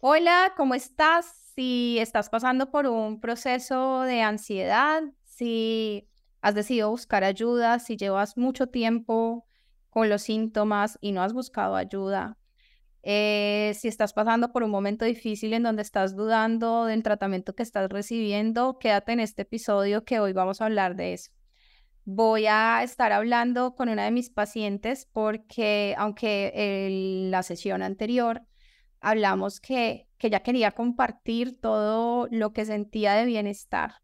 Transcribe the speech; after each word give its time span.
Hola, 0.00 0.52
¿cómo 0.56 0.76
estás? 0.76 1.26
Si 1.56 1.98
estás 1.98 2.30
pasando 2.30 2.70
por 2.70 2.86
un 2.86 3.20
proceso 3.20 4.02
de 4.02 4.22
ansiedad, 4.22 5.02
si 5.24 6.08
has 6.40 6.54
decidido 6.54 6.90
buscar 6.90 7.24
ayuda, 7.24 7.80
si 7.80 7.96
llevas 7.96 8.36
mucho 8.36 8.68
tiempo 8.68 9.44
con 9.90 10.08
los 10.08 10.22
síntomas 10.22 10.98
y 11.00 11.10
no 11.10 11.20
has 11.20 11.32
buscado 11.32 11.74
ayuda, 11.74 12.38
eh, 13.02 13.72
si 13.74 13.88
estás 13.88 14.12
pasando 14.12 14.52
por 14.52 14.62
un 14.62 14.70
momento 14.70 15.04
difícil 15.04 15.52
en 15.52 15.64
donde 15.64 15.82
estás 15.82 16.14
dudando 16.14 16.84
del 16.84 17.02
tratamiento 17.02 17.56
que 17.56 17.64
estás 17.64 17.88
recibiendo, 17.88 18.78
quédate 18.78 19.12
en 19.12 19.20
este 19.20 19.42
episodio 19.42 20.04
que 20.04 20.20
hoy 20.20 20.32
vamos 20.32 20.60
a 20.60 20.66
hablar 20.66 20.94
de 20.94 21.14
eso. 21.14 21.32
Voy 22.04 22.46
a 22.46 22.84
estar 22.84 23.10
hablando 23.10 23.74
con 23.74 23.88
una 23.88 24.04
de 24.04 24.12
mis 24.12 24.30
pacientes 24.30 25.08
porque 25.12 25.96
aunque 25.98 26.52
en 26.54 27.32
la 27.32 27.42
sesión 27.42 27.82
anterior 27.82 28.42
hablamos 29.00 29.60
que, 29.60 30.08
que 30.18 30.28
ella 30.28 30.40
quería 30.40 30.72
compartir 30.72 31.60
todo 31.60 32.28
lo 32.30 32.52
que 32.52 32.64
sentía 32.64 33.14
de 33.14 33.24
bienestar 33.24 33.96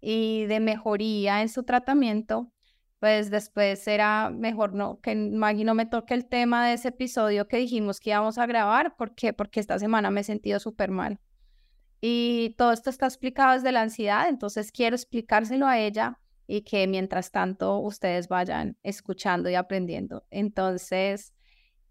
y 0.00 0.46
de 0.46 0.60
mejoría 0.60 1.42
en 1.42 1.48
su 1.48 1.62
tratamiento, 1.62 2.52
pues 2.98 3.30
después 3.30 3.86
era 3.88 4.30
mejor 4.30 4.74
no, 4.74 5.00
que 5.00 5.14
Maggie 5.14 5.64
no 5.64 5.74
me 5.74 5.86
toque 5.86 6.14
el 6.14 6.26
tema 6.28 6.66
de 6.66 6.74
ese 6.74 6.88
episodio 6.88 7.48
que 7.48 7.56
dijimos 7.56 8.00
que 8.00 8.10
íbamos 8.10 8.38
a 8.38 8.46
grabar, 8.46 8.96
¿por 8.96 9.14
qué? 9.14 9.32
Porque 9.32 9.60
esta 9.60 9.78
semana 9.78 10.10
me 10.10 10.20
he 10.20 10.24
sentido 10.24 10.60
súper 10.60 10.90
mal. 10.90 11.18
Y 12.00 12.54
todo 12.58 12.72
esto 12.72 12.90
está 12.90 13.06
explicado 13.06 13.54
desde 13.54 13.72
la 13.72 13.82
ansiedad, 13.82 14.28
entonces 14.28 14.72
quiero 14.72 14.96
explicárselo 14.96 15.66
a 15.66 15.78
ella 15.78 16.18
y 16.46 16.62
que 16.62 16.86
mientras 16.86 17.30
tanto 17.30 17.78
ustedes 17.78 18.28
vayan 18.28 18.76
escuchando 18.82 19.48
y 19.48 19.54
aprendiendo. 19.54 20.24
Entonces, 20.30 21.32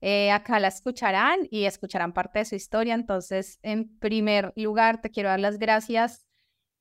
eh, 0.01 0.31
acá 0.31 0.59
la 0.59 0.67
escucharán 0.67 1.47
y 1.51 1.65
escucharán 1.65 2.11
parte 2.11 2.39
de 2.39 2.45
su 2.45 2.55
historia. 2.55 2.95
Entonces, 2.95 3.59
en 3.61 3.97
primer 3.99 4.51
lugar, 4.55 4.99
te 4.99 5.11
quiero 5.11 5.29
dar 5.29 5.39
las 5.39 5.59
gracias, 5.59 6.25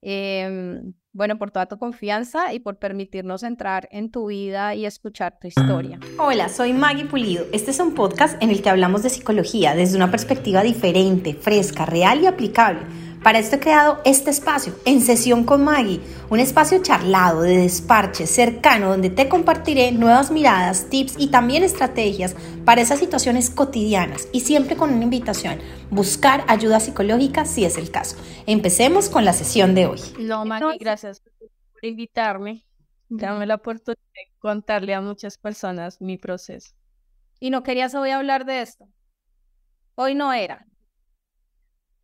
em, 0.01 0.95
bueno, 1.13 1.39
por 1.39 1.51
toda 1.51 1.67
tu 1.67 1.79
confianza 1.79 2.55
y 2.55 2.61
por 2.61 2.79
permitirnos 2.79 3.43
entrar 3.43 3.89
en 3.91 4.11
tu 4.11 4.29
vida 4.29 4.75
y 4.75 4.87
escuchar 4.87 5.39
tu 5.39 5.49
historia. 5.49 6.01
Hola, 6.19 6.49
soy 6.49 6.73
Maggie 6.73 7.05
Pulido. 7.05 7.45
Este 7.53 7.73
es 7.73 7.81
un 7.81 7.95
podcast 7.95 8.43
en 8.43 8.51
el 8.51 8.63
que 8.63 8.71
hablamos 8.71 9.03
de 9.03 9.11
psicología 9.11 9.75
desde 9.75 9.97
una 9.97 10.11
perspectiva 10.11 10.63
diferente, 10.63 11.35
fresca, 11.35 11.85
real 11.85 12.23
y 12.23 12.27
aplicable 12.27 12.81
para 13.23 13.39
esto 13.39 13.57
he 13.57 13.61
creado 13.61 14.01
este 14.05 14.31
espacio, 14.31 14.75
En 14.85 15.03
Sesión 15.03 15.45
con 15.45 15.65
Maggie, 15.65 16.01
un 16.31 16.41
espacio 16.41 16.83
charlado, 16.83 17.43
de 17.43 17.59
desparche, 17.59 18.27
cercano, 18.27 18.89
donde 18.89 19.11
te 19.11 19.29
compartiré 19.29 19.93
nuevas 19.93 20.31
miradas, 20.31 20.89
tips 20.89 21.17
y 21.19 21.29
también 21.31 21.63
estrategias 21.63 22.35
para 22.65 22.81
esas 22.81 22.99
situaciones 22.99 23.51
cotidianas 23.51 24.29
y 24.33 24.41
siempre 24.41 24.77
con 24.77 24.93
una 24.93 25.05
invitación, 25.05 25.59
buscar 25.91 26.45
ayuda 26.49 26.81
psicológica 26.81 27.45
si 27.45 27.65
es 27.65 27.77
el 27.77 27.91
caso. 27.91 28.17
Empecemos 28.47 29.11
con 29.11 29.25
la 29.25 29.33
sesión 29.33 29.75
de 29.75 29.87
hoy. 29.87 30.01
No, 30.19 30.45
Maggie, 30.45 30.79
gracias 30.79 31.21
por 31.21 31.85
invitarme. 31.85 32.65
Dame 33.09 33.45
la 33.47 33.57
oportunidad 33.57 34.01
de 34.15 34.31
contarle 34.39 34.95
a 34.95 35.01
muchas 35.01 35.37
personas 35.37 36.01
mi 36.01 36.17
proceso. 36.17 36.71
Y 37.41 37.51
no 37.51 37.63
querías 37.63 37.95
hoy 37.95 38.11
hablar 38.11 38.45
de 38.45 38.63
esto. 38.63 38.87
Hoy 39.95 40.15
no 40.15 40.33
era. 40.33 40.67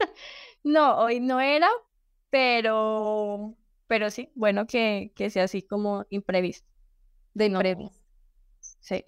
No, 0.66 0.98
hoy 0.98 1.20
no 1.20 1.40
era, 1.40 1.68
pero, 2.28 3.54
pero 3.86 4.10
sí, 4.10 4.32
bueno 4.34 4.66
que, 4.66 5.12
que 5.14 5.30
sea 5.30 5.44
así 5.44 5.62
como 5.62 6.06
imprevisto. 6.10 6.68
De 7.34 7.46
imprevisto. 7.46 7.96
Sí. 8.80 9.04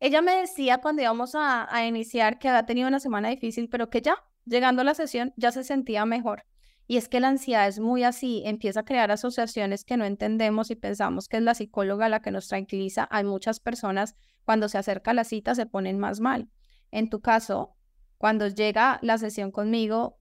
Ella 0.00 0.22
me 0.22 0.34
decía 0.34 0.78
cuando 0.78 1.02
íbamos 1.02 1.36
a, 1.36 1.72
a 1.72 1.86
iniciar 1.86 2.40
que 2.40 2.48
había 2.48 2.66
tenido 2.66 2.88
una 2.88 2.98
semana 2.98 3.28
difícil, 3.28 3.68
pero 3.68 3.90
que 3.90 4.02
ya, 4.02 4.16
llegando 4.44 4.82
a 4.82 4.84
la 4.84 4.94
sesión, 4.94 5.32
ya 5.36 5.52
se 5.52 5.62
sentía 5.62 6.04
mejor. 6.04 6.44
Y 6.88 6.96
es 6.96 7.08
que 7.08 7.20
la 7.20 7.28
ansiedad 7.28 7.68
es 7.68 7.78
muy 7.78 8.02
así, 8.02 8.42
empieza 8.44 8.80
a 8.80 8.84
crear 8.84 9.12
asociaciones 9.12 9.84
que 9.84 9.96
no 9.96 10.04
entendemos 10.04 10.68
y 10.72 10.74
pensamos 10.74 11.28
que 11.28 11.36
es 11.36 11.44
la 11.44 11.54
psicóloga 11.54 12.08
la 12.08 12.22
que 12.22 12.32
nos 12.32 12.48
tranquiliza. 12.48 13.06
Hay 13.12 13.22
muchas 13.22 13.60
personas 13.60 14.16
cuando 14.44 14.68
se 14.68 14.78
acerca 14.78 15.14
la 15.14 15.22
cita 15.22 15.54
se 15.54 15.66
ponen 15.66 16.00
más 16.00 16.18
mal. 16.18 16.50
En 16.90 17.08
tu 17.08 17.20
caso, 17.20 17.76
cuando 18.18 18.48
llega 18.48 18.98
la 19.00 19.16
sesión 19.16 19.52
conmigo, 19.52 20.18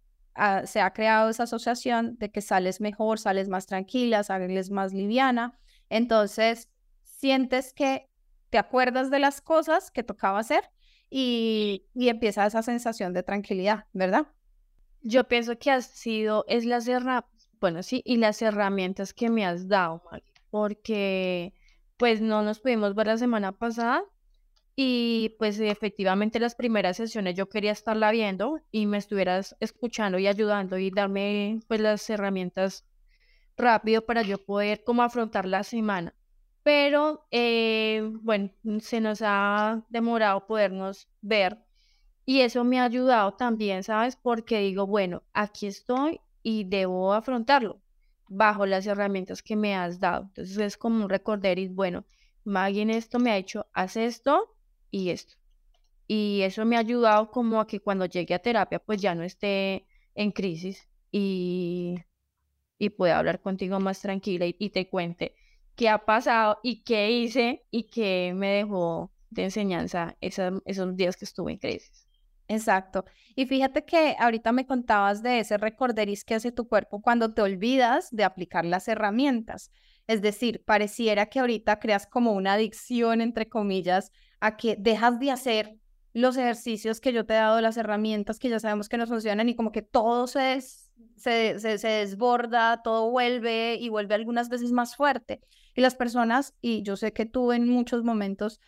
se 0.65 0.81
ha 0.81 0.93
creado 0.93 1.29
esa 1.29 1.43
asociación 1.43 2.17
de 2.17 2.31
que 2.31 2.41
sales 2.41 2.81
mejor, 2.81 3.19
sales 3.19 3.49
más 3.49 3.65
tranquila, 3.65 4.23
sales 4.23 4.71
más 4.71 4.93
liviana. 4.93 5.59
Entonces, 5.89 6.69
sientes 7.03 7.73
que 7.73 8.09
te 8.49 8.57
acuerdas 8.57 9.09
de 9.09 9.19
las 9.19 9.41
cosas 9.41 9.91
que 9.91 10.03
tocaba 10.03 10.39
hacer 10.39 10.69
y, 11.09 11.85
y 11.93 12.09
empieza 12.09 12.45
esa 12.45 12.63
sensación 12.63 13.13
de 13.13 13.23
tranquilidad, 13.23 13.85
¿verdad? 13.93 14.27
Yo 15.01 15.27
pienso 15.27 15.57
que 15.57 15.71
has 15.71 15.85
sido, 15.85 16.45
es 16.47 16.65
las 16.65 16.87
herramientas, 16.87 17.49
bueno, 17.59 17.83
sí, 17.83 18.01
y 18.05 18.17
las 18.17 18.41
herramientas 18.41 19.13
que 19.13 19.29
me 19.29 19.45
has 19.45 19.67
dado, 19.67 20.03
porque 20.49 21.53
pues 21.97 22.21
no 22.21 22.41
nos 22.41 22.59
pudimos 22.59 22.95
ver 22.95 23.07
la 23.07 23.17
semana 23.17 23.53
pasada, 23.53 24.03
y 24.75 25.35
pues 25.37 25.59
efectivamente 25.59 26.39
las 26.39 26.55
primeras 26.55 26.97
sesiones 26.97 27.35
yo 27.35 27.47
quería 27.47 27.71
estarla 27.71 28.11
viendo 28.11 28.59
y 28.71 28.87
me 28.87 28.97
estuvieras 28.97 29.55
escuchando 29.59 30.17
y 30.17 30.27
ayudando 30.27 30.77
y 30.77 30.89
darme 30.89 31.59
pues 31.67 31.79
las 31.79 32.09
herramientas 32.09 32.85
rápido 33.55 34.05
para 34.05 34.23
yo 34.23 34.43
poder 34.43 34.83
como 34.83 35.03
afrontar 35.03 35.45
la 35.45 35.63
semana. 35.63 36.15
Pero 36.63 37.27
eh, 37.29 38.01
bueno, 38.21 38.49
se 38.79 39.01
nos 39.01 39.21
ha 39.21 39.83
demorado 39.89 40.47
podernos 40.47 41.07
ver 41.21 41.59
y 42.25 42.41
eso 42.41 42.63
me 42.63 42.79
ha 42.79 42.85
ayudado 42.85 43.33
también, 43.33 43.83
¿sabes? 43.83 44.15
Porque 44.15 44.59
digo, 44.59 44.87
bueno, 44.87 45.23
aquí 45.33 45.67
estoy 45.67 46.21
y 46.41 46.63
debo 46.63 47.13
afrontarlo 47.13 47.81
bajo 48.27 48.65
las 48.65 48.87
herramientas 48.87 49.43
que 49.43 49.55
me 49.55 49.75
has 49.75 49.99
dado. 49.99 50.23
Entonces 50.23 50.57
es 50.57 50.77
como 50.77 51.03
un 51.03 51.09
recordar 51.09 51.59
y 51.59 51.67
bueno, 51.67 52.05
Maggie 52.45 52.89
esto 52.95 53.19
me 53.19 53.31
ha 53.31 53.37
hecho, 53.37 53.67
haz 53.73 53.97
esto, 53.97 54.52
y 54.93 55.09
esto. 55.09 55.33
Y 56.07 56.41
eso 56.43 56.65
me 56.65 56.77
ha 56.77 56.79
ayudado 56.79 57.31
como 57.31 57.59
a 57.59 57.67
que 57.67 57.79
cuando 57.79 58.05
llegue 58.05 58.35
a 58.35 58.39
terapia 58.39 58.79
pues 58.79 59.01
ya 59.01 59.15
no 59.15 59.23
esté 59.23 59.87
en 60.15 60.31
crisis 60.31 60.87
y, 61.11 61.95
y 62.77 62.89
pueda 62.91 63.17
hablar 63.17 63.41
contigo 63.41 63.79
más 63.79 64.01
tranquila 64.01 64.45
y, 64.45 64.69
te 64.69 64.89
cuente 64.89 65.35
qué 65.75 65.89
ha 65.89 66.05
pasado 66.05 66.59
y 66.61 66.83
qué 66.83 67.11
hice 67.11 67.65
y 67.71 67.83
qué 67.83 68.33
me 68.35 68.49
dejó 68.49 69.11
de 69.31 69.45
enseñanza 69.45 70.15
esos 70.21 70.95
días 70.95 71.17
que 71.17 71.25
estuve 71.25 71.53
en 71.53 71.57
crisis. 71.57 72.07
Exacto. 72.47 73.05
Y 73.35 73.47
fíjate 73.47 73.83
que 73.85 74.15
ahorita 74.19 74.51
me 74.51 74.67
contabas 74.67 75.23
de 75.23 75.39
ese 75.39 75.57
recorderis 75.57 76.23
que 76.23 76.35
hace 76.35 76.51
tu 76.51 76.67
cuerpo 76.67 77.01
cuando 77.01 77.33
te 77.33 77.41
olvidas 77.41 78.09
de 78.11 78.25
aplicar 78.25 78.65
las 78.65 78.87
herramientas. 78.87 79.71
Es 80.05 80.21
decir, 80.21 80.63
pareciera 80.63 81.27
que 81.27 81.39
ahorita 81.39 81.79
creas 81.79 82.05
como 82.05 82.33
una 82.33 82.53
adicción, 82.53 83.21
entre 83.21 83.47
comillas, 83.49 84.11
a 84.43 84.57
que 84.57 84.75
dejas 84.77 85.19
de 85.19 85.31
hacer 85.31 85.77
los 86.11 86.35
ejercicios 86.35 86.99
que 86.99 87.13
yo 87.13 87.25
te 87.25 87.33
he 87.33 87.37
dado, 87.37 87.61
las 87.61 87.77
herramientas 87.77 88.39
que 88.39 88.49
ya 88.49 88.59
sabemos 88.59 88.89
que 88.89 88.97
nos 88.97 89.07
funcionan 89.07 89.47
y 89.47 89.55
como 89.55 89.71
que 89.71 89.81
todo 89.81 90.27
se, 90.27 90.59
se, 91.15 91.59
se, 91.59 91.87
desborda, 91.87 92.81
todo 92.83 93.09
vuelve 93.09 93.77
y 93.79 93.87
vuelve 93.87 94.15
algunas 94.15 94.49
veces 94.49 94.73
más 94.73 94.97
fuerte. 94.97 95.39
Y 95.75 95.81
las 95.81 95.95
personas, 95.95 96.53
y 96.61 96.83
yo 96.83 96.97
sé 96.97 97.13
que 97.13 97.25
tú 97.25 97.53
en 97.53 97.69
muchos 97.69 98.03
momentos 98.03 98.59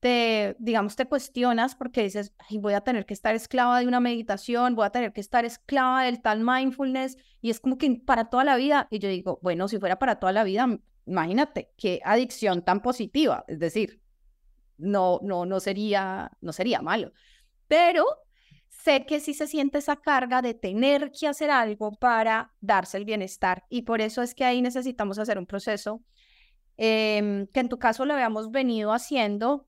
te, 0.00 0.56
digamos, 0.58 0.96
te 0.96 1.06
cuestionas 1.06 1.76
porque 1.76 2.02
dices, 2.02 2.34
Ay, 2.48 2.58
voy 2.58 2.74
a 2.74 2.80
tener 2.80 3.06
que 3.06 3.14
estar 3.14 3.36
esclava 3.36 3.78
de 3.78 3.86
una 3.86 4.00
meditación, 4.00 4.74
voy 4.74 4.86
a 4.86 4.90
tener 4.90 5.12
que 5.12 5.20
estar 5.20 5.44
esclava 5.44 6.02
del 6.02 6.20
tal 6.20 6.40
mindfulness, 6.42 7.16
y 7.40 7.50
es 7.50 7.60
como 7.60 7.78
que 7.78 8.02
para 8.04 8.30
toda 8.30 8.42
la 8.42 8.56
vida, 8.56 8.88
y 8.90 8.98
yo 8.98 9.08
digo, 9.08 9.38
bueno, 9.42 9.68
si 9.68 9.78
fuera 9.78 10.00
para 10.00 10.18
toda 10.18 10.32
la 10.32 10.42
vida, 10.42 10.80
imagínate 11.06 11.70
qué 11.76 12.00
adicción 12.04 12.64
tan 12.64 12.80
positiva, 12.82 13.44
es 13.46 13.60
decir, 13.60 14.00
no, 14.80 15.20
no, 15.22 15.46
no 15.46 15.60
sería, 15.60 16.30
no 16.40 16.52
sería 16.52 16.80
malo. 16.82 17.12
Pero 17.68 18.04
sé 18.68 19.04
que 19.06 19.20
sí 19.20 19.34
se 19.34 19.46
siente 19.46 19.78
esa 19.78 19.96
carga 19.96 20.42
de 20.42 20.54
tener 20.54 21.12
que 21.12 21.28
hacer 21.28 21.50
algo 21.50 21.92
para 21.92 22.52
darse 22.60 22.96
el 22.96 23.04
bienestar 23.04 23.64
y 23.68 23.82
por 23.82 24.00
eso 24.00 24.22
es 24.22 24.34
que 24.34 24.44
ahí 24.44 24.62
necesitamos 24.62 25.18
hacer 25.18 25.38
un 25.38 25.46
proceso 25.46 26.02
em, 26.76 27.46
que 27.48 27.60
en 27.60 27.68
tu 27.68 27.78
caso 27.78 28.04
lo 28.06 28.14
habíamos 28.14 28.50
venido 28.50 28.92
haciendo, 28.92 29.66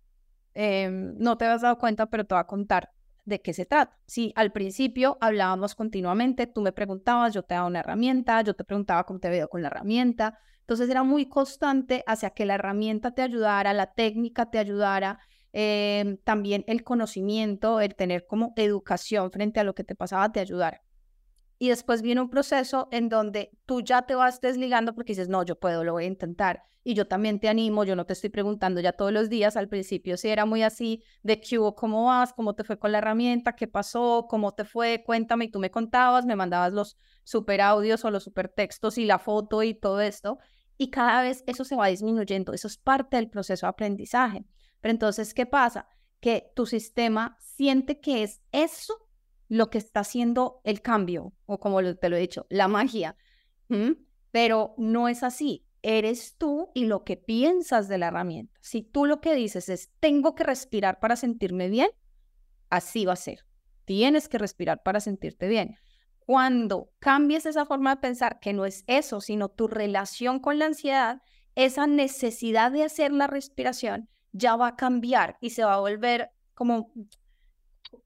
em, 0.54 1.14
no 1.18 1.36
te 1.36 1.44
has 1.44 1.62
dado 1.62 1.78
cuenta, 1.78 2.06
pero 2.06 2.24
te 2.24 2.34
voy 2.34 2.40
a 2.40 2.46
contar 2.46 2.90
de 3.24 3.40
qué 3.40 3.52
se 3.52 3.66
trata. 3.66 3.98
Sí, 4.06 4.32
al 4.36 4.52
principio 4.52 5.18
hablábamos 5.20 5.74
continuamente, 5.74 6.46
tú 6.46 6.62
me 6.62 6.72
preguntabas, 6.72 7.34
yo 7.34 7.42
te 7.42 7.54
daba 7.54 7.66
una 7.66 7.80
herramienta, 7.80 8.40
yo 8.42 8.54
te 8.54 8.64
preguntaba 8.64 9.04
cómo 9.04 9.20
te 9.20 9.30
veo 9.30 9.48
con 9.48 9.62
la 9.62 9.68
herramienta, 9.68 10.38
entonces 10.62 10.88
era 10.90 11.02
muy 11.04 11.28
constante 11.28 12.02
hacia 12.06 12.30
que 12.30 12.46
la 12.46 12.54
herramienta 12.54 13.14
te 13.14 13.22
ayudara, 13.22 13.72
la 13.74 13.92
técnica 13.94 14.50
te 14.50 14.58
ayudara, 14.58 15.18
em, 15.52 16.16
también 16.24 16.64
el 16.66 16.82
conocimiento, 16.84 17.80
el 17.80 17.94
tener 17.94 18.26
como 18.26 18.52
educación 18.56 19.30
frente 19.30 19.60
a 19.60 19.64
lo 19.64 19.74
que 19.74 19.84
te 19.84 19.94
pasaba 19.94 20.32
te 20.32 20.40
ayudara. 20.40 20.82
Y 21.62 21.68
después 21.68 22.02
viene 22.02 22.20
un 22.20 22.28
proceso 22.28 22.88
en 22.90 23.08
donde 23.08 23.56
tú 23.66 23.82
ya 23.82 24.02
te 24.02 24.16
vas 24.16 24.40
desligando 24.40 24.96
porque 24.96 25.12
dices, 25.12 25.28
no, 25.28 25.44
yo 25.44 25.60
puedo, 25.60 25.84
lo 25.84 25.92
voy 25.92 26.02
a 26.02 26.08
intentar. 26.08 26.64
Y 26.82 26.94
yo 26.94 27.06
también 27.06 27.38
te 27.38 27.48
animo, 27.48 27.84
yo 27.84 27.94
no 27.94 28.04
te 28.04 28.14
estoy 28.14 28.30
preguntando 28.30 28.80
ya 28.80 28.94
todos 28.94 29.12
los 29.12 29.30
días, 29.30 29.56
al 29.56 29.68
principio 29.68 30.16
sí 30.16 30.28
era 30.28 30.44
muy 30.44 30.64
así, 30.64 31.04
de 31.22 31.40
qué 31.40 31.60
hubo, 31.60 31.76
cómo 31.76 32.06
vas, 32.06 32.32
cómo 32.32 32.56
te 32.56 32.64
fue 32.64 32.80
con 32.80 32.90
la 32.90 32.98
herramienta, 32.98 33.54
qué 33.54 33.68
pasó, 33.68 34.26
cómo 34.28 34.54
te 34.54 34.64
fue, 34.64 35.04
cuéntame, 35.06 35.44
y 35.44 35.50
tú 35.52 35.60
me 35.60 35.70
contabas, 35.70 36.26
me 36.26 36.34
mandabas 36.34 36.72
los 36.72 36.96
super 37.22 37.60
audios 37.60 38.04
o 38.04 38.10
los 38.10 38.24
super 38.24 38.48
textos 38.48 38.98
y 38.98 39.04
la 39.04 39.20
foto 39.20 39.62
y 39.62 39.72
todo 39.72 40.00
esto. 40.00 40.38
Y 40.78 40.90
cada 40.90 41.22
vez 41.22 41.44
eso 41.46 41.64
se 41.64 41.76
va 41.76 41.86
disminuyendo, 41.86 42.54
eso 42.54 42.66
es 42.66 42.76
parte 42.76 43.18
del 43.18 43.30
proceso 43.30 43.66
de 43.66 43.70
aprendizaje. 43.70 44.44
Pero 44.80 44.90
entonces, 44.90 45.32
¿qué 45.32 45.46
pasa? 45.46 45.86
Que 46.18 46.50
tu 46.56 46.66
sistema 46.66 47.36
siente 47.38 48.00
que 48.00 48.24
es 48.24 48.42
eso 48.50 49.01
lo 49.52 49.68
que 49.68 49.76
está 49.76 50.00
haciendo 50.00 50.62
el 50.64 50.80
cambio, 50.80 51.34
o 51.44 51.60
como 51.60 51.82
te 51.96 52.08
lo 52.08 52.16
he 52.16 52.20
dicho, 52.20 52.46
la 52.48 52.68
magia. 52.68 53.18
Pero 54.30 54.74
no 54.78 55.08
es 55.08 55.22
así. 55.22 55.66
Eres 55.82 56.38
tú 56.38 56.70
y 56.74 56.86
lo 56.86 57.04
que 57.04 57.18
piensas 57.18 57.86
de 57.86 57.98
la 57.98 58.06
herramienta. 58.06 58.58
Si 58.62 58.80
tú 58.80 59.04
lo 59.04 59.20
que 59.20 59.34
dices 59.34 59.68
es, 59.68 59.90
tengo 60.00 60.34
que 60.34 60.44
respirar 60.44 61.00
para 61.00 61.16
sentirme 61.16 61.68
bien, 61.68 61.90
así 62.70 63.04
va 63.04 63.12
a 63.12 63.16
ser. 63.16 63.44
Tienes 63.84 64.30
que 64.30 64.38
respirar 64.38 64.82
para 64.82 65.00
sentirte 65.00 65.48
bien. 65.48 65.76
Cuando 66.20 66.90
cambies 66.98 67.44
esa 67.44 67.66
forma 67.66 67.96
de 67.96 68.00
pensar, 68.00 68.40
que 68.40 68.54
no 68.54 68.64
es 68.64 68.84
eso, 68.86 69.20
sino 69.20 69.50
tu 69.50 69.68
relación 69.68 70.40
con 70.40 70.58
la 70.58 70.64
ansiedad, 70.64 71.20
esa 71.56 71.86
necesidad 71.86 72.72
de 72.72 72.84
hacer 72.84 73.12
la 73.12 73.26
respiración 73.26 74.08
ya 74.32 74.56
va 74.56 74.68
a 74.68 74.76
cambiar 74.76 75.36
y 75.42 75.50
se 75.50 75.62
va 75.62 75.74
a 75.74 75.80
volver 75.80 76.30
como 76.54 76.90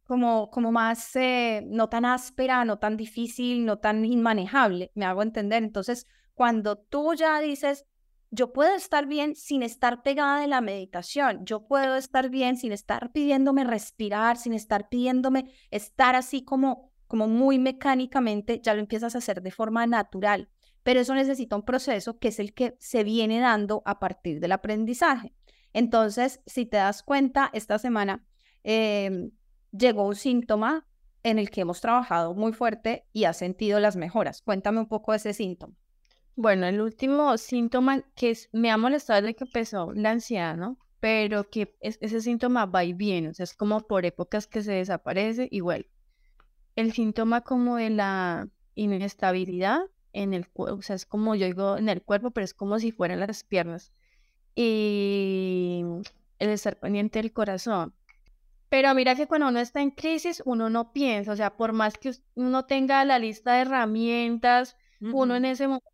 como, 0.07 0.51
como 0.51 0.73
más, 0.73 1.15
eh, 1.17 1.65
no 1.67 1.89
tan 1.89 2.05
áspera, 2.05 2.65
no 2.65 2.79
tan 2.79 2.97
difícil, 2.97 3.65
no 3.65 3.79
tan 3.79 4.05
inmanejable, 4.05 4.93
me 4.95 5.05
hago 5.05 5.23
entender. 5.23 5.63
Entonces, 5.63 6.07
cuando 6.35 6.77
tú 6.77 7.15
ya 7.15 7.41
dices, 7.41 7.87
yo 8.31 8.53
puedo 8.53 8.75
estar 8.75 9.07
bien 9.07 9.35
sin 9.35 9.63
estar 9.63 10.03
pegada 10.03 10.41
de 10.41 10.47
la 10.47 10.61
meditación, 10.61 11.45
yo 11.45 11.67
puedo 11.67 11.97
estar 11.97 12.29
bien 12.29 12.57
sin 12.57 12.73
estar 12.73 13.13
pidiéndome 13.13 13.65
respirar, 13.65 14.37
sin 14.37 14.53
estar 14.53 14.89
pidiéndome 14.89 15.53
estar 15.71 16.15
así 16.15 16.45
como, 16.45 16.93
como 17.07 17.29
muy 17.29 17.59
mecánicamente, 17.59 18.61
ya 18.63 18.75
lo 18.75 18.81
empiezas 18.81 19.15
a 19.15 19.19
hacer 19.19 19.43
de 19.43 19.51
forma 19.51 19.87
natural. 19.87 20.49
Pero 20.83 21.01
eso 21.01 21.15
necesita 21.15 21.57
un 21.57 21.65
proceso 21.65 22.19
que 22.19 22.29
es 22.29 22.39
el 22.39 22.55
que 22.55 22.77
se 22.79 23.03
viene 23.03 23.41
dando 23.41 23.83
a 23.87 23.99
partir 23.99 24.39
del 24.39 24.53
aprendizaje. 24.53 25.35
Entonces, 25.73 26.41
si 26.47 26.65
te 26.65 26.77
das 26.77 27.03
cuenta, 27.03 27.51
esta 27.53 27.79
semana 27.79 28.25
eh, 28.63 29.31
llegó 29.79 30.07
un 30.07 30.15
síntoma 30.15 30.87
en 31.23 31.39
el 31.39 31.51
que 31.51 31.63
hemos 31.63 31.81
trabajado 31.81 32.35
muy 32.35 32.53
fuerte 32.53 33.05
y 33.13 33.25
ha 33.25 33.33
sentido 33.33 33.81
las 33.81 33.97
mejoras. 33.97 34.43
Cuéntame 34.43 34.79
un 34.79 34.89
poco 34.89 35.13
de 35.13 35.19
ese 35.19 35.33
síntoma. 35.33 35.75
Bueno, 36.37 36.67
el 36.67 36.81
último 36.81 37.37
síntoma 37.39 38.03
que 38.15 38.37
me 38.53 38.71
ha 38.71 38.77
molestado 38.77 39.23
desde 39.23 39.35
que 39.35 39.45
empezó 39.45 39.93
la 39.93 40.11
ansiedad. 40.11 40.57
Pero 40.99 41.51
que 41.51 41.77
ese 41.81 42.21
síntoma 42.21 42.67
va 42.67 42.83
y 42.83 42.93
viene, 42.93 43.29
o 43.29 43.35
sea, 43.35 43.45
es 43.45 43.55
como 43.55 43.81
por 43.81 44.07
épocas 44.07 44.47
que 44.47 44.63
se 44.63 44.73
desaparece 44.73 45.47
y 45.51 45.61
vuelve. 45.61 45.91
El 46.75 46.93
síntoma 46.93 47.43
como 47.43 47.77
de 47.77 47.91
la 47.91 48.49
inestabilidad 48.75 49.83
en 50.13 50.33
el 50.33 50.49
cuerpo, 50.49 50.79
o 50.79 50.83
sea, 50.83 50.97
es 50.97 51.05
como 51.05 51.35
yo 51.35 51.47
digo 51.47 51.77
en 51.77 51.91
el 51.91 52.03
cuerpo, 52.03 52.31
pero 52.31 52.45
es 52.45 52.55
como 52.55 52.79
si 52.79 52.93
fueran 52.93 53.21
las 53.21 53.45
piernas. 53.45 53.93
Y 54.55 55.83
el 56.39 56.49
estar 56.49 56.79
pendiente 56.81 57.21
del 57.21 57.33
corazón. 57.33 57.95
Pero 58.77 58.95
mira 58.95 59.15
que 59.15 59.27
cuando 59.27 59.49
uno 59.49 59.59
está 59.59 59.81
en 59.81 59.91
crisis, 59.91 60.43
uno 60.45 60.69
no 60.69 60.93
piensa, 60.93 61.33
o 61.33 61.37
sea, 61.37 61.57
por 61.57 61.73
más 61.73 61.97
que 61.97 62.13
uno 62.35 62.67
tenga 62.67 63.03
la 63.07 63.19
lista 63.19 63.55
de 63.55 63.63
herramientas, 63.63 64.77
uno 65.01 65.35
en 65.35 65.47
ese 65.47 65.67
momento, 65.67 65.89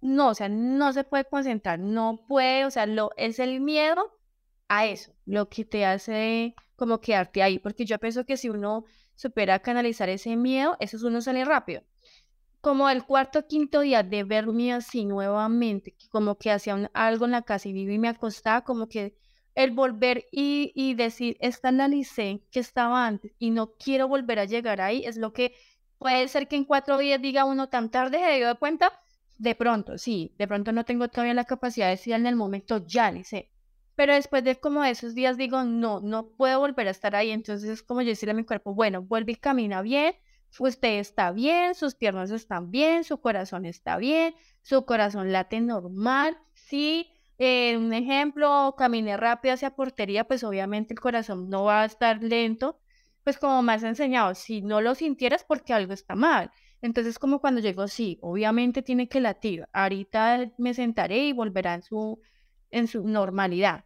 no, 0.00 0.28
o 0.28 0.34
sea, 0.34 0.48
no 0.48 0.92
se 0.92 1.02
puede 1.02 1.24
concentrar, 1.24 1.80
no 1.80 2.24
puede, 2.28 2.64
o 2.64 2.70
sea, 2.70 2.86
lo, 2.86 3.10
es 3.16 3.40
el 3.40 3.60
miedo 3.60 4.20
a 4.68 4.86
eso, 4.86 5.12
lo 5.26 5.48
que 5.48 5.64
te 5.64 5.84
hace 5.84 6.54
como 6.76 7.00
quedarte 7.00 7.42
ahí, 7.42 7.58
porque 7.58 7.84
yo 7.84 7.98
pienso 7.98 8.24
que 8.24 8.36
si 8.36 8.48
uno 8.48 8.84
supera 9.16 9.58
canalizar 9.58 10.08
ese 10.08 10.36
miedo, 10.36 10.76
eso 10.78 10.96
es 10.96 11.02
uno 11.02 11.20
sale 11.20 11.44
rápido. 11.44 11.82
Como 12.60 12.88
el 12.88 13.04
cuarto 13.04 13.40
o 13.40 13.46
quinto 13.48 13.80
día 13.80 14.04
de 14.04 14.22
verme 14.22 14.72
así 14.72 15.04
nuevamente, 15.04 15.96
como 16.12 16.38
que 16.38 16.52
hacía 16.52 16.88
algo 16.94 17.24
en 17.24 17.32
la 17.32 17.42
casa 17.42 17.68
y 17.68 17.72
viví 17.72 17.94
y 17.94 17.98
me 17.98 18.08
acostaba, 18.08 18.62
como 18.62 18.88
que 18.88 19.16
el 19.54 19.72
volver 19.72 20.26
y, 20.30 20.94
decir, 20.94 21.36
esta 21.40 21.68
analicé 21.68 22.42
que 22.50 22.60
estaba 22.60 23.06
antes 23.06 23.32
y 23.38 23.50
no 23.50 23.72
quiero 23.74 24.08
volver 24.08 24.38
a 24.38 24.44
llegar 24.44 24.80
ahí, 24.80 25.04
es 25.04 25.16
lo 25.16 25.32
que 25.32 25.54
puede 25.98 26.28
ser 26.28 26.48
que 26.48 26.56
en 26.56 26.64
cuatro 26.64 26.98
días 26.98 27.20
diga 27.20 27.44
uno 27.44 27.68
tan 27.68 27.90
tarde 27.90 28.18
se 28.18 28.36
dio 28.36 28.48
de 28.48 28.54
cuenta, 28.54 28.92
de 29.38 29.54
pronto, 29.54 29.98
sí, 29.98 30.34
de 30.38 30.46
pronto 30.48 30.72
no 30.72 30.84
tengo 30.84 31.08
todavía 31.08 31.34
la 31.34 31.44
capacidad 31.44 31.86
de 31.86 31.92
decir 31.92 32.14
en 32.14 32.26
el 32.26 32.36
momento, 32.36 32.84
ya 32.86 33.12
sé. 33.24 33.50
Pero 33.98 34.14
después 34.14 34.44
de 34.44 34.60
como 34.60 34.84
esos 34.84 35.14
días 35.16 35.36
digo, 35.36 35.64
no, 35.64 36.00
no 36.00 36.28
puedo 36.28 36.60
volver 36.60 36.86
a 36.86 36.92
estar 36.92 37.16
ahí. 37.16 37.32
Entonces 37.32 37.68
es 37.68 37.82
como 37.82 38.00
yo 38.00 38.10
decirle 38.10 38.30
a 38.30 38.34
mi 38.34 38.44
cuerpo, 38.44 38.72
bueno, 38.72 39.02
vuelve 39.02 39.32
y 39.32 39.34
camina 39.34 39.82
bien, 39.82 40.14
usted 40.58 41.00
está 41.00 41.32
bien, 41.32 41.74
sus 41.74 41.96
piernas 41.96 42.30
están 42.30 42.70
bien, 42.70 43.02
su 43.04 43.20
corazón 43.20 43.66
está 43.66 43.96
bien, 43.96 44.34
su 44.62 44.84
corazón 44.84 45.32
late 45.32 45.60
normal, 45.60 46.38
sí, 46.54 47.10
eh, 47.38 47.76
un 47.76 47.92
ejemplo, 47.92 48.74
caminé 48.76 49.16
rápido 49.16 49.54
hacia 49.54 49.74
portería, 49.76 50.24
pues 50.24 50.44
obviamente 50.44 50.94
el 50.94 51.00
corazón 51.00 51.48
no 51.48 51.64
va 51.64 51.82
a 51.82 51.84
estar 51.86 52.22
lento, 52.22 52.80
pues 53.24 53.38
como 53.38 53.62
me 53.62 53.72
has 53.74 53.82
enseñado, 53.82 54.34
si 54.34 54.62
no 54.62 54.80
lo 54.80 54.94
sintieras 54.94 55.44
porque 55.44 55.72
algo 55.72 55.92
está 55.92 56.14
mal. 56.14 56.50
Entonces 56.82 57.18
como 57.18 57.40
cuando 57.40 57.60
llego, 57.60 57.88
sí, 57.88 58.18
obviamente 58.22 58.82
tiene 58.82 59.08
que 59.08 59.20
latir. 59.20 59.68
Ahorita 59.72 60.52
me 60.58 60.74
sentaré 60.74 61.26
y 61.28 61.32
volverá 61.32 61.74
en 61.74 61.82
su, 61.82 62.20
en 62.70 62.86
su 62.88 63.06
normalidad. 63.06 63.84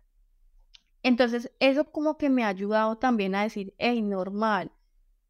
Entonces 1.02 1.52
eso 1.60 1.90
como 1.90 2.16
que 2.16 2.30
me 2.30 2.44
ha 2.44 2.48
ayudado 2.48 2.96
también 2.98 3.34
a 3.34 3.42
decir, 3.42 3.74
hey, 3.78 4.02
normal, 4.02 4.72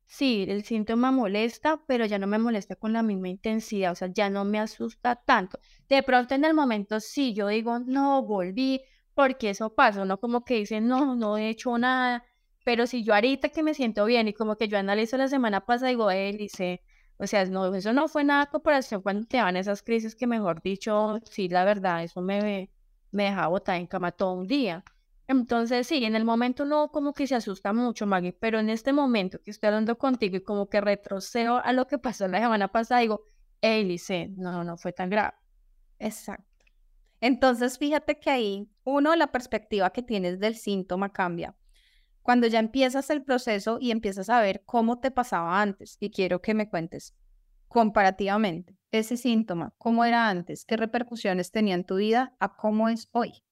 sí, 0.06 0.44
el 0.48 0.64
síntoma 0.64 1.10
molesta, 1.10 1.82
pero 1.86 2.06
ya 2.06 2.18
no 2.18 2.26
me 2.26 2.38
molesta 2.38 2.76
con 2.76 2.92
la 2.92 3.02
misma 3.02 3.28
intensidad, 3.28 3.92
o 3.92 3.94
sea, 3.94 4.08
ya 4.12 4.30
no 4.30 4.44
me 4.44 4.58
asusta 4.58 5.16
tanto. 5.16 5.58
De 5.88 6.02
pronto 6.02 6.34
en 6.34 6.44
el 6.44 6.54
momento 6.54 7.00
sí, 7.00 7.34
yo 7.34 7.48
digo, 7.48 7.78
no, 7.80 8.22
volví, 8.24 8.82
porque 9.14 9.50
eso 9.50 9.74
pasa, 9.74 10.02
uno 10.02 10.18
como 10.18 10.44
que 10.44 10.56
dice, 10.56 10.80
no, 10.80 11.16
no 11.16 11.36
he 11.38 11.48
hecho 11.50 11.76
nada, 11.78 12.24
pero 12.64 12.86
si 12.86 13.04
yo 13.04 13.14
ahorita 13.14 13.48
que 13.50 13.62
me 13.62 13.74
siento 13.74 14.04
bien 14.04 14.28
y 14.28 14.34
como 14.34 14.56
que 14.56 14.68
yo 14.68 14.78
analizo 14.78 15.16
la 15.16 15.28
semana 15.28 15.64
pasada, 15.66 15.88
digo, 15.90 16.08
dice, 16.10 16.82
o 17.18 17.26
sea, 17.26 17.44
no, 17.46 17.74
eso 17.74 17.92
no 17.92 18.08
fue 18.08 18.24
nada 18.24 18.46
comparación 18.46 19.02
cuando 19.02 19.26
te 19.26 19.40
van 19.40 19.56
esas 19.56 19.82
crisis 19.82 20.14
que 20.14 20.26
mejor 20.26 20.62
dicho, 20.62 21.18
sí, 21.24 21.48
la 21.48 21.64
verdad, 21.64 22.02
eso 22.04 22.20
me, 22.22 22.70
me 23.10 23.24
deja 23.24 23.48
botar 23.48 23.76
en 23.76 23.86
cama 23.86 24.12
todo 24.12 24.34
un 24.34 24.46
día. 24.46 24.84
Entonces, 25.32 25.86
sí, 25.86 26.04
en 26.04 26.14
el 26.14 26.26
momento 26.26 26.66
no 26.66 26.90
como 26.90 27.14
que 27.14 27.26
se 27.26 27.34
asusta 27.34 27.72
mucho, 27.72 28.04
Maggie, 28.06 28.34
pero 28.34 28.58
en 28.60 28.68
este 28.68 28.92
momento 28.92 29.40
que 29.42 29.50
estoy 29.50 29.68
hablando 29.68 29.96
contigo 29.96 30.36
y 30.36 30.42
como 30.42 30.68
que 30.68 30.82
retrocedo 30.82 31.56
a 31.64 31.72
lo 31.72 31.86
que 31.86 31.96
pasó 31.96 32.28
la 32.28 32.38
semana 32.38 32.68
pasada, 32.68 33.00
digo, 33.00 33.24
hey, 33.62 33.82
Lice, 33.82 34.28
no, 34.36 34.62
no 34.62 34.76
fue 34.76 34.92
tan 34.92 35.08
grave. 35.08 35.32
Exacto. 35.98 36.44
Entonces, 37.22 37.78
fíjate 37.78 38.20
que 38.20 38.28
ahí, 38.28 38.68
uno, 38.84 39.16
la 39.16 39.32
perspectiva 39.32 39.88
que 39.88 40.02
tienes 40.02 40.38
del 40.38 40.54
síntoma 40.54 41.14
cambia. 41.14 41.56
Cuando 42.20 42.46
ya 42.46 42.58
empiezas 42.58 43.08
el 43.08 43.24
proceso 43.24 43.78
y 43.80 43.90
empiezas 43.90 44.28
a 44.28 44.42
ver 44.42 44.62
cómo 44.66 45.00
te 45.00 45.10
pasaba 45.10 45.62
antes, 45.62 45.96
y 45.98 46.10
quiero 46.10 46.42
que 46.42 46.52
me 46.52 46.68
cuentes 46.68 47.14
comparativamente 47.68 48.76
ese 48.90 49.16
síntoma, 49.16 49.72
cómo 49.78 50.04
era 50.04 50.28
antes, 50.28 50.66
qué 50.66 50.76
repercusiones 50.76 51.52
tenía 51.52 51.74
en 51.74 51.84
tu 51.84 51.96
vida 51.96 52.36
a 52.38 52.54
cómo 52.54 52.90
es 52.90 53.08
hoy. 53.12 53.42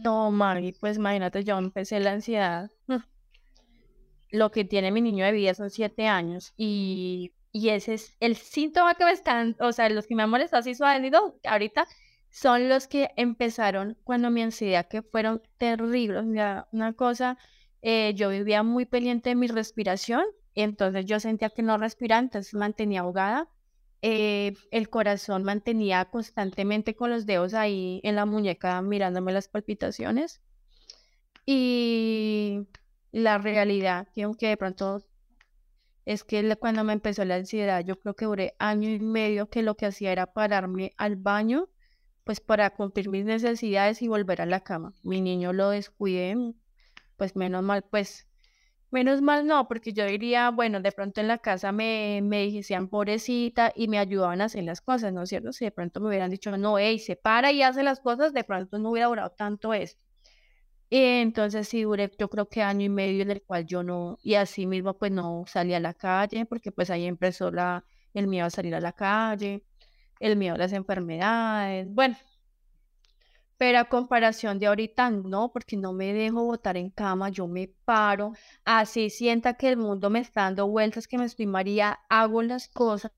No, 0.00 0.30
Maggie, 0.30 0.74
pues 0.80 0.96
imagínate, 0.96 1.44
yo 1.44 1.58
empecé 1.58 2.00
la 2.00 2.12
ansiedad. 2.12 2.70
Lo 4.30 4.50
que 4.50 4.64
tiene 4.64 4.90
mi 4.90 5.02
niño 5.02 5.24
de 5.24 5.32
vida 5.32 5.54
son 5.54 5.70
siete 5.70 6.06
años 6.06 6.54
y, 6.56 7.34
y 7.52 7.68
ese 7.68 7.94
es 7.94 8.16
el 8.20 8.36
síntoma 8.36 8.94
que 8.94 9.04
me 9.04 9.12
están, 9.12 9.56
o 9.60 9.72
sea, 9.72 9.88
los 9.90 10.06
que 10.06 10.14
me 10.14 10.22
han 10.22 10.30
molestado 10.30 10.60
así 10.60 10.74
suavenido 10.74 11.38
ahorita 11.44 11.86
son 12.30 12.70
los 12.70 12.88
que 12.88 13.10
empezaron 13.16 13.98
cuando 14.04 14.30
mi 14.30 14.42
ansiedad, 14.42 14.88
que 14.88 15.02
fueron 15.02 15.42
terribles. 15.58 16.18
O 16.18 16.66
una 16.72 16.92
cosa, 16.96 17.36
eh, 17.82 18.14
yo 18.14 18.30
vivía 18.30 18.62
muy 18.62 18.86
pendiente 18.86 19.28
de 19.30 19.34
mi 19.34 19.48
respiración, 19.48 20.24
entonces 20.54 21.04
yo 21.04 21.20
sentía 21.20 21.50
que 21.50 21.62
no 21.62 21.76
respiraba, 21.76 22.20
entonces 22.20 22.54
mantenía 22.54 23.00
ahogada 23.00 23.48
eh, 24.02 24.54
el 24.72 24.90
corazón 24.90 25.44
mantenía 25.44 26.04
constantemente 26.06 26.96
con 26.96 27.10
los 27.10 27.24
dedos 27.24 27.54
ahí 27.54 28.00
en 28.02 28.16
la 28.16 28.26
muñeca 28.26 28.82
mirándome 28.82 29.32
las 29.32 29.48
palpitaciones. 29.48 30.42
Y 31.46 32.66
la 33.12 33.38
realidad, 33.38 34.08
que 34.14 34.24
aunque 34.24 34.48
de 34.48 34.56
pronto 34.56 35.02
es 36.04 36.24
que 36.24 36.56
cuando 36.56 36.82
me 36.84 36.92
empezó 36.92 37.24
la 37.24 37.36
ansiedad, 37.36 37.84
yo 37.84 37.98
creo 37.98 38.14
que 38.14 38.24
duré 38.24 38.56
año 38.58 38.88
y 38.88 38.98
medio 38.98 39.48
que 39.48 39.62
lo 39.62 39.76
que 39.76 39.86
hacía 39.86 40.10
era 40.12 40.32
pararme 40.32 40.92
al 40.96 41.16
baño, 41.16 41.68
pues 42.24 42.40
para 42.40 42.70
cumplir 42.70 43.08
mis 43.08 43.24
necesidades 43.24 44.02
y 44.02 44.08
volver 44.08 44.42
a 44.42 44.46
la 44.46 44.60
cama. 44.60 44.94
Mi 45.02 45.20
niño 45.20 45.52
lo 45.52 45.70
descuidé, 45.70 46.36
pues 47.16 47.36
menos 47.36 47.62
mal, 47.62 47.82
pues 47.82 48.26
Menos 48.92 49.22
mal 49.22 49.46
no, 49.46 49.66
porque 49.68 49.92
yo 49.94 50.04
diría, 50.06 50.50
bueno, 50.50 50.78
de 50.80 50.92
pronto 50.92 51.20
en 51.22 51.26
la 51.28 51.38
casa 51.38 51.72
me, 51.72 52.20
me 52.22 52.46
decían 52.52 52.88
pobrecita 52.88 53.72
y 53.74 53.88
me 53.88 53.98
ayudaban 53.98 54.42
a 54.42 54.44
hacer 54.44 54.64
las 54.64 54.82
cosas, 54.82 55.12
¿no 55.14 55.22
es 55.22 55.30
cierto? 55.30 55.50
Si 55.52 55.64
de 55.64 55.70
pronto 55.72 55.98
me 56.00 56.08
hubieran 56.08 56.30
dicho, 56.30 56.54
no, 56.58 56.78
hey, 56.78 56.98
se 56.98 57.16
para 57.16 57.50
y 57.52 57.62
hace 57.62 57.82
las 57.82 58.00
cosas, 58.00 58.34
de 58.34 58.44
pronto 58.44 58.78
no 58.78 58.90
hubiera 58.90 59.08
durado 59.08 59.30
tanto 59.30 59.72
esto. 59.72 60.04
Y 60.90 60.98
entonces 61.22 61.68
sí 61.68 61.82
duré, 61.82 62.10
yo 62.18 62.30
creo 62.30 62.48
que 62.48 62.62
año 62.62 62.84
y 62.86 62.88
medio 62.90 63.22
en 63.22 63.30
el 63.32 63.42
cual 63.42 63.66
yo 63.66 63.82
no, 63.82 64.18
y 64.22 64.34
así 64.34 64.66
mismo 64.66 64.98
pues 64.98 65.12
no 65.12 65.44
salí 65.46 65.74
a 65.74 65.80
la 65.80 65.94
calle, 65.94 66.46
porque 66.46 66.72
pues 66.72 66.90
ahí 66.90 67.06
empezó 67.06 67.50
la, 67.50 67.84
el 68.14 68.28
miedo 68.28 68.46
a 68.46 68.50
salir 68.50 68.74
a 68.74 68.80
la 68.80 68.92
calle, 68.92 69.64
el 70.20 70.36
miedo 70.36 70.54
a 70.56 70.58
las 70.58 70.72
enfermedades, 70.74 71.88
bueno, 71.90 72.16
pero 73.62 73.78
a 73.78 73.84
comparación 73.84 74.58
de 74.58 74.66
ahorita, 74.66 75.08
no, 75.12 75.52
porque 75.52 75.76
no 75.76 75.92
me 75.92 76.12
dejo 76.12 76.42
botar 76.42 76.76
en 76.76 76.90
cama, 76.90 77.28
yo 77.28 77.46
me 77.46 77.68
paro, 77.84 78.32
así 78.64 79.08
sienta 79.08 79.54
que 79.54 79.68
el 79.68 79.76
mundo 79.76 80.10
me 80.10 80.18
está 80.18 80.40
dando 80.42 80.66
vueltas, 80.66 81.06
que 81.06 81.16
me 81.16 81.26
estoy 81.26 81.46
María, 81.46 82.00
hago 82.08 82.42
las 82.42 82.66
cosas. 82.66 83.12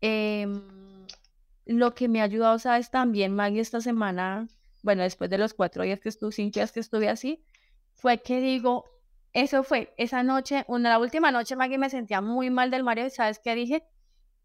Em, 0.00 1.06
lo 1.64 1.94
que 1.94 2.08
me 2.08 2.20
ha 2.20 2.24
ayudado, 2.24 2.58
sabes, 2.58 2.90
también, 2.90 3.36
Maggie, 3.36 3.60
esta 3.60 3.80
semana, 3.80 4.48
bueno, 4.82 5.04
después 5.04 5.30
de 5.30 5.38
los 5.38 5.54
cuatro 5.54 5.84
días 5.84 6.00
que 6.00 6.08
estuve, 6.08 6.32
cinco 6.32 6.54
días 6.54 6.72
que 6.72 6.80
estuve 6.80 7.08
así, 7.08 7.44
fue 7.94 8.20
que 8.20 8.40
digo, 8.40 8.84
eso 9.32 9.62
fue, 9.62 9.94
esa 9.96 10.24
noche, 10.24 10.64
una, 10.66 10.88
la 10.88 10.98
última 10.98 11.30
noche, 11.30 11.54
Maggie, 11.54 11.78
me 11.78 11.88
sentía 11.88 12.20
muy 12.20 12.50
mal 12.50 12.72
del 12.72 12.82
mareo, 12.82 13.08
¿sabes 13.10 13.38
qué 13.38 13.54
dije? 13.54 13.84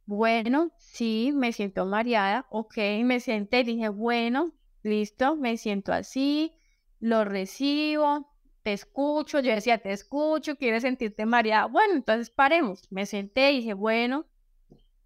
Bueno, 0.05 0.71
sí, 0.77 1.31
me 1.33 1.53
siento 1.53 1.87
mareada, 1.87 2.45
ok, 2.51 2.77
me 3.03 3.19
senté, 3.19 3.63
dije, 3.63 3.89
bueno, 3.89 4.53
listo, 4.87 5.35
me 5.35 5.57
siento 5.57 5.93
así, 5.93 6.55
lo 6.99 7.25
recibo, 7.25 8.31
te 8.63 8.73
escucho, 8.73 9.39
yo 9.39 9.53
decía, 9.53 9.77
te 9.77 9.91
escucho, 9.91 10.55
quieres 10.55 10.81
sentirte 10.81 11.25
mareada, 11.25 11.67
bueno, 11.67 11.93
entonces 11.93 12.29
paremos, 12.29 12.81
me 12.89 13.05
senté 13.05 13.51
y 13.51 13.57
dije, 13.57 13.73
bueno, 13.73 14.25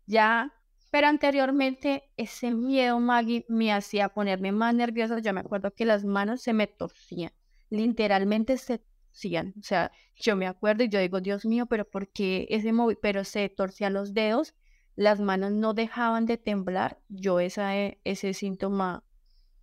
ya, 0.06 0.54
pero 0.90 1.08
anteriormente 1.08 2.10
ese 2.18 2.52
miedo, 2.52 3.00
Maggie, 3.00 3.46
me 3.50 3.74
hacía 3.74 4.10
ponerme 4.10 4.52
más 4.52 4.74
nerviosa, 4.74 5.20
yo 5.20 5.34
me 5.34 5.42
acuerdo 5.42 5.74
que 5.74 5.86
las 5.86 6.06
manos 6.06 6.42
se 6.42 6.54
me 6.54 6.68
torcían, 6.68 7.34
literalmente 7.70 8.58
se 8.58 8.80
torcían, 8.80 9.54
o 9.60 9.64
sea, 9.64 9.92
yo 10.16 10.36
me 10.36 10.48
acuerdo 10.48 10.84
y 10.84 10.90
yo 10.90 11.00
digo, 11.00 11.20
Dios 11.22 11.46
mío, 11.46 11.66
pero 11.66 11.86
¿por 11.90 12.08
qué 12.08 12.48
ese 12.50 12.72
móvil? 12.72 12.98
Pero 13.02 13.24
se 13.24 13.50
torcían 13.50 13.94
los 13.94 14.14
dedos, 14.14 14.56
las 14.96 15.20
manos 15.20 15.52
no 15.52 15.74
dejaban 15.74 16.26
de 16.26 16.38
temblar, 16.38 17.00
yo 17.10 17.40
esa, 17.40 17.76
ese 17.76 18.34
síntoma 18.34 19.04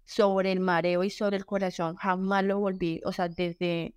sobre 0.09 0.53
el 0.53 0.61
mareo 0.61 1.05
y 1.05 1.11
sobre 1.11 1.37
el 1.37 1.45
corazón, 1.45 1.97
jamás 1.97 2.43
lo 2.43 2.59
volví, 2.59 3.03
o 3.05 3.13
sea, 3.13 3.29
desde 3.29 3.95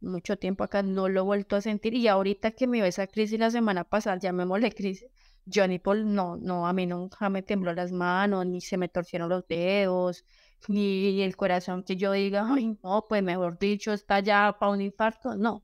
mucho 0.00 0.38
tiempo 0.38 0.64
acá 0.64 0.82
no 0.82 1.08
lo 1.10 1.20
he 1.20 1.22
vuelto 1.22 1.56
a 1.56 1.60
sentir 1.60 1.92
y 1.94 2.08
ahorita 2.08 2.52
que 2.52 2.66
me 2.66 2.78
dio 2.78 2.86
esa 2.86 3.06
crisis 3.06 3.38
la 3.38 3.50
semana 3.50 3.84
pasada, 3.84 4.18
llamémosle 4.18 4.72
crisis, 4.72 5.06
Johnny 5.52 5.78
Paul, 5.78 6.14
no, 6.14 6.38
no, 6.38 6.66
a 6.66 6.72
mí 6.72 6.86
nunca 6.86 7.28
me 7.28 7.42
tembló 7.42 7.74
las 7.74 7.92
manos, 7.92 8.46
ni 8.46 8.62
se 8.62 8.78
me 8.78 8.88
torcieron 8.88 9.28
los 9.28 9.46
dedos, 9.46 10.24
ni 10.66 11.20
el 11.20 11.36
corazón 11.36 11.84
que 11.84 11.96
yo 11.96 12.12
diga, 12.12 12.46
ay, 12.50 12.78
no, 12.82 13.04
pues 13.06 13.22
mejor 13.22 13.58
dicho, 13.58 13.92
está 13.92 14.20
ya 14.20 14.56
para 14.58 14.72
un 14.72 14.80
infarto, 14.80 15.36
no. 15.36 15.62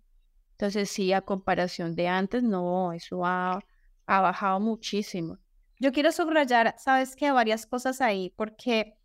Entonces 0.52 0.90
sí, 0.90 1.14
a 1.14 1.22
comparación 1.22 1.94
de 1.96 2.06
antes, 2.08 2.42
no, 2.42 2.92
eso 2.92 3.24
ha, 3.24 3.60
ha 4.06 4.20
bajado 4.20 4.60
muchísimo. 4.60 5.38
Yo 5.78 5.90
quiero 5.90 6.12
subrayar, 6.12 6.74
sabes 6.76 7.16
que 7.16 7.30
varias 7.32 7.64
cosas 7.64 8.02
ahí, 8.02 8.34
porque 8.36 8.99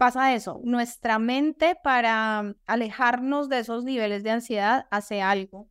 pasa 0.00 0.34
eso, 0.34 0.62
nuestra 0.64 1.18
mente 1.18 1.76
para 1.84 2.54
alejarnos 2.66 3.50
de 3.50 3.58
esos 3.58 3.84
niveles 3.84 4.22
de 4.22 4.30
ansiedad 4.30 4.86
hace 4.90 5.20
algo 5.20 5.68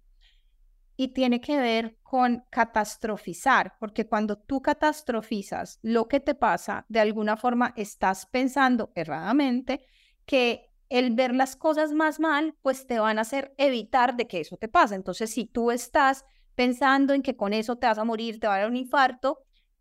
y 0.95 1.13
tiene 1.15 1.41
que 1.41 1.57
ver 1.57 1.97
con 2.03 2.45
catastrofizar, 2.51 3.73
porque 3.79 4.05
cuando 4.05 4.37
tú 4.37 4.61
catastrofizas 4.61 5.79
lo 5.81 6.07
que 6.07 6.19
te 6.19 6.35
pasa, 6.35 6.85
de 6.89 6.99
alguna 6.99 7.37
forma 7.37 7.73
estás 7.75 8.27
pensando 8.27 8.91
erradamente 8.93 9.83
que 10.27 10.69
el 10.89 11.15
ver 11.15 11.33
las 11.33 11.55
cosas 11.55 11.91
más 11.91 12.19
mal, 12.19 12.55
pues 12.61 12.85
te 12.85 12.99
van 12.99 13.17
a 13.17 13.21
hacer 13.21 13.55
evitar 13.57 14.15
de 14.15 14.27
que 14.27 14.41
eso 14.41 14.57
te 14.57 14.67
pase. 14.67 14.93
Entonces, 14.93 15.31
si 15.31 15.45
tú 15.45 15.71
estás 15.71 16.23
pensando 16.53 17.15
en 17.15 17.23
que 17.23 17.35
con 17.35 17.51
eso 17.51 17.77
te 17.77 17.87
vas 17.87 17.97
a 17.97 18.03
morir, 18.03 18.39
te 18.39 18.45
va 18.45 18.57
a 18.57 18.59
dar 18.59 18.69
un 18.69 18.77
infarto, 18.77 19.39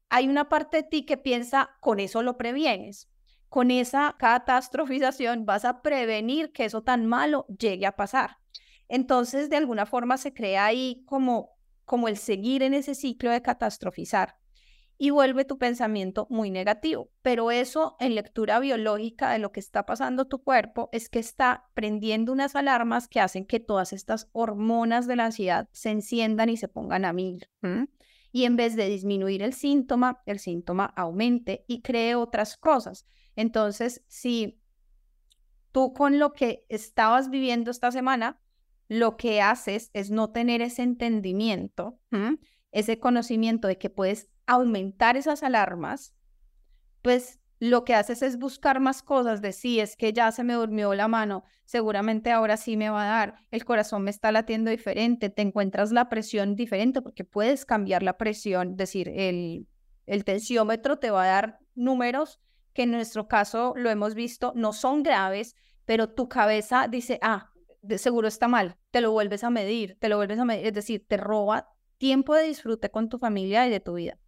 hay 0.09 0.26
una 0.26 0.49
parte 0.49 0.78
de 0.78 0.83
ti 0.85 1.05
que 1.05 1.19
piensa, 1.19 1.69
con 1.83 2.00
eso 2.00 2.23
lo 2.23 2.38
previenes 2.38 3.11
con 3.49 3.71
esa 3.71 4.17
catastrofización 4.19 5.47
vas 5.47 5.64
a 5.64 5.83
prevenir 5.83 6.52
que 6.52 6.64
eso 6.64 6.83
tan 6.83 7.07
malo 7.07 7.47
llegue 7.59 7.87
a 7.87 7.97
pasar. 7.97 8.38
Entonces, 8.88 9.50
de 9.50 9.57
alguna 9.57 9.87
forma 9.87 10.17
se 10.17 10.33
crea 10.33 10.67
ahí 10.67 11.05
como, 11.07 11.57
como 11.85 12.09
el 12.09 12.17
seguir 12.17 12.62
en 12.62 12.75
ese 12.75 12.95
ciclo 12.95 13.31
de 13.31 13.43
catastrofizar 13.43 14.38
y 14.99 15.11
vuelve 15.11 15.45
tu 15.45 15.59
pensamiento 15.59 16.26
muy 16.28 16.50
negativo. 16.50 17.11
Pero 17.23 17.50
eso 17.50 17.97
en 18.00 18.17
lectura 18.17 18.59
biológica 18.59 19.31
de 19.31 19.38
lo 19.38 19.52
que 19.52 19.61
está 19.61 19.87
pasando 19.87 20.26
tu 20.26 20.43
cuerpo 20.43 20.88
es 20.93 21.09
que 21.09 21.21
está 21.21 21.67
prendiendo 21.75 22.33
unas 22.33 22.57
alarmas 22.57 23.07
que 23.07 23.21
hacen 23.21 23.47
que 23.47 23.61
todas 23.61 23.93
estas 23.93 24.28
hormonas 24.33 25.07
de 25.07 25.17
la 25.17 25.26
ansiedad 25.26 25.69
se 25.73 25.90
enciendan 25.90 26.49
y 26.49 26.57
se 26.57 26.69
pongan 26.69 27.05
a 27.05 27.12
mil. 27.12 27.49
Y 28.33 28.45
en 28.45 28.57
vez 28.57 28.75
de 28.75 28.88
disminuir 28.88 29.43
el 29.43 29.55
síntoma, 29.55 30.21
el 30.26 30.40
síntoma 30.40 30.93
aumente 30.97 31.64
y 31.69 31.81
cree 31.81 32.17
otras 32.17 32.57
cosas. 32.57 33.07
Entonces, 33.38 34.02
si 34.09 34.61
tú 35.71 35.92
con 35.92 36.18
lo 36.18 36.33
que 36.33 36.66
estabas 36.68 37.30
viviendo 37.30 37.71
esta 37.71 37.92
semana, 37.92 38.40
lo 38.88 39.16
que 39.16 39.40
haces 39.40 39.92
es 39.92 40.11
no 40.11 40.33
tener 40.33 40.61
ese 40.61 40.83
entendimiento, 40.83 42.00
ese 42.73 42.99
conocimiento 42.99 43.68
de 43.68 43.78
que 43.78 43.90
puedes 43.90 44.28
aumentar 44.47 45.16
esas 45.16 45.45
alarmas, 45.45 46.16
pues 47.00 47.38
lo 47.61 47.85
que 47.85 47.95
haces 47.95 48.23
es 48.23 48.40
buscar 48.40 48.80
más 48.80 49.04
cosas 49.04 49.40
de 49.40 49.52
si 49.52 49.78
es 49.78 49.95
que 49.95 50.12
ya 50.12 50.33
se 50.33 50.42
me 50.42 50.54
durmió 50.54 50.92
la 50.95 51.07
mano, 51.07 51.45
seguramente 51.64 52.33
ahora 52.33 52.57
sí 52.57 52.76
me 52.76 52.90
va 52.90 53.04
a 53.04 53.18
dar, 53.18 53.35
el 53.52 53.64
corazón 53.64 54.02
me 54.02 54.11
está 54.11 54.33
latiendo 54.33 54.73
diferente, 54.73 55.30
te 55.30 55.42
encuentras 55.42 55.92
la 55.92 56.09
presión 56.09 56.57
diferente 56.57 57.02
porque 57.02 57.23
puedes 57.23 57.64
cambiar 57.64 58.02
la 58.02 58.18
presión, 58.18 58.76
decir, 58.76 59.09
el, 59.09 59.68
el 60.07 60.25
tensiómetro 60.25 60.99
te 60.99 61.12
va 61.12 61.23
a 61.23 61.28
dar 61.28 61.59
números 61.76 62.40
en 62.82 62.90
nuestro 62.90 63.28
caso 63.28 63.75
lo 63.76 63.90
hemos 63.90 64.14
visto, 64.14 64.52
no 64.54 64.73
son 64.73 65.02
graves, 65.02 65.54
pero 65.85 66.11
tu 66.11 66.28
cabeza 66.28 66.88
dice, 66.88 67.18
ah, 67.23 67.50
de 67.82 67.99
seguro 67.99 68.28
está 68.28 68.49
mal, 68.49 68.76
te 68.90 69.00
lo 69.00 69.12
vuelves 69.12 69.44
a 69.44 69.50
medir, 69.50 69.97
te 70.00 70.08
lo 70.08 70.16
vuelves 70.16 70.38
a 70.38 70.44
medir, 70.44 70.66
es 70.66 70.75
decir, 70.75 71.06
te 71.06 71.16
roba 71.16 71.68
tiempo 71.97 72.35
de 72.35 72.44
disfrute 72.44 72.90
con 72.90 73.08
tu 73.08 73.18
familia 73.18 73.66
y 73.66 73.70
de 73.70 73.80
tu 73.80 73.94
vida. 73.94 74.18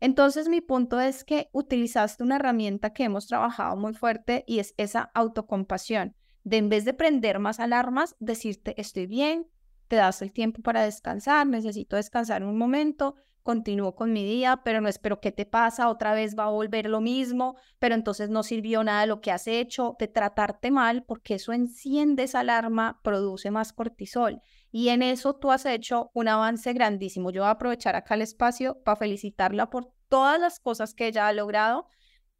Entonces, 0.00 0.48
mi 0.48 0.60
punto 0.60 1.00
es 1.00 1.24
que 1.24 1.48
utilizaste 1.52 2.24
una 2.24 2.36
herramienta 2.36 2.92
que 2.92 3.04
hemos 3.04 3.28
trabajado 3.28 3.76
muy 3.76 3.94
fuerte 3.94 4.44
y 4.46 4.58
es 4.58 4.74
esa 4.76 5.10
autocompasión, 5.14 6.16
de 6.42 6.56
en 6.56 6.68
vez 6.68 6.84
de 6.84 6.92
prender 6.92 7.38
más 7.38 7.60
alarmas, 7.60 8.16
decirte, 8.18 8.74
estoy 8.80 9.06
bien, 9.06 9.46
te 9.86 9.96
das 9.96 10.20
el 10.22 10.32
tiempo 10.32 10.60
para 10.60 10.82
descansar, 10.82 11.46
necesito 11.46 11.96
descansar 11.96 12.42
un 12.42 12.58
momento, 12.58 13.14
continúo 13.42 13.94
con 13.94 14.12
mi 14.12 14.24
día, 14.24 14.62
pero 14.64 14.80
no 14.80 14.88
espero 14.88 15.20
qué 15.20 15.32
te 15.32 15.46
pasa, 15.46 15.88
otra 15.88 16.14
vez 16.14 16.36
va 16.38 16.44
a 16.44 16.50
volver 16.50 16.88
lo 16.88 17.00
mismo, 17.00 17.56
pero 17.78 17.94
entonces 17.94 18.30
no 18.30 18.42
sirvió 18.42 18.84
nada 18.84 19.06
lo 19.06 19.20
que 19.20 19.30
has 19.30 19.46
hecho, 19.46 19.96
de 19.98 20.08
tratarte 20.08 20.70
mal, 20.70 21.04
porque 21.04 21.34
eso 21.34 21.52
enciende 21.52 22.24
esa 22.24 22.40
alarma, 22.40 23.00
produce 23.02 23.50
más 23.50 23.72
cortisol. 23.72 24.40
Y 24.70 24.88
en 24.88 25.02
eso 25.02 25.34
tú 25.34 25.50
has 25.50 25.66
hecho 25.66 26.10
un 26.14 26.28
avance 26.28 26.72
grandísimo. 26.72 27.30
Yo 27.30 27.42
voy 27.42 27.48
a 27.48 27.52
aprovechar 27.52 27.94
acá 27.94 28.14
el 28.14 28.22
espacio 28.22 28.82
para 28.82 28.96
felicitarla 28.96 29.68
por 29.68 29.92
todas 30.08 30.40
las 30.40 30.60
cosas 30.60 30.94
que 30.94 31.08
ella 31.08 31.28
ha 31.28 31.32
logrado, 31.32 31.86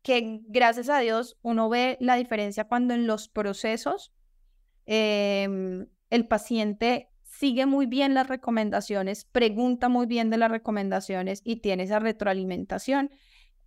que 0.02 0.40
gracias 0.46 0.88
a 0.88 0.98
Dios 0.98 1.38
uno 1.42 1.68
ve 1.68 1.98
la 2.00 2.16
diferencia 2.16 2.64
cuando 2.64 2.94
en 2.94 3.06
los 3.06 3.28
procesos 3.28 4.12
em, 4.86 5.86
el 6.10 6.26
paciente 6.26 7.11
sigue 7.42 7.66
muy 7.66 7.86
bien 7.86 8.14
las 8.14 8.28
recomendaciones, 8.28 9.24
pregunta 9.24 9.88
muy 9.88 10.06
bien 10.06 10.30
de 10.30 10.36
las 10.36 10.48
recomendaciones 10.48 11.40
y 11.42 11.56
tiene 11.56 11.82
esa 11.82 11.98
retroalimentación, 11.98 13.10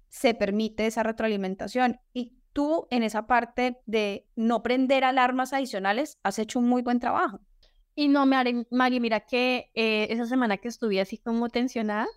se 0.08 0.34
permite 0.34 0.86
esa 0.86 1.04
retroalimentación 1.04 2.00
y 2.14 2.38
tú 2.54 2.88
en 2.90 3.04
esa 3.04 3.28
parte 3.28 3.82
de 3.86 4.30
no 4.38 4.64
prender 4.64 5.04
alarmas 5.04 5.52
adicionales 5.52 6.20
has 6.24 6.40
hecho 6.40 6.60
un 6.60 6.70
muy 6.70 6.84
buen 6.84 7.02
trabajo. 7.02 7.42
Y 7.96 8.08
no, 8.08 8.26
Mari, 8.26 9.00
mira 9.02 9.20
que 9.20 9.72
eh, 9.74 10.08
esa 10.10 10.26
semana 10.26 10.56
que 10.56 10.70
estuve 10.70 11.02
así 11.02 11.18
como 11.18 11.50
tensionada, 11.50 12.08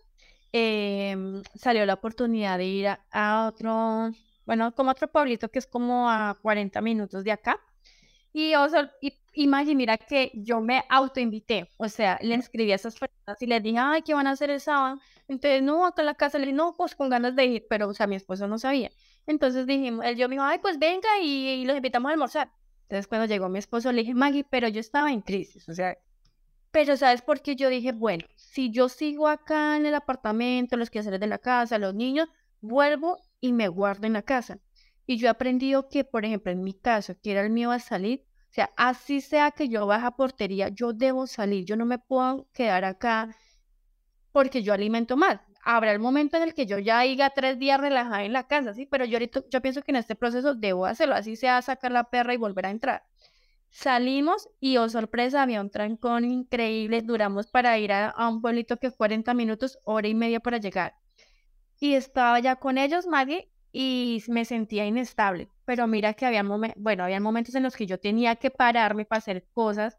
em, 0.53 1.43
salió 1.57 1.85
la 1.87 1.95
oportunidad 1.95 2.59
de 2.59 2.67
ir 2.67 2.87
a, 3.11 3.49
otro, 3.49 4.13
bueno, 4.47 4.73
como 4.77 4.93
otro 4.93 5.11
pueblito 5.11 5.49
que 5.49 5.59
es 5.59 5.67
como 5.67 6.09
a 6.09 6.39
40 6.41 6.81
minutos 6.83 7.25
de 7.25 7.33
acá. 7.33 7.59
Y, 8.33 8.55
o 8.55 8.69
y 9.01 9.19
imagínate, 9.43 9.75
mira 9.77 9.99
que 9.99 10.33
yo 10.35 10.61
me 10.61 10.85
autoinvité, 10.89 11.71
o 11.77 11.89
sea, 11.89 12.19
le 12.23 12.35
escribí 12.35 12.73
a 12.73 12.75
esas 12.75 12.99
personas 12.99 13.41
y 13.41 13.47
les 13.47 13.63
dije, 13.63 13.79
ay, 13.79 14.03
¿qué 14.03 14.15
van 14.15 14.27
a 14.27 14.33
hacer 14.33 14.51
el 14.51 14.61
sábado? 14.61 15.01
Entonces, 15.29 15.63
no, 15.63 15.87
acá 15.87 16.03
en 16.03 16.07
la 16.07 16.15
casa, 16.15 16.39
le 16.39 16.47
dije, 16.47 16.57
no, 16.57 16.75
pues 16.77 16.95
con 16.97 17.09
ganas 17.09 17.37
de 17.37 17.45
ir, 17.47 17.67
pero, 17.69 17.89
o 17.89 17.95
sea, 17.95 18.07
mi 18.07 18.17
esposo 18.17 18.49
no 18.49 18.59
sabía. 18.59 18.91
Entonces 19.27 19.67
dijimos, 19.67 20.05
él 20.07 20.17
yo 20.17 20.29
me 20.29 20.35
dijo, 20.37 20.45
ay, 20.45 20.59
pues 20.59 20.79
venga 20.79 21.09
y, 21.23 21.65
los 21.65 21.77
invitamos 21.77 22.11
a 22.11 22.13
almorzar. 22.15 22.51
Entonces, 22.83 23.07
cuando 23.07 23.27
llegó 23.27 23.49
mi 23.49 23.59
esposo, 23.59 23.93
le 23.93 24.03
dije, 24.03 24.15
Maggie, 24.15 24.45
pero 24.49 24.69
yo 24.69 24.81
estaba 24.81 25.13
en 25.13 25.21
crisis, 25.21 25.69
o 25.69 25.75
sea, 25.75 25.97
Pero 26.73 26.97
¿sabes 26.97 27.23
por 27.23 27.43
qué 27.43 27.57
yo 27.57 27.69
dije, 27.71 27.93
bueno, 27.93 28.25
si 28.37 28.71
yo 28.71 28.89
sigo 28.89 29.29
acá 29.29 29.77
en 29.77 29.87
el 29.87 29.95
apartamento, 29.95 30.77
los 30.77 30.91
quehaceres 30.91 31.21
de 31.21 31.27
la 31.27 31.39
casa, 31.39 31.79
los 31.79 31.95
niños, 31.95 32.29
vuelvo 32.61 33.19
y 33.41 33.53
me 33.53 33.69
guardo 33.69 34.07
en 34.07 34.15
la 34.15 34.23
casa? 34.23 34.59
Y 35.07 35.19
yo 35.19 35.29
he 35.29 35.31
aprendido 35.31 35.89
que, 35.89 36.05
por 36.05 36.25
ejemplo, 36.25 36.53
en 36.53 36.63
mi 36.63 36.75
caso, 36.75 37.15
que 37.23 37.33
era 37.33 37.43
el 37.43 37.51
mío 37.51 37.71
a 37.73 37.79
salir, 37.81 38.28
o 38.51 38.53
sea, 38.53 38.71
así 38.77 39.21
sea 39.21 39.51
que 39.51 39.69
yo 39.69 39.87
baja 39.87 40.13
portería, 40.13 40.69
yo 40.69 40.93
debo 40.93 41.27
salir, 41.27 41.65
yo 41.65 41.77
no 41.77 41.85
me 41.85 41.99
puedo 41.99 42.49
quedar 42.53 42.85
acá 42.85 43.37
porque 44.33 44.63
yo 44.63 44.73
alimento 44.73 45.17
mal. 45.17 45.43
Habrá 45.63 45.93
el 45.93 45.99
momento 45.99 46.37
en 46.39 46.45
el 46.45 46.55
que 46.55 46.67
yo 46.67 46.79
ya 46.79 47.01
diga 47.03 47.31
tres 47.31 47.59
días 47.59 47.81
relajada 47.81 48.25
en 48.25 48.33
la 48.33 48.47
casa, 48.47 48.73
sí, 48.73 48.87
pero 48.87 49.05
yo 49.05 49.17
ahorita, 49.17 49.43
yo 49.51 49.61
pienso 49.61 49.83
que 49.83 49.93
en 49.93 49.97
este 49.97 50.15
proceso 50.15 50.55
debo 50.55 50.87
hacerlo, 50.87 51.15
así 51.15 51.37
sea 51.37 51.61
sacar 51.63 51.93
la 51.93 52.05
perra 52.05 52.33
y 52.35 52.39
volver 52.39 52.67
a 52.67 52.71
entrar. 52.71 53.05
Salimos 53.71 54.49
y, 54.61 54.79
oh 54.79 54.89
sorpresa, 54.89 55.43
había 55.43 55.61
un 55.61 55.71
trancón 55.71 56.25
increíble. 56.25 57.03
Duramos 57.03 57.49
para 57.49 57.79
ir 57.79 57.93
a, 57.93 58.15
un 58.29 58.41
pueblito 58.41 58.79
que 58.79 58.91
40 58.91 59.35
minutos, 59.35 59.79
hora 59.85 60.09
y 60.09 60.15
media 60.15 60.41
para 60.41 60.59
llegar. 60.59 60.95
Y 61.79 61.95
estaba 61.95 62.41
ya 62.41 62.57
con 62.57 62.79
ellos, 62.79 63.07
Maggie, 63.07 63.51
y 63.73 64.23
me 64.29 64.45
sentía 64.45 64.87
inestable. 64.87 65.51
Pero 65.69 65.87
mira 65.87 66.15
que 66.15 66.25
había, 66.25 66.43
bueno, 66.77 67.05
había 67.05 67.21
momentos 67.21 67.55
en 67.55 67.63
los 67.63 67.77
que 67.77 67.85
yo 67.85 68.01
tenía 68.01 68.37
que 68.37 68.51
pararme 68.51 69.05
para 69.05 69.19
hacer 69.19 69.47
cosas 69.53 69.99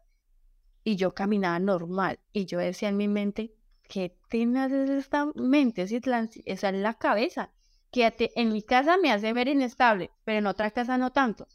y 0.82 0.96
yo 0.96 1.14
caminaba 1.14 1.60
normal. 1.60 2.18
Y 2.32 2.46
yo 2.46 2.58
decía 2.58 2.88
en 2.88 2.96
mi 2.96 3.06
mente, 3.06 3.54
¿qué 3.88 4.16
tienes 4.28 4.72
esta 4.72 5.26
mente? 5.36 5.82
Esa 5.82 6.68
es 6.70 6.74
la 6.74 6.94
cabeza. 6.94 7.52
Que 7.92 8.12
en 8.34 8.52
mi 8.52 8.62
casa 8.62 8.96
me 8.96 9.12
hace 9.12 9.32
ver 9.32 9.46
inestable, 9.46 10.10
pero 10.24 10.40
en 10.40 10.48
otra 10.48 10.72
casa 10.72 10.98
no 10.98 11.12
tanto 11.12 11.46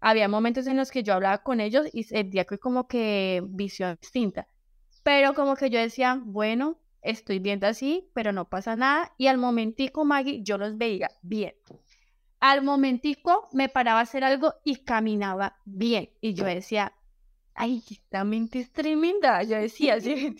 había 0.00 0.26
momentos 0.26 0.66
en 0.66 0.78
los 0.78 0.90
que 0.90 1.02
yo 1.02 1.12
hablaba 1.12 1.42
con 1.42 1.60
ellos 1.60 1.86
y 1.92 2.04
sentía 2.04 2.46
que 2.46 2.56
como 2.56 2.88
que 2.88 3.42
visión 3.46 3.98
distinta. 4.00 4.46
Pero 5.02 5.34
como 5.34 5.54
que 5.54 5.68
yo 5.68 5.78
decía, 5.78 6.18
bueno, 6.24 6.78
estoy 7.02 7.40
viendo 7.40 7.66
así, 7.66 8.08
pero 8.14 8.32
no 8.32 8.48
pasa 8.48 8.74
nada. 8.76 9.12
Y 9.18 9.26
al 9.26 9.36
momentico, 9.36 10.06
Maggie, 10.06 10.42
yo 10.42 10.56
los 10.56 10.78
veía 10.78 11.10
bien. 11.20 11.52
Al 12.40 12.62
momentico 12.62 13.48
me 13.52 13.68
paraba 13.68 14.00
a 14.00 14.02
hacer 14.02 14.24
algo 14.24 14.54
y 14.64 14.76
caminaba 14.84 15.58
bien. 15.64 16.10
Y 16.20 16.34
yo 16.34 16.44
decía, 16.44 16.94
ay, 17.54 17.82
esta 17.90 18.24
mente 18.24 18.60
es 18.60 18.72
tremenda. 18.72 19.42
Yo 19.42 19.56
decía, 19.56 20.00
¿sí? 20.00 20.36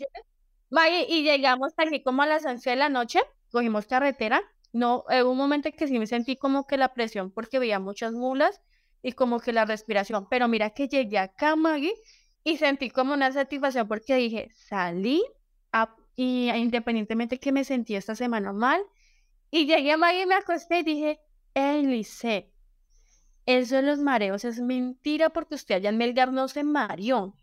Maggie, 0.71 1.07
y 1.09 1.23
llegamos 1.23 1.73
aquí 1.76 2.02
como 2.02 2.23
a 2.23 2.26
las 2.26 2.45
11 2.45 2.71
de 2.71 2.76
la 2.76 2.88
noche, 2.88 3.21
cogimos 3.52 3.87
carretera. 3.87 4.42
No, 4.73 5.04
hubo 5.09 5.30
un 5.30 5.37
momento 5.37 5.69
en 5.69 5.76
que 5.76 5.88
sí 5.88 5.99
me 5.99 6.07
sentí 6.07 6.37
como 6.37 6.66
que 6.66 6.76
la 6.76 6.95
presión 6.95 7.30
porque 7.30 7.59
veía 7.59 7.78
muchas 7.80 8.12
mulas 8.12 8.61
y 9.02 9.12
como 9.12 9.40
que 9.40 9.52
la 9.52 9.64
respiración. 9.64 10.26
Pero 10.30 10.49
mira 10.49 10.71
que 10.71 10.88
llegué 10.88 11.19
acá, 11.19 11.54
Maggie, 11.57 11.95
y 12.45 12.57
sentí 12.57 12.90
como 12.90 13.12
una 13.14 13.30
satisfacción 13.33 13.88
porque 13.88 14.14
dije, 14.14 14.50
salí 14.54 15.23
y 16.16 16.50
independientemente 16.50 17.38
que 17.38 17.50
me 17.50 17.64
sentí 17.64 17.95
esta 17.95 18.14
semana 18.14 18.52
mal, 18.52 18.83
y 19.50 19.64
llegué 19.66 19.92
a 19.92 19.97
Maggie 19.97 20.23
y 20.23 20.26
me 20.26 20.35
acosté 20.35 20.80
y 20.80 20.83
dije, 20.83 21.21
Elise, 21.54 22.52
eso 23.47 23.76
de 23.76 23.83
los 23.83 23.99
mareos 23.99 24.45
es 24.45 24.61
mentira 24.61 25.30
porque 25.30 25.54
usted 25.54 25.76
allá 25.76 25.90
en 25.90 25.99
Melgar 25.99 26.33
no 26.33 26.49
se 26.49 26.64
mareó. 26.64 27.35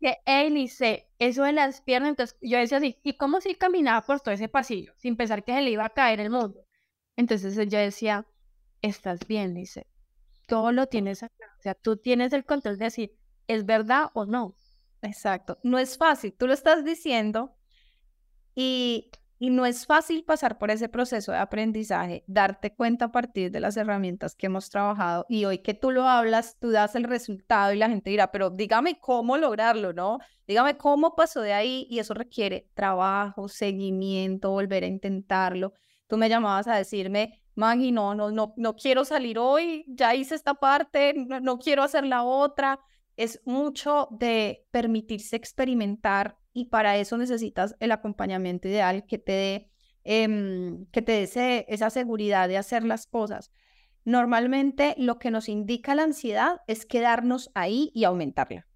Que 0.00 0.18
Elise, 0.26 1.08
eso 1.18 1.44
de 1.44 1.52
las 1.52 1.80
piernas, 1.80 2.10
entonces 2.10 2.36
yo 2.42 2.58
decía 2.58 2.78
así, 2.78 2.98
¿y 3.02 3.16
cómo 3.16 3.40
si 3.40 3.54
caminaba 3.54 4.02
por 4.02 4.20
todo 4.20 4.34
ese 4.34 4.48
pasillo 4.48 4.92
sin 4.98 5.16
pensar 5.16 5.44
que 5.44 5.54
se 5.54 5.62
le 5.62 5.70
iba 5.70 5.84
a 5.86 5.90
caer 5.90 6.20
el 6.20 6.30
mundo? 6.30 6.60
Entonces 7.16 7.54
yo 7.68 7.78
decía, 7.78 8.26
estás 8.82 9.20
bien, 9.26 9.54
dice, 9.54 9.86
todo 10.46 10.72
lo 10.72 10.86
tienes 10.86 11.22
acá. 11.22 11.46
O 11.58 11.62
sea, 11.62 11.74
tú 11.74 11.96
tienes 11.96 12.32
el 12.32 12.44
control 12.44 12.76
de 12.78 12.86
decir, 12.86 13.16
¿es 13.46 13.64
verdad 13.64 14.10
o 14.14 14.26
no? 14.26 14.56
Exacto. 15.00 15.58
No 15.62 15.78
es 15.78 15.96
fácil, 15.96 16.34
tú 16.34 16.46
lo 16.46 16.52
estás 16.52 16.84
diciendo 16.84 17.56
y, 18.54 19.10
y 19.44 19.50
no 19.50 19.66
es 19.66 19.84
fácil 19.84 20.24
pasar 20.24 20.56
por 20.56 20.70
ese 20.70 20.88
proceso 20.88 21.30
de 21.30 21.36
aprendizaje, 21.36 22.24
darte 22.26 22.74
cuenta 22.74 23.04
a 23.04 23.12
partir 23.12 23.50
de 23.50 23.60
las 23.60 23.76
herramientas 23.76 24.34
que 24.34 24.46
hemos 24.46 24.70
trabajado 24.70 25.26
y 25.28 25.44
hoy 25.44 25.58
que 25.58 25.74
tú 25.74 25.90
lo 25.90 26.08
hablas, 26.08 26.56
tú 26.58 26.70
das 26.70 26.94
el 26.94 27.04
resultado 27.04 27.74
y 27.74 27.76
la 27.76 27.90
gente 27.90 28.08
dirá, 28.08 28.32
pero 28.32 28.48
dígame 28.48 28.98
cómo 28.98 29.36
lograrlo, 29.36 29.92
¿no? 29.92 30.18
Dígame 30.46 30.78
cómo 30.78 31.14
pasó 31.14 31.42
de 31.42 31.52
ahí 31.52 31.86
y 31.90 31.98
eso 31.98 32.14
requiere 32.14 32.70
trabajo, 32.72 33.46
seguimiento, 33.48 34.50
volver 34.50 34.82
a 34.82 34.86
intentarlo. 34.86 35.74
Tú 36.06 36.16
me 36.16 36.30
llamabas 36.30 36.66
a 36.66 36.76
decirme, 36.76 37.42
Maggie, 37.54 37.92
no, 37.92 38.14
no, 38.14 38.30
no, 38.30 38.54
no 38.56 38.76
quiero 38.76 39.04
salir 39.04 39.38
hoy, 39.38 39.84
ya 39.88 40.14
hice 40.14 40.36
esta 40.36 40.54
parte, 40.54 41.12
no, 41.12 41.58
quiero 41.58 41.82
hacer 41.82 42.06
la 42.06 42.22
otra. 42.22 42.80
Es 43.14 43.42
mucho 43.44 44.08
de 44.10 44.64
permitirse 44.70 45.36
experimentar 45.36 46.38
y 46.54 46.66
para 46.66 46.96
eso 46.96 47.18
necesitas 47.18 47.76
el 47.80 47.92
acompañamiento 47.92 48.68
ideal 48.68 49.04
que 49.04 49.18
te 49.18 49.32
dé, 49.32 49.70
em, 50.04 50.86
que 50.86 51.02
te 51.02 51.26
dé 51.26 51.66
esa 51.68 51.90
seguridad 51.90 52.48
de 52.48 52.56
hacer 52.56 52.84
las 52.84 53.06
cosas. 53.06 53.50
Normalmente 54.06 54.94
lo 54.96 55.18
que 55.18 55.30
nos 55.30 55.50
indica 55.50 55.94
la 55.94 56.04
ansiedad 56.04 56.62
es 56.66 56.86
quedarnos 56.86 57.50
ahí 57.54 57.90
y 57.94 58.04
aumentarla, 58.04 58.66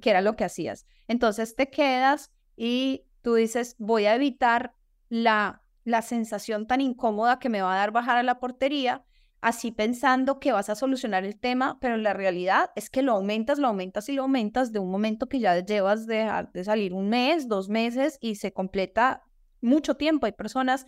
que 0.00 0.10
era 0.10 0.20
lo 0.20 0.36
que 0.36 0.44
hacías. 0.44 0.86
Entonces 1.08 1.56
te 1.56 1.70
quedas 1.70 2.30
y 2.56 3.06
tú 3.22 3.34
dices, 3.34 3.74
voy 3.78 4.06
a 4.06 4.14
evitar 4.14 4.74
la 5.08 5.64
la 5.84 6.02
sensación 6.02 6.66
tan 6.66 6.80
incómoda 6.80 7.38
que 7.38 7.50
me 7.50 7.62
va 7.62 7.74
a 7.74 7.78
dar 7.78 7.92
bajar 7.92 8.16
a 8.16 8.22
la 8.22 8.40
portería, 8.40 9.04
así 9.44 9.72
pensando 9.72 10.40
que 10.40 10.52
vas 10.52 10.70
a 10.70 10.74
solucionar 10.74 11.22
el 11.26 11.38
tema, 11.38 11.76
pero 11.78 11.98
la 11.98 12.14
realidad 12.14 12.70
es 12.76 12.88
que 12.88 13.02
lo 13.02 13.12
aumentas, 13.12 13.58
lo 13.58 13.68
aumentas 13.68 14.08
y 14.08 14.12
lo 14.12 14.22
aumentas 14.22 14.72
de 14.72 14.78
un 14.78 14.90
momento 14.90 15.28
que 15.28 15.38
ya 15.38 15.60
llevas 15.60 16.06
de, 16.06 16.46
de 16.54 16.64
salir 16.64 16.94
un 16.94 17.10
mes, 17.10 17.46
dos 17.46 17.68
meses 17.68 18.16
y 18.22 18.36
se 18.36 18.54
completa 18.54 19.22
mucho 19.60 19.96
tiempo. 19.96 20.24
Hay 20.24 20.32
personas, 20.32 20.86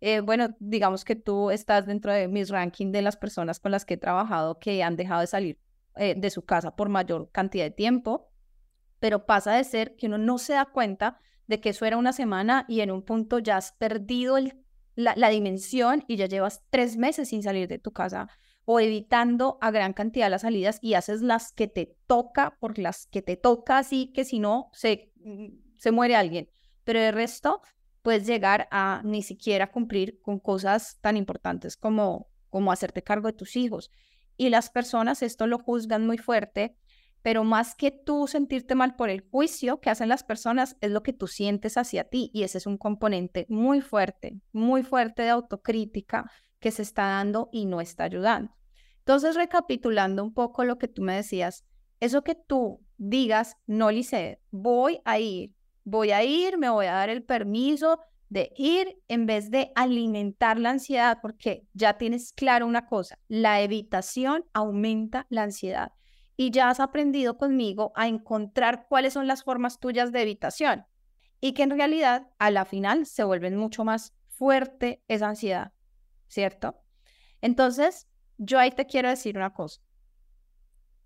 eh, 0.00 0.20
bueno, 0.20 0.56
digamos 0.58 1.04
que 1.04 1.16
tú 1.16 1.50
estás 1.50 1.84
dentro 1.84 2.10
de 2.10 2.28
mis 2.28 2.48
ranking 2.48 2.92
de 2.92 3.02
las 3.02 3.18
personas 3.18 3.60
con 3.60 3.72
las 3.72 3.84
que 3.84 3.94
he 3.94 3.98
trabajado 3.98 4.58
que 4.58 4.82
han 4.82 4.96
dejado 4.96 5.20
de 5.20 5.26
salir 5.26 5.60
eh, 5.96 6.14
de 6.16 6.30
su 6.30 6.46
casa 6.46 6.76
por 6.76 6.88
mayor 6.88 7.30
cantidad 7.30 7.66
de 7.66 7.72
tiempo, 7.72 8.30
pero 9.00 9.26
pasa 9.26 9.52
de 9.52 9.64
ser 9.64 9.96
que 9.96 10.06
uno 10.06 10.16
no 10.16 10.38
se 10.38 10.54
da 10.54 10.64
cuenta 10.64 11.20
de 11.46 11.60
que 11.60 11.68
eso 11.68 11.84
era 11.84 11.98
una 11.98 12.14
semana 12.14 12.64
y 12.68 12.80
en 12.80 12.90
un 12.90 13.02
punto 13.02 13.38
ya 13.38 13.58
has 13.58 13.72
perdido 13.72 14.38
la, 14.98 15.28
dimensión 15.28 16.04
y 16.08 16.16
ya 16.16 16.26
llevas 16.26 16.64
tres 16.70 16.96
meses 16.96 17.28
sin 17.28 17.44
salir 17.44 17.68
de 17.68 17.78
tu 17.78 17.92
casa 17.92 18.28
o 18.64 18.80
evitando 18.80 19.56
a 19.60 19.70
gran 19.70 19.92
cantidad 19.92 20.28
las 20.28 20.42
salidas 20.42 20.80
y 20.82 20.94
haces 20.94 21.22
las 21.22 21.52
que 21.52 21.68
te 21.68 21.96
toca 22.06 22.56
por 22.58 22.78
las 22.78 23.06
que 23.06 23.22
te 23.22 23.36
toca, 23.36 23.78
así 23.78 24.12
que 24.12 24.24
si 24.24 24.40
no, 24.40 24.70
se, 24.72 25.12
mm, 25.24 25.78
se 25.78 25.92
muere 25.92 26.16
alguien. 26.16 26.50
Pero 26.82 26.98
el 26.98 27.14
resto, 27.14 27.62
puedes 28.02 28.26
llegar 28.26 28.68
a 28.72 29.00
ni 29.04 29.22
siquiera 29.22 29.70
cumplir 29.70 30.20
con 30.20 30.40
cosas 30.40 30.98
tan 31.00 31.16
importantes 31.16 31.76
como, 31.76 32.28
como 32.50 32.72
hacerte 32.72 33.02
cargo 33.02 33.28
de 33.28 33.34
tus 33.34 33.54
hijos. 33.54 33.90
Y 34.36 34.48
las 34.50 34.68
personas 34.68 35.22
esto 35.22 35.46
lo 35.46 35.58
juzgan 35.60 36.06
muy 36.06 36.18
fuerte 36.18 36.76
pero 37.28 37.44
más 37.44 37.74
que 37.74 37.90
tú 37.90 38.26
sentirte 38.26 38.74
mal 38.74 38.96
por 38.96 39.10
el 39.10 39.20
juicio 39.20 39.82
que 39.82 39.90
hacen 39.90 40.08
las 40.08 40.24
personas, 40.24 40.78
es 40.80 40.90
lo 40.90 41.02
que 41.02 41.12
tú 41.12 41.26
sientes 41.26 41.76
hacia 41.76 42.04
ti 42.04 42.30
y 42.32 42.42
ese 42.42 42.56
es 42.56 42.66
un 42.66 42.78
componente 42.78 43.44
muy 43.50 43.82
fuerte, 43.82 44.40
muy 44.50 44.82
fuerte 44.82 45.24
de 45.24 45.28
autocrítica 45.28 46.24
que 46.58 46.70
se 46.70 46.80
está 46.80 47.02
dando 47.02 47.50
y 47.52 47.66
no 47.66 47.82
está 47.82 48.04
ayudando. 48.04 48.56
Entonces, 49.00 49.34
recapitulando 49.36 50.24
un 50.24 50.32
poco 50.32 50.64
lo 50.64 50.78
que 50.78 50.88
tú 50.88 51.02
me 51.02 51.16
decías, 51.16 51.66
eso 52.00 52.24
que 52.24 52.34
tú 52.34 52.80
digas, 52.96 53.58
no, 53.66 53.90
Lice, 53.90 54.40
voy 54.50 55.02
a 55.04 55.18
ir, 55.18 55.52
voy 55.84 56.12
a 56.12 56.24
ir, 56.24 56.56
me 56.56 56.70
voy 56.70 56.86
a 56.86 56.92
dar 56.92 57.10
el 57.10 57.24
permiso 57.24 58.00
de 58.30 58.54
ir 58.56 59.02
en 59.06 59.26
vez 59.26 59.50
de 59.50 59.70
alimentar 59.74 60.58
la 60.58 60.70
ansiedad, 60.70 61.18
porque 61.20 61.66
ya 61.74 61.98
tienes 61.98 62.32
claro 62.32 62.66
una 62.66 62.86
cosa, 62.86 63.18
la 63.28 63.60
evitación 63.60 64.46
aumenta 64.54 65.26
la 65.28 65.42
ansiedad 65.42 65.92
y 66.40 66.52
ya 66.52 66.70
has 66.70 66.78
aprendido 66.78 67.36
conmigo 67.36 67.92
a 67.96 68.06
encontrar 68.06 68.86
cuáles 68.88 69.12
son 69.12 69.26
las 69.26 69.42
formas 69.42 69.80
tuyas 69.80 70.12
de 70.12 70.22
evitación 70.22 70.86
y 71.40 71.52
que 71.52 71.64
en 71.64 71.70
realidad 71.70 72.28
a 72.38 72.52
la 72.52 72.64
final 72.64 73.06
se 73.06 73.24
vuelven 73.24 73.56
mucho 73.56 73.84
más 73.84 74.14
fuerte 74.28 75.02
esa 75.08 75.28
ansiedad, 75.28 75.72
¿cierto? 76.28 76.80
Entonces, 77.40 78.06
yo 78.36 78.60
ahí 78.60 78.70
te 78.70 78.86
quiero 78.86 79.08
decir 79.08 79.36
una 79.36 79.52
cosa. 79.52 79.82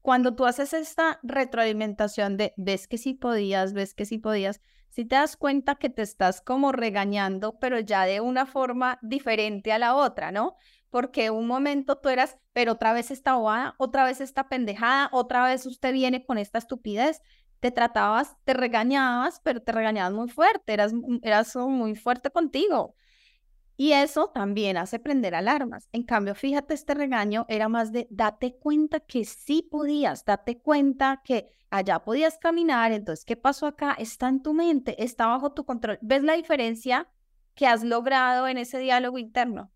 Cuando 0.03 0.35
tú 0.35 0.45
haces 0.45 0.75
esta 0.75 1.19
retroalimentación 1.23 2.37
de 2.37 2.53
ves 2.59 2.87
que 2.87 2.99
sí 2.99 3.15
podías, 3.15 3.73
ves 3.73 3.95
que 3.95 4.05
sí 4.05 4.19
podías, 4.19 4.61
si 4.91 5.07
te 5.07 5.17
das 5.17 5.39
cuenta 5.39 5.77
que 5.77 5.89
te 5.89 6.03
estás 6.03 6.43
como 6.43 6.73
regañando, 6.73 7.59
pero 7.59 7.81
ya 7.81 8.05
de 8.05 8.21
una 8.21 8.45
forma 8.45 8.99
diferente 9.01 9.73
a 9.73 9.79
la 9.79 9.95
otra, 9.95 10.31
¿no? 10.31 10.57
Porque 10.93 11.31
un 11.31 11.47
momento 11.47 11.97
tú 11.97 12.11
eras, 12.11 12.37
pero 12.53 12.73
otra 12.73 12.93
vez 12.93 13.11
esta 13.11 13.35
bobada, 13.35 13.75
otra 13.79 14.05
vez 14.05 14.21
esta 14.21 14.51
pendejada, 14.51 15.09
otra 15.11 15.43
vez 15.47 15.65
usted 15.65 15.91
viene 15.91 16.27
con 16.27 16.37
esta 16.37 16.59
estupidez, 16.59 17.23
te 17.61 17.71
tratabas, 17.71 18.37
te 18.45 18.53
regañabas, 18.53 19.41
pero 19.43 19.63
te 19.63 19.73
regañabas 19.73 20.13
muy 20.13 20.29
fuerte, 20.29 20.75
eras, 20.75 20.93
eras 21.23 21.57
muy 21.57 21.95
fuerte 21.97 22.31
contigo. 22.31 22.95
Y 23.79 23.93
eso 23.93 24.29
también 24.35 24.77
hace 24.77 24.99
prender 24.99 25.35
alarmas. 25.35 25.89
En 25.93 26.03
cambio, 26.03 26.35
fíjate, 26.35 26.75
este 26.75 26.93
regaño 26.93 27.47
era 27.49 27.71
más 27.71 27.91
de 27.91 28.07
date 28.11 28.59
cuenta 28.59 29.01
que 29.01 29.25
sí 29.25 29.63
podías, 29.63 30.27
date 30.27 30.59
cuenta 30.61 31.23
que 31.25 31.47
allá 31.71 32.01
podías 32.01 32.37
caminar, 32.37 32.93
entonces, 32.93 33.25
¿qué 33.25 33.37
pasó 33.37 33.67
acá? 33.67 33.95
Está 33.99 34.29
en 34.29 34.43
tu 34.43 34.53
mente, 34.53 35.03
está 35.03 35.27
bajo 35.27 35.55
tu 35.55 35.65
control. 35.65 35.99
¿Ves 36.03 36.23
la 36.23 36.35
diferencia 36.35 37.09
que 37.55 37.67
has 37.67 37.83
logrado 37.83 38.47
en 38.47 38.59
ese 38.59 38.79
diálogo 38.79 39.17
interno? 39.17 39.73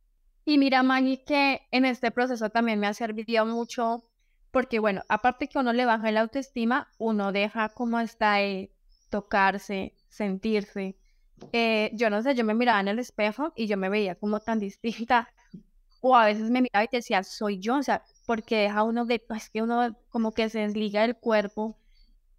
Y 0.49 0.59
mira, 0.59 0.85
Maggie, 0.85 1.25
que 1.25 1.63
en 1.73 1.85
este 1.85 2.13
proceso 2.13 2.51
también 2.51 2.79
me 2.79 2.87
ha 2.87 2.95
servido 2.95 3.45
mucho, 3.45 4.05
porque 4.53 4.79
bueno, 4.79 5.03
aparte 5.09 5.49
que 5.49 5.59
uno 5.59 5.73
le 5.73 5.85
baja 5.85 6.13
la 6.13 6.21
autoestima, 6.21 6.89
uno 6.99 7.33
deja 7.33 7.69
como 7.71 7.99
está 7.99 8.39
tocarse, 9.11 9.97
sentirse, 10.09 10.97
eh, 11.53 11.91
yo 11.95 12.11
no 12.11 12.23
sé, 12.23 12.37
yo 12.37 12.45
me 12.45 12.55
miraba 12.55 12.81
en 12.81 12.87
el 12.89 13.01
espejo 13.01 13.53
y 13.57 13.67
yo 13.67 13.77
me 13.77 13.89
veía 13.89 14.15
como 14.15 14.39
tan 14.41 14.61
distinta. 14.61 15.29
O 16.01 16.15
a 16.17 16.27
veces 16.27 16.51
me 16.51 16.63
miraba 16.63 16.85
y 16.85 16.89
decía, 16.93 17.25
soy 17.25 17.59
yo, 17.59 17.77
o 17.79 17.83
sea, 17.83 18.05
porque 18.27 18.57
deja 18.59 18.85
uno 18.85 19.05
de, 19.05 19.25
es 19.37 19.51
que 19.51 19.63
uno 19.63 19.97
como 20.11 20.33
que 20.33 20.49
se 20.49 20.61
desliga 20.61 21.03
del 21.03 21.17
cuerpo 21.17 21.77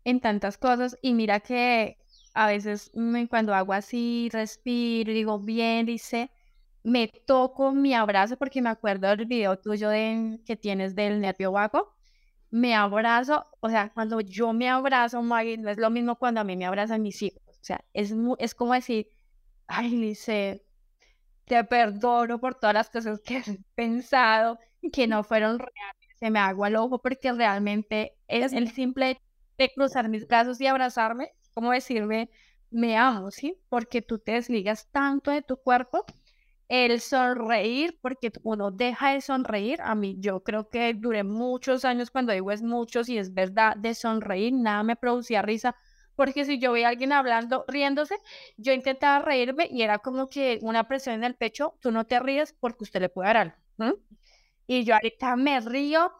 en 0.05 0.21
tantas 0.21 0.57
cosas 0.57 0.97
y 1.01 1.13
mira 1.13 1.41
que 1.41 1.97
a 2.33 2.47
veces 2.47 2.91
cuando 3.29 3.53
hago 3.53 3.73
así, 3.73 4.29
respiro, 4.31 5.11
digo, 5.11 5.39
bien, 5.39 5.85
dice, 5.85 6.31
me 6.87 7.07
toco 7.25 7.71
mi 7.73 7.93
abrazo 7.93 8.37
porque 8.37 8.61
me 8.61 8.69
acuerdo 8.69 9.07
del 9.09 9.25
video 9.25 9.57
tuyo 9.59 9.89
que 9.91 10.57
tienes 10.59 10.95
del 10.95 11.19
nervio 11.21 11.51
vago, 11.51 11.93
me 12.51 12.75
abrazo, 12.75 13.45
o 13.61 13.69
sea, 13.69 13.91
cuando 13.93 14.21
yo 14.21 14.53
me 14.53 14.69
abrazo, 14.69 15.21
Maggie, 15.21 15.57
no 15.57 15.69
es 15.69 15.77
lo 15.77 15.89
mismo 15.89 16.17
cuando 16.17 16.41
a 16.41 16.43
mí 16.45 16.55
me 16.57 16.65
abrazan 16.65 17.01
mis 17.03 17.21
hijos 17.21 17.41
o 17.47 17.63
sea, 17.67 17.83
es, 17.93 18.13
es 18.39 18.55
como 18.55 18.73
decir, 18.73 19.09
ay, 19.67 19.89
Lice, 19.91 20.65
te 21.45 21.63
perdono 21.65 22.39
por 22.39 22.55
todas 22.55 22.73
las 22.73 22.89
cosas 22.89 23.21
que 23.21 23.37
he 23.39 23.43
pensado 23.75 24.59
que 24.93 25.07
no 25.07 25.23
fueron 25.23 25.59
reales. 25.59 26.17
Se 26.19 26.31
me 26.31 26.39
hago 26.39 26.65
al 26.65 26.75
ojo 26.77 27.01
porque 27.01 27.33
realmente 27.33 28.17
es 28.27 28.53
el 28.53 28.71
simple 28.71 29.19
de 29.57 29.71
cruzar 29.73 30.09
mis 30.09 30.27
brazos 30.27 30.61
y 30.61 30.67
abrazarme, 30.67 31.31
como 31.53 31.71
decirme, 31.71 32.29
me 32.71 32.97
amo, 32.97 33.31
¿sí? 33.31 33.59
Porque 33.69 34.01
tú 34.01 34.19
te 34.19 34.33
desligas 34.33 34.87
tanto 34.91 35.31
de 35.31 35.41
tu 35.41 35.57
cuerpo. 35.57 36.05
El 36.69 36.99
sonreír, 36.99 37.97
porque 38.01 38.31
uno 38.43 38.71
deja 38.71 39.13
de 39.13 39.21
sonreír. 39.21 39.81
A 39.81 39.95
mí, 39.95 40.15
yo 40.19 40.43
creo 40.43 40.69
que 40.69 40.93
duré 40.93 41.23
muchos 41.23 41.85
años, 41.85 42.11
cuando 42.11 42.33
digo 42.33 42.51
es 42.51 42.61
muchos 42.61 43.09
y 43.09 43.17
es 43.17 43.33
verdad, 43.33 43.75
de 43.77 43.93
sonreír, 43.95 44.53
nada 44.53 44.83
me 44.83 44.95
producía 44.95 45.41
risa 45.41 45.75
porque 46.17 46.45
si 46.45 46.57
yo 46.59 46.71
veía 46.71 46.87
a 46.87 46.89
alguien 46.89 47.13
hablando, 47.13 47.63
riéndose, 47.67 48.15
yo 48.57 48.73
intentaba 48.73 49.23
reírme 49.23 49.69
y 49.71 49.83
era 49.83 49.99
como 49.99 50.29
que 50.29 50.57
una 50.63 50.87
presión 50.87 51.13
en 51.15 51.23
el 51.23 51.35
pecho, 51.35 51.75
tú 51.79 51.91
no 51.91 52.07
te 52.07 52.19
ríes 52.19 52.53
porque 52.59 52.83
usted 52.85 53.01
le 53.01 53.09
puede 53.09 53.27
dar 53.27 53.37
algo. 53.37 53.55
Y 54.65 54.83
yo 54.83 54.95
ahorita 54.95 55.35
me 55.35 55.59
río 55.61 56.11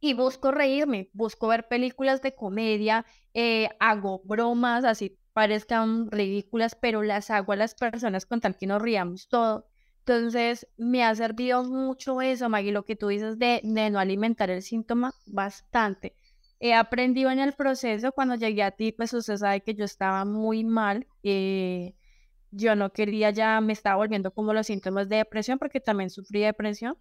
y 0.00 0.14
busco 0.14 0.50
reírme, 0.50 1.08
busco 1.12 1.46
ver 1.48 1.68
películas 1.68 2.20
de 2.20 2.34
comedia, 2.34 3.06
eh, 3.32 3.70
hago 3.78 4.20
bromas, 4.24 4.84
así 4.84 5.16
parezcan 5.36 6.10
ridículas, 6.10 6.78
pero 6.80 7.02
las 7.02 7.30
hago 7.30 7.52
a 7.52 7.56
las 7.56 7.74
personas 7.74 8.24
con 8.24 8.40
tal 8.40 8.56
que 8.56 8.66
nos 8.66 8.80
riamos 8.80 9.28
todo. 9.28 9.66
Entonces, 9.98 10.66
me 10.78 11.04
ha 11.04 11.14
servido 11.14 11.62
mucho 11.62 12.22
eso, 12.22 12.48
Maggie, 12.48 12.72
lo 12.72 12.86
que 12.86 12.96
tú 12.96 13.08
dices 13.08 13.38
de, 13.38 13.60
de 13.62 13.90
no 13.90 13.98
alimentar 13.98 14.48
el 14.48 14.62
síntoma, 14.62 15.12
bastante 15.26 16.16
he 16.60 16.74
aprendido 16.74 17.30
en 17.30 17.38
el 17.38 17.52
proceso, 17.52 18.12
cuando 18.12 18.34
llegué 18.34 18.62
a 18.62 18.70
ti, 18.70 18.92
pues 18.92 19.12
usted 19.12 19.36
sabe 19.36 19.60
que 19.60 19.74
yo 19.74 19.84
estaba 19.84 20.24
muy 20.24 20.64
mal, 20.64 21.06
eh, 21.22 21.94
yo 22.50 22.74
no 22.76 22.92
quería 22.92 23.30
ya, 23.30 23.60
me 23.60 23.72
estaba 23.72 23.96
volviendo 23.96 24.30
como 24.32 24.54
los 24.54 24.66
síntomas 24.66 25.08
de 25.08 25.16
depresión, 25.16 25.58
porque 25.58 25.80
también 25.80 26.10
sufrí 26.10 26.40
depresión. 26.40 26.96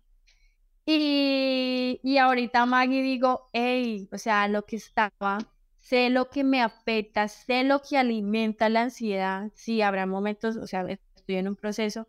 Y, 0.85 1.99
y 2.03 2.17
ahorita 2.17 2.65
Maggie 2.65 3.01
digo, 3.01 3.49
hey, 3.53 4.07
o 4.11 4.17
sea, 4.17 4.47
lo 4.47 4.65
que 4.65 4.75
estaba, 4.75 5.39
sé 5.85 6.09
lo 6.09 6.31
que 6.31 6.43
me 6.43 6.63
afecta, 6.63 7.27
sé 7.27 7.63
lo 7.63 7.79
que 7.83 7.95
alimenta 7.95 8.69
la 8.69 8.81
ansiedad, 8.81 9.51
sí, 9.53 9.83
habrá 9.83 10.07
momentos, 10.07 10.57
o 10.57 10.65
sea, 10.65 10.83
estoy 10.89 11.35
en 11.35 11.47
un 11.47 11.55
proceso, 11.55 12.07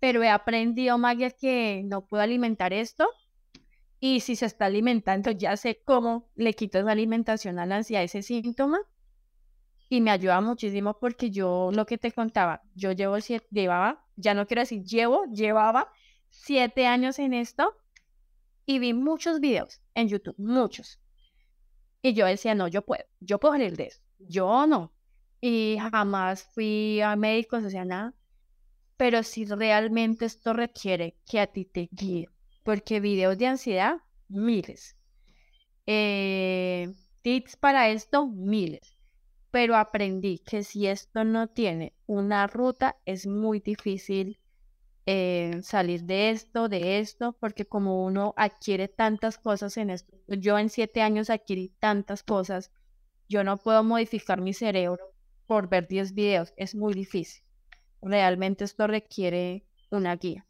pero 0.00 0.24
he 0.24 0.28
aprendido, 0.28 0.98
Maggie, 0.98 1.30
que 1.30 1.82
no 1.84 2.04
puedo 2.04 2.24
alimentar 2.24 2.72
esto, 2.72 3.08
y 4.00 4.20
si 4.20 4.34
se 4.34 4.46
está 4.46 4.64
alimentando, 4.66 5.30
ya 5.30 5.56
sé 5.56 5.80
cómo 5.84 6.28
le 6.34 6.54
quito 6.54 6.80
esa 6.80 6.90
alimentación 6.90 7.60
a 7.60 7.66
la 7.66 7.76
ansiedad, 7.76 8.02
ese 8.02 8.22
síntoma. 8.22 8.80
Y 9.88 10.00
me 10.00 10.10
ayuda 10.10 10.40
muchísimo 10.40 10.98
porque 10.98 11.30
yo 11.30 11.70
lo 11.72 11.86
que 11.86 11.98
te 11.98 12.10
contaba, 12.10 12.62
yo 12.74 12.90
llevo 12.90 13.20
siete, 13.20 13.46
llevaba, 13.52 14.04
ya 14.16 14.34
no 14.34 14.46
quiero 14.48 14.62
decir 14.62 14.82
llevo, 14.82 15.26
llevaba 15.26 15.92
siete 16.30 16.86
años 16.86 17.20
en 17.20 17.34
esto 17.34 17.76
y 18.66 18.80
vi 18.80 18.94
muchos 18.94 19.38
videos 19.38 19.80
en 19.94 20.08
YouTube, 20.08 20.34
muchos. 20.38 21.01
Y 22.02 22.14
yo 22.14 22.26
decía, 22.26 22.54
no, 22.54 22.68
yo 22.68 22.82
puedo, 22.82 23.04
yo 23.20 23.38
puedo 23.38 23.54
salir 23.54 23.76
de 23.76 23.86
eso, 23.86 24.02
yo 24.18 24.66
no. 24.66 24.92
Y 25.40 25.78
jamás 25.90 26.42
fui 26.42 27.00
a 27.00 27.16
médicos, 27.16 27.64
o 27.64 27.70
sea, 27.70 27.84
nada. 27.84 28.14
Pero 28.96 29.22
si 29.22 29.44
realmente 29.44 30.24
esto 30.26 30.52
requiere 30.52 31.16
que 31.26 31.40
a 31.40 31.46
ti 31.46 31.64
te 31.64 31.88
guíe 31.92 32.28
porque 32.62 33.00
videos 33.00 33.38
de 33.38 33.46
ansiedad, 33.46 33.96
miles. 34.28 34.96
Eh, 35.86 36.92
tips 37.22 37.56
para 37.56 37.88
esto, 37.90 38.26
miles. 38.28 38.96
Pero 39.50 39.76
aprendí 39.76 40.38
que 40.38 40.64
si 40.64 40.86
esto 40.86 41.24
no 41.24 41.48
tiene 41.48 41.94
una 42.06 42.46
ruta, 42.46 42.96
es 43.04 43.26
muy 43.26 43.60
difícil 43.60 44.38
eh, 45.06 45.60
salir 45.62 46.04
de 46.04 46.30
esto, 46.30 46.68
de 46.68 46.98
esto, 47.00 47.36
porque 47.40 47.66
como 47.66 48.04
uno 48.04 48.34
adquiere 48.36 48.88
tantas 48.88 49.38
cosas 49.38 49.76
en 49.76 49.90
esto, 49.90 50.16
yo 50.28 50.58
en 50.58 50.68
siete 50.68 51.02
años 51.02 51.30
adquirí 51.30 51.74
tantas 51.80 52.22
cosas, 52.22 52.70
yo 53.28 53.42
no 53.44 53.56
puedo 53.56 53.82
modificar 53.82 54.40
mi 54.40 54.52
cerebro 54.52 55.12
por 55.46 55.68
ver 55.68 55.88
10 55.88 56.14
videos, 56.14 56.52
es 56.56 56.74
muy 56.74 56.94
difícil. 56.94 57.44
Realmente 58.00 58.64
esto 58.64 58.86
requiere 58.86 59.66
una 59.90 60.16
guía. 60.16 60.46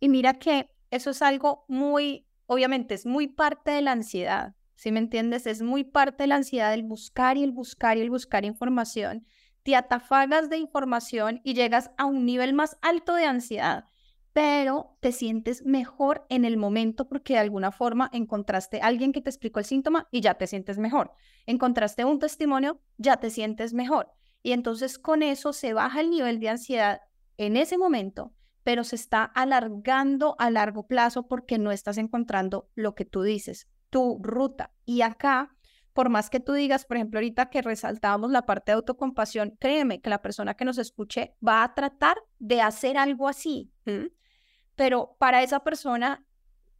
Y 0.00 0.08
mira 0.08 0.34
que 0.34 0.70
eso 0.90 1.10
es 1.10 1.22
algo 1.22 1.64
muy, 1.68 2.26
obviamente, 2.46 2.94
es 2.94 3.06
muy 3.06 3.28
parte 3.28 3.70
de 3.72 3.82
la 3.82 3.92
ansiedad, 3.92 4.54
¿sí 4.74 4.92
me 4.92 4.98
entiendes? 4.98 5.46
Es 5.46 5.62
muy 5.62 5.84
parte 5.84 6.24
de 6.24 6.28
la 6.28 6.36
ansiedad 6.36 6.72
el 6.74 6.82
buscar 6.82 7.36
y 7.36 7.42
el 7.42 7.52
buscar 7.52 7.96
y 7.96 8.02
el 8.02 8.10
buscar 8.10 8.44
información. 8.44 9.26
Te 9.66 9.74
atafagas 9.74 10.48
de 10.48 10.58
información 10.58 11.40
y 11.42 11.54
llegas 11.54 11.90
a 11.96 12.04
un 12.04 12.24
nivel 12.24 12.54
más 12.54 12.78
alto 12.82 13.14
de 13.14 13.24
ansiedad, 13.24 13.84
pero 14.32 14.96
te 15.00 15.10
sientes 15.10 15.64
mejor 15.64 16.24
en 16.28 16.44
el 16.44 16.56
momento 16.56 17.08
porque 17.08 17.32
de 17.32 17.40
alguna 17.40 17.72
forma 17.72 18.08
encontraste 18.12 18.80
a 18.80 18.86
alguien 18.86 19.10
que 19.10 19.20
te 19.20 19.28
explicó 19.28 19.58
el 19.58 19.64
síntoma 19.64 20.06
y 20.12 20.20
ya 20.20 20.34
te 20.34 20.46
sientes 20.46 20.78
mejor. 20.78 21.14
Encontraste 21.46 22.04
un 22.04 22.20
testimonio, 22.20 22.80
ya 22.96 23.16
te 23.16 23.28
sientes 23.28 23.74
mejor. 23.74 24.12
Y 24.40 24.52
entonces 24.52 25.00
con 25.00 25.24
eso 25.24 25.52
se 25.52 25.72
baja 25.72 26.00
el 26.00 26.10
nivel 26.10 26.38
de 26.38 26.50
ansiedad 26.50 27.00
en 27.36 27.56
ese 27.56 27.76
momento 27.76 28.36
pero 28.62 28.82
se 28.82 28.96
está 28.96 29.22
alargando 29.22 30.34
a 30.40 30.50
largo 30.50 30.88
plazo 30.88 31.28
porque 31.28 31.56
no 31.56 31.70
estás 31.70 31.98
encontrando 31.98 32.68
lo 32.74 32.96
que 32.96 33.04
tú 33.04 33.22
dices, 33.22 33.68
tu 33.90 34.18
ruta. 34.20 34.72
Y 34.84 35.02
acá, 35.02 35.55
por 35.96 36.10
más 36.10 36.28
que 36.28 36.40
tú 36.40 36.52
digas, 36.52 36.84
por 36.84 36.98
ejemplo, 36.98 37.16
ahorita 37.16 37.48
que 37.48 37.62
resaltábamos 37.62 38.30
la 38.30 38.44
parte 38.44 38.70
de 38.70 38.76
autocompasión, 38.76 39.56
créeme 39.58 40.02
que 40.02 40.10
la 40.10 40.20
persona 40.20 40.52
que 40.52 40.66
nos 40.66 40.76
escuche 40.76 41.34
va 41.44 41.64
a 41.64 41.74
tratar 41.74 42.18
de 42.38 42.60
hacer 42.60 42.98
algo 42.98 43.28
así, 43.28 43.72
pero 44.74 45.16
para 45.18 45.42
esa 45.42 45.60
persona 45.60 46.22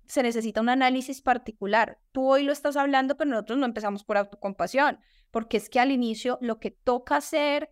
se 0.05 0.22
necesita 0.22 0.61
un 0.61 0.68
análisis 0.68 1.22
particular. 1.22 1.98
Tú 2.12 2.29
hoy 2.29 2.42
lo 2.42 2.52
estás 2.52 2.76
hablando, 2.76 3.16
pero 3.16 3.31
nosotros 3.31 3.59
no 3.59 3.64
empezamos 3.64 4.05
por 4.05 4.18
autocompasión, 4.18 5.00
porque 5.31 5.57
es 5.57 5.70
que 5.70 5.81
al 5.81 5.92
inicio 5.92 6.37
lo 6.42 6.61
que 6.61 6.70
toca 6.70 7.16
hacer 7.16 7.70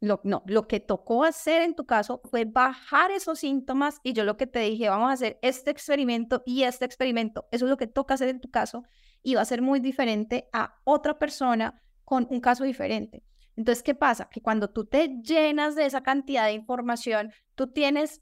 lo, 0.00 0.20
no, 0.22 0.42
lo 0.46 0.68
que 0.68 0.80
tocó 0.80 1.24
hacer 1.24 1.62
en 1.62 1.74
tu 1.74 1.86
caso 1.86 2.20
fue 2.24 2.44
bajar 2.44 3.10
esos 3.10 3.38
síntomas 3.38 4.00
y 4.02 4.12
yo 4.12 4.24
lo 4.24 4.36
que 4.36 4.46
te 4.46 4.58
dije, 4.58 4.90
vamos 4.90 5.08
a 5.08 5.14
hacer 5.14 5.38
este 5.40 5.70
experimento 5.70 6.42
y 6.44 6.64
este 6.64 6.84
experimento. 6.84 7.48
Eso 7.52 7.64
es 7.64 7.70
lo 7.70 7.78
que 7.78 7.86
toca 7.86 8.12
hacer 8.12 8.28
en 8.28 8.42
tu 8.42 8.50
caso 8.50 8.84
y 9.24 9.34
va 9.34 9.40
a 9.40 9.46
ser 9.46 9.62
muy 9.62 9.80
diferente 9.80 10.48
a 10.52 10.76
otra 10.84 11.18
persona 11.18 11.82
con 12.04 12.28
un 12.30 12.40
caso 12.40 12.62
diferente. 12.62 13.24
Entonces, 13.56 13.82
¿qué 13.82 13.94
pasa? 13.94 14.28
Que 14.30 14.42
cuando 14.42 14.70
tú 14.70 14.84
te 14.84 15.20
llenas 15.22 15.74
de 15.74 15.86
esa 15.86 16.02
cantidad 16.02 16.46
de 16.46 16.52
información, 16.52 17.32
tú 17.54 17.68
tienes 17.68 18.20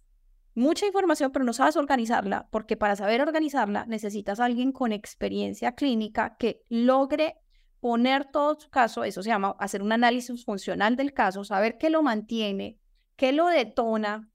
mucha 0.55 0.87
información, 0.87 1.33
pero 1.33 1.45
no 1.45 1.53
sabes 1.53 1.77
organizarla, 1.77 2.49
porque 2.51 2.77
para 2.77 2.97
saber 2.97 3.21
organizarla 3.21 3.85
necesitas 3.87 4.39
a 4.39 4.45
alguien 4.45 4.71
con 4.73 4.93
experiencia 4.93 5.75
clínica 5.75 6.37
que 6.39 6.63
logre 6.69 7.37
poner 7.81 8.27
todo 8.31 8.61
su 8.61 8.71
caso, 8.71 9.03
eso 9.03 9.23
se 9.25 9.31
llama 9.31 9.57
hacer 9.59 9.83
un 9.83 9.91
análisis 9.91 10.45
funcional 10.45 10.95
del 10.95 11.13
caso, 11.13 11.43
saber 11.43 11.79
qué 11.79 11.91
lo 11.91 12.03
mantiene, 12.03 12.79
qué 13.17 13.33
lo 13.33 13.49
detona, 13.49 14.31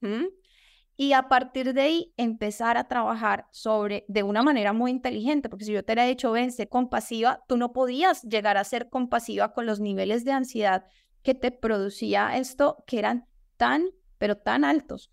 y 0.99 1.13
a 1.13 1.29
partir 1.29 1.73
de 1.75 1.81
ahí 1.81 2.13
empezar 2.17 2.75
a 2.75 2.87
trabajar 2.87 3.47
sobre 3.51 4.03
de 4.07 4.23
una 4.23 4.41
manera 4.41 4.73
muy 4.73 4.89
inteligente, 4.89 5.47
porque 5.47 5.65
si 5.65 5.71
yo 5.71 5.85
te 5.85 5.93
hubiera 5.93 6.09
dicho, 6.09 6.31
ven, 6.31 6.51
sé 6.51 6.67
compasiva, 6.67 7.43
tú 7.47 7.55
no 7.55 7.71
podías 7.71 8.23
llegar 8.23 8.57
a 8.57 8.63
ser 8.63 8.89
compasiva 8.89 9.53
con 9.53 9.67
los 9.67 9.79
niveles 9.79 10.25
de 10.25 10.31
ansiedad 10.31 10.85
que 11.21 11.35
te 11.35 11.51
producía 11.51 12.35
esto, 12.37 12.83
que 12.87 12.97
eran 12.97 13.27
tan, 13.57 13.91
pero 14.17 14.37
tan 14.37 14.65
altos. 14.65 15.11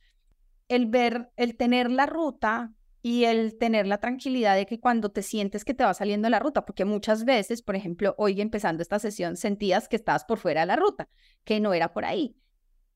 el 0.68 0.86
ver, 0.86 1.30
el 1.36 1.56
tener 1.56 1.90
la 1.90 2.06
ruta 2.06 2.72
y 3.02 3.24
el 3.24 3.58
tener 3.58 3.86
la 3.86 3.98
tranquilidad 3.98 4.56
de 4.56 4.64
que 4.64 4.80
cuando 4.80 5.10
te 5.10 5.22
sientes 5.22 5.64
que 5.64 5.74
te 5.74 5.84
va 5.84 5.92
saliendo 5.92 6.30
la 6.30 6.38
ruta, 6.38 6.64
porque 6.64 6.86
muchas 6.86 7.26
veces, 7.26 7.60
por 7.60 7.76
ejemplo, 7.76 8.14
hoy 8.16 8.40
empezando 8.40 8.82
esta 8.82 8.98
sesión, 8.98 9.36
sentías 9.36 9.88
que 9.88 9.96
estabas 9.96 10.24
por 10.24 10.38
fuera 10.38 10.62
de 10.62 10.68
la 10.68 10.76
ruta, 10.76 11.10
que 11.44 11.60
no 11.60 11.74
era 11.74 11.92
por 11.92 12.06
ahí. 12.06 12.36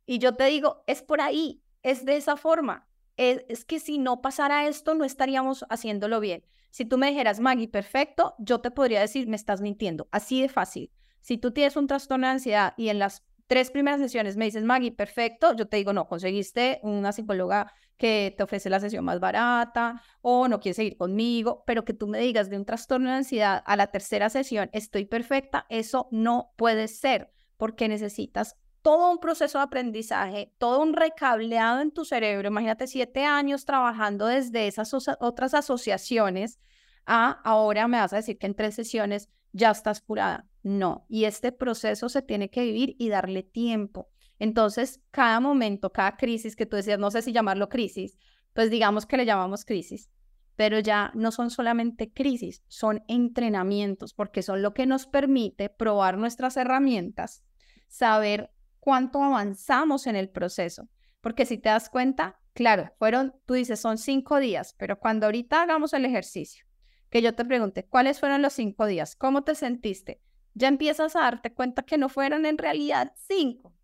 Y 0.06 0.18
yo 0.18 0.34
te 0.34 0.44
digo, 0.46 0.82
es 0.86 1.02
por 1.02 1.20
ahí, 1.20 1.62
es 1.82 2.04
de 2.04 2.16
esa 2.16 2.36
forma. 2.36 2.88
Es, 3.16 3.64
que 3.64 3.80
si 3.80 3.98
no 3.98 4.20
pasara 4.20 4.68
esto, 4.68 4.94
no 4.94 5.04
estaríamos 5.04 5.64
haciéndolo 5.70 6.20
bien. 6.20 6.44
Si 6.70 6.84
tú 6.84 6.98
me 6.98 7.08
dijeras, 7.08 7.40
Maggie, 7.40 7.68
perfecto, 7.68 8.34
yo 8.38 8.60
te 8.60 8.70
podría 8.70 9.00
decir, 9.00 9.26
me 9.26 9.36
estás 9.36 9.60
mintiendo. 9.60 10.08
Así 10.12 10.40
de 10.42 10.48
fácil. 10.48 10.92
Si 11.20 11.36
tú 11.36 11.50
tienes 11.50 11.76
un 11.76 11.88
trastorno 11.88 12.26
de 12.26 12.34
ansiedad 12.34 12.74
y 12.76 12.90
en 12.90 13.00
las 13.00 13.24
tres 13.48 13.70
primeras 13.70 14.00
sesiones 14.00 14.36
me 14.36 14.44
dices, 14.44 14.62
Maggie, 14.62 14.92
perfecto, 14.92 15.56
yo 15.56 15.66
te 15.66 15.78
digo, 15.78 15.92
no, 15.92 16.06
conseguiste 16.06 16.78
una 16.82 17.12
psicóloga 17.12 17.72
que 17.96 18.32
te 18.36 18.44
ofrece 18.44 18.70
la 18.70 18.78
sesión 18.78 19.04
más 19.04 19.18
barata 19.18 20.00
o 20.20 20.46
no 20.46 20.60
quieres 20.60 20.76
seguir 20.76 20.96
conmigo, 20.96 21.64
pero 21.66 21.84
que 21.84 21.94
tú 21.94 22.06
me 22.06 22.20
digas 22.20 22.48
de 22.50 22.56
un 22.56 22.64
trastorno 22.64 23.10
de 23.10 23.16
ansiedad 23.16 23.62
a 23.66 23.76
la 23.76 23.88
tercera 23.88 24.30
sesión, 24.30 24.70
estoy 24.72 25.06
perfecta, 25.06 25.66
eso 25.68 26.08
no 26.12 26.52
puede 26.56 26.86
ser 26.86 27.32
porque 27.56 27.88
necesitas 27.88 28.56
todo 28.88 29.10
un 29.10 29.18
proceso 29.18 29.58
de 29.58 29.64
aprendizaje, 29.64 30.50
todo 30.56 30.80
un 30.80 30.94
recableado 30.94 31.82
en 31.82 31.90
tu 31.90 32.06
cerebro. 32.06 32.48
Imagínate 32.48 32.86
siete 32.86 33.22
años 33.22 33.66
trabajando 33.66 34.24
desde 34.24 34.66
esas 34.66 34.94
otras 35.20 35.52
asociaciones 35.52 36.58
a 37.04 37.32
ahora 37.44 37.86
me 37.86 37.98
vas 37.98 38.14
a 38.14 38.16
decir 38.16 38.38
que 38.38 38.46
en 38.46 38.54
tres 38.54 38.74
sesiones 38.74 39.28
ya 39.52 39.72
estás 39.72 40.00
curada. 40.00 40.46
No, 40.62 41.04
y 41.06 41.26
este 41.26 41.52
proceso 41.52 42.08
se 42.08 42.22
tiene 42.22 42.48
que 42.48 42.62
vivir 42.62 42.96
y 42.98 43.10
darle 43.10 43.42
tiempo. 43.42 44.08
Entonces, 44.38 45.02
cada 45.10 45.38
momento, 45.38 45.92
cada 45.92 46.16
crisis 46.16 46.56
que 46.56 46.64
tú 46.64 46.76
decías, 46.76 46.98
no 46.98 47.10
sé 47.10 47.20
si 47.20 47.30
llamarlo 47.30 47.68
crisis, 47.68 48.16
pues 48.54 48.70
digamos 48.70 49.04
que 49.04 49.18
le 49.18 49.26
llamamos 49.26 49.66
crisis, 49.66 50.08
pero 50.56 50.78
ya 50.78 51.12
no 51.14 51.30
son 51.30 51.50
solamente 51.50 52.10
crisis, 52.10 52.62
son 52.68 53.04
entrenamientos, 53.06 54.14
porque 54.14 54.40
son 54.40 54.62
lo 54.62 54.72
que 54.72 54.86
nos 54.86 55.06
permite 55.06 55.68
probar 55.68 56.16
nuestras 56.16 56.56
herramientas, 56.56 57.44
saber 57.86 58.50
cuánto 58.80 59.22
avanzamos 59.22 60.06
en 60.06 60.16
el 60.16 60.28
proceso. 60.28 60.88
Porque 61.20 61.46
si 61.46 61.58
te 61.58 61.68
das 61.68 61.90
cuenta, 61.90 62.38
claro, 62.54 62.92
fueron, 62.98 63.34
tú 63.46 63.54
dices, 63.54 63.80
son 63.80 63.98
cinco 63.98 64.38
días, 64.38 64.74
pero 64.78 64.98
cuando 64.98 65.26
ahorita 65.26 65.62
hagamos 65.62 65.92
el 65.92 66.04
ejercicio, 66.04 66.64
que 67.10 67.22
yo 67.22 67.34
te 67.34 67.44
pregunte, 67.44 67.86
¿cuáles 67.86 68.20
fueron 68.20 68.42
los 68.42 68.52
cinco 68.52 68.86
días? 68.86 69.16
¿Cómo 69.16 69.42
te 69.42 69.54
sentiste? 69.54 70.20
Ya 70.54 70.68
empiezas 70.68 71.16
a 71.16 71.20
darte 71.20 71.52
cuenta 71.52 71.82
que 71.82 71.98
no 71.98 72.08
fueron 72.08 72.46
en 72.46 72.58
realidad 72.58 73.12
cinco, 73.16 73.74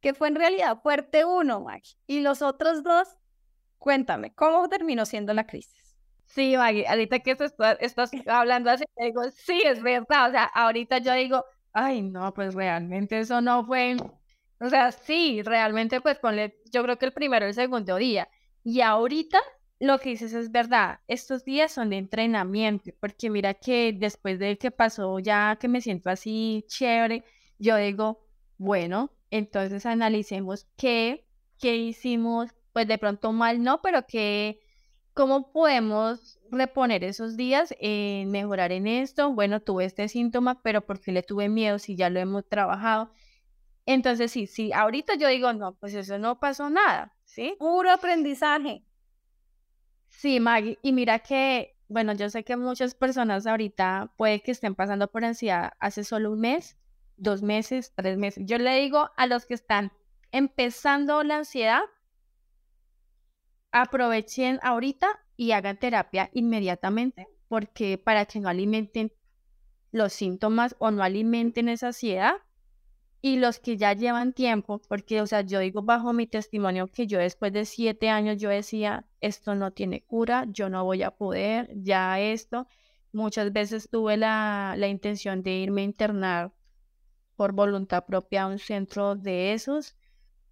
que 0.00 0.14
fue 0.14 0.28
en 0.28 0.36
realidad 0.36 0.80
fuerte 0.82 1.24
uno, 1.24 1.60
Maggie. 1.60 1.96
Y 2.06 2.20
los 2.20 2.42
otros 2.42 2.82
dos, 2.82 3.08
cuéntame, 3.78 4.34
¿cómo 4.34 4.68
terminó 4.68 5.06
siendo 5.06 5.34
la 5.34 5.46
crisis? 5.46 5.96
Sí, 6.26 6.56
Maggie, 6.56 6.86
ahorita 6.86 7.20
que 7.20 7.32
estás, 7.32 7.54
estás 7.80 8.10
hablando 8.26 8.70
así, 8.70 8.84
te 8.96 9.04
digo, 9.04 9.22
sí, 9.30 9.62
es 9.64 9.82
verdad. 9.82 10.28
O 10.28 10.30
sea, 10.32 10.44
ahorita 10.44 10.98
yo 10.98 11.12
digo, 11.12 11.44
ay, 11.72 12.02
no, 12.02 12.32
pues 12.34 12.54
realmente 12.54 13.18
eso 13.18 13.40
no 13.40 13.64
fue. 13.64 13.96
O 14.64 14.70
sea, 14.70 14.92
sí, 14.92 15.42
realmente, 15.42 16.00
pues 16.00 16.18
ponle, 16.18 16.58
yo 16.72 16.82
creo 16.82 16.98
que 16.98 17.04
el 17.04 17.12
primero 17.12 17.44
el 17.44 17.52
segundo 17.52 17.96
día. 17.96 18.30
Y 18.62 18.80
ahorita 18.80 19.38
lo 19.78 19.98
que 19.98 20.08
dices 20.10 20.32
es 20.32 20.50
verdad, 20.50 21.00
estos 21.06 21.44
días 21.44 21.70
son 21.70 21.90
de 21.90 21.98
entrenamiento, 21.98 22.90
porque 22.98 23.28
mira 23.28 23.52
que 23.52 23.92
después 23.94 24.38
de 24.38 24.56
que 24.56 24.70
pasó 24.70 25.18
ya 25.18 25.58
que 25.60 25.68
me 25.68 25.82
siento 25.82 26.08
así 26.08 26.64
chévere, 26.66 27.24
yo 27.58 27.76
digo, 27.76 28.26
bueno, 28.56 29.10
entonces 29.30 29.84
analicemos 29.84 30.66
qué, 30.78 31.26
qué 31.58 31.76
hicimos, 31.76 32.50
pues 32.72 32.88
de 32.88 32.96
pronto 32.96 33.32
mal 33.32 33.62
no, 33.62 33.82
pero 33.82 34.06
que, 34.06 34.60
cómo 35.12 35.52
podemos 35.52 36.40
reponer 36.50 37.04
esos 37.04 37.36
días, 37.36 37.74
en 37.80 38.30
mejorar 38.30 38.72
en 38.72 38.86
esto, 38.86 39.30
bueno, 39.34 39.60
tuve 39.60 39.84
este 39.84 40.08
síntoma, 40.08 40.62
pero 40.62 40.86
¿por 40.86 41.00
qué 41.00 41.12
le 41.12 41.22
tuve 41.22 41.50
miedo 41.50 41.78
si 41.78 41.96
ya 41.96 42.08
lo 42.08 42.18
hemos 42.18 42.48
trabajado? 42.48 43.10
Entonces, 43.86 44.32
sí, 44.32 44.46
sí, 44.46 44.72
ahorita 44.72 45.14
yo 45.16 45.28
digo, 45.28 45.52
no, 45.52 45.74
pues 45.74 45.94
eso 45.94 46.18
no 46.18 46.40
pasó 46.40 46.70
nada, 46.70 47.14
¿sí? 47.24 47.56
Puro 47.58 47.90
aprendizaje. 47.90 48.82
Sí, 50.08 50.40
Maggie, 50.40 50.78
y 50.82 50.92
mira 50.92 51.18
que, 51.18 51.76
bueno, 51.88 52.14
yo 52.14 52.30
sé 52.30 52.44
que 52.44 52.56
muchas 52.56 52.94
personas 52.94 53.46
ahorita 53.46 54.12
puede 54.16 54.40
que 54.40 54.52
estén 54.52 54.74
pasando 54.74 55.08
por 55.08 55.24
ansiedad 55.24 55.72
hace 55.80 56.04
solo 56.04 56.32
un 56.32 56.40
mes, 56.40 56.78
dos 57.16 57.42
meses, 57.42 57.92
tres 57.94 58.16
meses. 58.16 58.44
Yo 58.46 58.58
le 58.58 58.74
digo 58.80 59.10
a 59.16 59.26
los 59.26 59.44
que 59.44 59.54
están 59.54 59.92
empezando 60.32 61.22
la 61.22 61.38
ansiedad, 61.38 61.82
aprovechen 63.70 64.60
ahorita 64.62 65.08
y 65.36 65.52
hagan 65.52 65.78
terapia 65.78 66.30
inmediatamente, 66.32 67.28
porque 67.48 67.98
para 67.98 68.24
que 68.24 68.40
no 68.40 68.48
alimenten 68.48 69.12
los 69.90 70.12
síntomas 70.12 70.74
o 70.78 70.90
no 70.90 71.02
alimenten 71.02 71.68
esa 71.68 71.88
ansiedad, 71.88 72.36
y 73.24 73.38
los 73.38 73.58
que 73.58 73.78
ya 73.78 73.94
llevan 73.94 74.34
tiempo, 74.34 74.82
porque, 74.86 75.22
o 75.22 75.26
sea, 75.26 75.40
yo 75.40 75.58
digo 75.58 75.80
bajo 75.80 76.12
mi 76.12 76.26
testimonio 76.26 76.88
que 76.88 77.06
yo 77.06 77.18
después 77.18 77.54
de 77.54 77.64
siete 77.64 78.10
años 78.10 78.36
yo 78.36 78.50
decía, 78.50 79.06
esto 79.22 79.54
no 79.54 79.70
tiene 79.70 80.02
cura, 80.02 80.44
yo 80.50 80.68
no 80.68 80.84
voy 80.84 81.02
a 81.02 81.10
poder, 81.10 81.70
ya 81.74 82.20
esto. 82.20 82.66
Muchas 83.12 83.50
veces 83.50 83.88
tuve 83.88 84.18
la, 84.18 84.74
la 84.76 84.88
intención 84.88 85.42
de 85.42 85.52
irme 85.52 85.80
a 85.80 85.84
internar 85.84 86.52
por 87.34 87.52
voluntad 87.52 88.04
propia 88.04 88.42
a 88.42 88.46
un 88.48 88.58
centro 88.58 89.16
de 89.16 89.54
esos. 89.54 89.96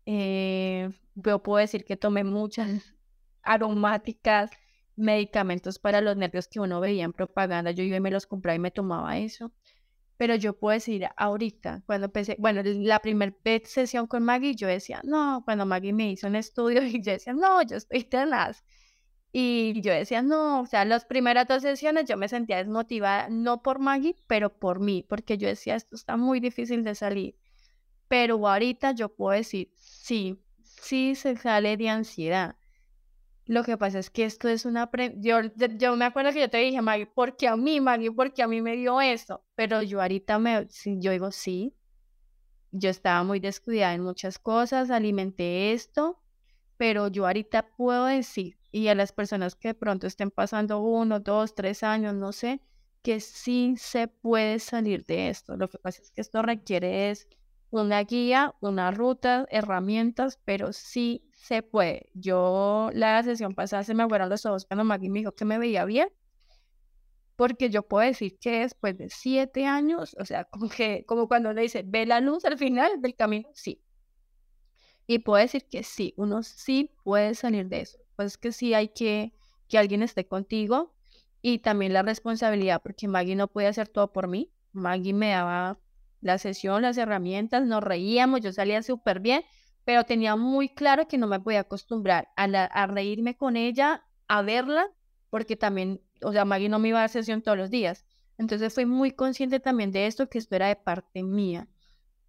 Eh, 0.06 0.88
yo 1.14 1.42
puedo 1.42 1.58
decir 1.58 1.84
que 1.84 1.98
tomé 1.98 2.24
muchas 2.24 2.68
aromáticas, 3.42 4.50
medicamentos 4.96 5.78
para 5.78 6.00
los 6.00 6.16
nervios 6.16 6.48
que 6.48 6.58
uno 6.58 6.80
veía 6.80 7.04
en 7.04 7.12
propaganda. 7.12 7.70
Yo 7.72 7.84
iba 7.84 7.98
y 7.98 8.00
me 8.00 8.10
los 8.10 8.26
compraba 8.26 8.56
y 8.56 8.60
me 8.60 8.70
tomaba 8.70 9.18
eso 9.18 9.52
pero 10.22 10.36
yo 10.36 10.56
puedo 10.56 10.74
decir 10.74 11.08
ahorita, 11.16 11.82
cuando 11.84 12.04
empecé, 12.06 12.36
bueno, 12.38 12.62
la 12.64 13.00
primera 13.00 13.34
sesión 13.64 14.06
con 14.06 14.22
Maggie, 14.22 14.54
yo 14.54 14.68
decía, 14.68 15.00
no, 15.02 15.42
cuando 15.44 15.66
Maggie 15.66 15.92
me 15.92 16.12
hizo 16.12 16.28
un 16.28 16.36
estudio, 16.36 16.80
y 16.86 17.02
yo 17.02 17.10
decía, 17.10 17.32
no, 17.32 17.60
yo 17.62 17.76
estoy 17.76 18.04
tenaz. 18.04 18.62
Y 19.32 19.80
yo 19.82 19.92
decía, 19.92 20.22
no, 20.22 20.60
o 20.60 20.66
sea, 20.66 20.84
las 20.84 21.06
primeras 21.06 21.48
dos 21.48 21.62
sesiones 21.62 22.04
yo 22.04 22.16
me 22.16 22.28
sentía 22.28 22.58
desmotivada, 22.58 23.30
no 23.30 23.62
por 23.62 23.80
Maggie, 23.80 24.14
pero 24.28 24.56
por 24.56 24.78
mí, 24.78 25.04
porque 25.08 25.38
yo 25.38 25.48
decía, 25.48 25.74
esto 25.74 25.96
está 25.96 26.16
muy 26.16 26.38
difícil 26.38 26.84
de 26.84 26.94
salir. 26.94 27.34
Pero 28.06 28.46
ahorita 28.46 28.92
yo 28.92 29.08
puedo 29.08 29.36
decir, 29.36 29.72
sí, 29.74 30.40
sí 30.62 31.16
se 31.16 31.36
sale 31.36 31.76
de 31.76 31.88
ansiedad. 31.88 32.54
Lo 33.52 33.64
que 33.64 33.76
pasa 33.76 33.98
es 33.98 34.08
que 34.08 34.24
esto 34.24 34.48
es 34.48 34.64
una... 34.64 34.90
Yo, 35.16 35.40
yo 35.76 35.94
me 35.94 36.06
acuerdo 36.06 36.32
que 36.32 36.40
yo 36.40 36.48
te 36.48 36.56
dije, 36.56 36.80
Maggie, 36.80 37.04
¿por 37.04 37.36
qué 37.36 37.48
a 37.48 37.54
mí, 37.54 37.82
Maggie? 37.82 38.10
¿Por 38.10 38.32
qué 38.32 38.42
a 38.42 38.48
mí 38.48 38.62
me 38.62 38.76
dio 38.76 38.98
esto? 39.02 39.44
Pero 39.54 39.82
yo 39.82 40.00
ahorita 40.00 40.38
me... 40.38 40.66
Yo 40.86 41.10
digo, 41.10 41.30
sí. 41.30 41.74
Yo 42.70 42.88
estaba 42.88 43.22
muy 43.24 43.40
descuidada 43.40 43.92
en 43.92 44.04
muchas 44.04 44.38
cosas, 44.38 44.90
alimenté 44.90 45.74
esto, 45.74 46.22
pero 46.78 47.08
yo 47.08 47.26
ahorita 47.26 47.76
puedo 47.76 48.06
decir, 48.06 48.56
y 48.70 48.88
a 48.88 48.94
las 48.94 49.12
personas 49.12 49.54
que 49.54 49.68
de 49.68 49.74
pronto 49.74 50.06
estén 50.06 50.30
pasando 50.30 50.80
uno, 50.80 51.20
dos, 51.20 51.54
tres 51.54 51.82
años, 51.82 52.14
no 52.14 52.32
sé, 52.32 52.62
que 53.02 53.20
sí 53.20 53.74
se 53.76 54.08
puede 54.08 54.60
salir 54.60 55.04
de 55.04 55.28
esto. 55.28 55.58
Lo 55.58 55.68
que 55.68 55.76
pasa 55.76 56.00
es 56.00 56.10
que 56.10 56.22
esto 56.22 56.40
requiere 56.40 57.10
es 57.10 57.28
una 57.68 58.02
guía, 58.04 58.54
una 58.60 58.92
ruta, 58.92 59.46
herramientas, 59.50 60.40
pero 60.42 60.72
sí 60.72 61.28
se 61.42 61.62
puede. 61.62 62.08
Yo 62.14 62.90
la 62.94 63.20
sesión 63.24 63.54
pasada 63.54 63.82
se 63.82 63.94
me 63.94 64.08
fueron 64.08 64.28
los 64.28 64.46
ojos 64.46 64.64
cuando 64.64 64.84
Maggie 64.84 65.10
me 65.10 65.18
dijo 65.18 65.32
que 65.32 65.44
me 65.44 65.58
veía 65.58 65.84
bien, 65.84 66.08
porque 67.34 67.68
yo 67.68 67.82
puedo 67.82 68.06
decir 68.06 68.38
que 68.38 68.60
después 68.60 68.96
de 68.96 69.08
siete 69.10 69.66
años, 69.66 70.14
o 70.20 70.24
sea, 70.24 70.44
como 70.44 70.68
que 70.68 71.04
como 71.04 71.26
cuando 71.26 71.52
le 71.52 71.62
dice, 71.62 71.82
ve 71.84 72.06
la 72.06 72.20
luz 72.20 72.44
al 72.44 72.58
final 72.58 73.00
del 73.02 73.16
camino, 73.16 73.48
sí. 73.54 73.82
Y 75.08 75.18
puedo 75.18 75.42
decir 75.42 75.66
que 75.68 75.82
sí, 75.82 76.14
uno 76.16 76.44
sí 76.44 76.94
puede 77.02 77.34
salir 77.34 77.68
de 77.68 77.80
eso. 77.80 77.98
Pues 78.14 78.38
que 78.38 78.52
sí 78.52 78.72
hay 78.74 78.88
que 78.90 79.32
que 79.68 79.78
alguien 79.78 80.02
esté 80.02 80.28
contigo 80.28 80.94
y 81.40 81.58
también 81.58 81.92
la 81.92 82.02
responsabilidad, 82.02 82.80
porque 82.82 83.08
Maggie 83.08 83.34
no 83.34 83.48
puede 83.48 83.66
hacer 83.66 83.88
todo 83.88 84.12
por 84.12 84.28
mí. 84.28 84.52
Maggie 84.70 85.12
me 85.12 85.30
daba 85.30 85.80
la 86.20 86.38
sesión, 86.38 86.82
las 86.82 86.98
herramientas, 86.98 87.66
nos 87.66 87.82
reíamos, 87.82 88.42
yo 88.42 88.52
salía 88.52 88.82
súper 88.82 89.18
bien, 89.18 89.42
pero 89.84 90.04
tenía 90.04 90.36
muy 90.36 90.68
claro 90.68 91.08
que 91.08 91.18
no 91.18 91.26
me 91.26 91.40
podía 91.40 91.60
acostumbrar 91.60 92.28
a, 92.36 92.44
a 92.44 92.86
reírme 92.86 93.36
con 93.36 93.56
ella, 93.56 94.04
a 94.28 94.42
verla, 94.42 94.88
porque 95.30 95.56
también, 95.56 96.00
o 96.22 96.32
sea, 96.32 96.44
Maggie 96.44 96.68
no 96.68 96.78
me 96.78 96.88
iba 96.88 96.98
a 96.98 97.02
dar 97.02 97.10
sesión 97.10 97.42
todos 97.42 97.58
los 97.58 97.70
días. 97.70 98.04
Entonces 98.38 98.72
fui 98.72 98.86
muy 98.86 99.12
consciente 99.12 99.60
también 99.60 99.92
de 99.92 100.06
esto, 100.06 100.28
que 100.28 100.38
esto 100.38 100.54
era 100.54 100.68
de 100.68 100.76
parte 100.76 101.22
mía. 101.22 101.68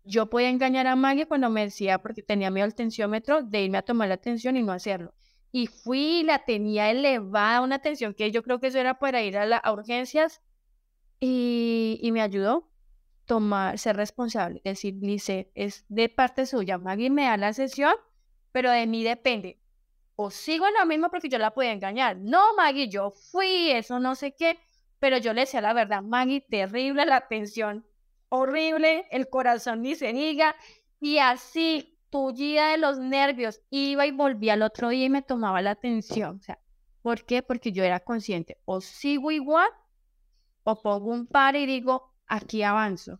Yo 0.03 0.29
podía 0.29 0.49
engañar 0.49 0.87
a 0.87 0.95
Maggie 0.95 1.27
cuando 1.27 1.49
me 1.49 1.61
decía, 1.61 2.01
porque 2.01 2.23
tenía 2.23 2.51
miedo 2.51 2.65
al 2.65 2.75
tensiómetro, 2.75 3.43
de 3.43 3.63
irme 3.63 3.77
a 3.77 3.83
tomar 3.83 4.09
la 4.09 4.15
atención 4.15 4.57
y 4.57 4.63
no 4.63 4.71
hacerlo. 4.73 5.13
Y 5.51 5.67
fui 5.67 6.23
la 6.23 6.45
tenía 6.45 6.89
elevada, 6.91 7.61
una 7.61 7.75
atención 7.75 8.13
que 8.13 8.31
yo 8.31 8.43
creo 8.43 8.59
que 8.59 8.67
eso 8.67 8.79
era 8.79 8.99
para 8.99 9.21
ir 9.23 9.37
a, 9.37 9.71
urgencias 9.71 10.41
y, 11.19 11.99
y 12.01 12.11
me 12.11 12.21
ayudó 12.21 12.72
tomar, 13.25 13.77
ser 13.79 13.95
responsable, 13.95 14.61
decir, 14.63 14.95
dice, 14.99 15.51
es 15.55 15.85
de 15.89 16.09
parte 16.09 16.45
suya, 16.45 16.77
Maggie 16.77 17.09
me 17.09 17.23
da 17.25 17.37
la 17.37 17.53
sesión, 17.53 17.93
pero 18.51 18.71
de 18.71 18.85
mí 18.87 19.03
depende. 19.03 19.59
o 20.15 20.29
sigo 20.29 20.67
en 20.67 20.73
la 20.75 20.85
misma 20.85 21.09
porque 21.09 21.29
yo 21.29 21.37
la 21.37 21.53
podía 21.53 21.71
engañar. 21.71 22.17
No, 22.17 22.55
Maggie, 22.55 22.87
yo 22.89 23.11
fui, 23.11 23.71
eso 23.71 23.99
no 23.99 24.15
sé 24.15 24.35
qué, 24.35 24.59
pero 24.99 25.17
yo 25.17 25.33
le 25.33 25.41
decía 25.41 25.61
la 25.61 25.73
verdad, 25.73 26.01
Maggie, 26.03 26.41
terrible 26.41 27.05
la 27.05 27.27
tensión, 27.27 27.85
horrible, 28.29 29.07
el 29.11 29.29
corazón 29.29 29.81
ni 29.81 29.95
se 29.95 30.13
diga, 30.13 30.55
y 30.99 31.17
así, 31.17 31.99
tullida 32.09 32.69
de 32.69 32.77
los 32.77 32.99
nervios, 32.99 33.61
iba 33.69 34.05
y 34.05 34.11
volvía 34.11 34.53
al 34.53 34.61
otro 34.61 34.89
día 34.89 35.05
y 35.05 35.09
me 35.09 35.21
tomaba 35.23 35.61
la 35.61 35.71
atención. 35.71 36.37
O 36.37 36.41
sea, 36.41 36.59
¿por 37.01 37.25
qué? 37.25 37.41
Porque 37.41 37.71
yo 37.71 37.83
era 37.83 37.99
consciente, 37.99 38.59
o 38.65 38.81
sigo 38.81 39.31
igual, 39.31 39.69
o 40.63 40.81
pongo 40.81 41.11
un 41.11 41.27
par 41.27 41.55
y 41.55 41.65
digo, 41.65 42.12
aquí 42.33 42.63
avanzo. 42.63 43.19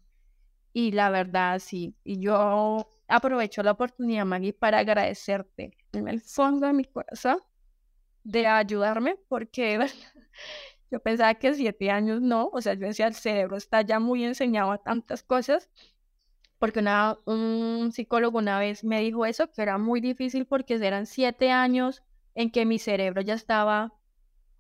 Y 0.74 0.92
la 0.92 1.10
verdad, 1.12 1.60
sí, 1.60 1.96
y 2.04 2.20
yo 2.20 2.90
aprovecho 3.08 3.62
la 3.64 3.72
oportunidad, 3.72 4.26
Maggie, 4.26 4.54
para 4.54 4.80
agradecerte 4.80 5.78
en 5.92 6.08
el 6.08 6.20
fondo 6.22 6.66
de 6.68 6.74
mi 6.74 6.86
corazón 6.86 7.38
de 8.24 8.48
ayudarme, 8.48 9.18
porque 9.28 9.80
yo 10.92 11.00
pensaba 11.00 11.36
que 11.36 11.54
siete 11.54 11.92
años 11.92 12.22
no, 12.22 12.50
o 12.52 12.62
sea, 12.62 12.74
yo 12.74 12.88
decía, 12.88 13.08
el 13.08 13.14
cerebro 13.14 13.58
está 13.58 13.82
ya 13.82 14.00
muy 14.00 14.24
enseñado 14.24 14.72
a 14.72 14.80
tantas 14.80 15.22
cosas, 15.22 15.70
porque 16.58 16.80
una, 16.80 17.20
un 17.26 17.92
psicólogo 17.92 18.40
una 18.40 18.58
vez 18.58 18.84
me 18.84 19.02
dijo 19.02 19.26
eso, 19.28 19.52
que 19.52 19.62
era 19.62 19.78
muy 19.78 20.02
difícil 20.02 20.48
porque 20.48 20.76
eran 20.76 21.06
siete 21.06 21.52
años 21.52 22.04
en 22.36 22.52
que 22.52 22.66
mi 22.66 22.80
cerebro 22.80 23.22
ya 23.22 23.36
estaba 23.36 23.94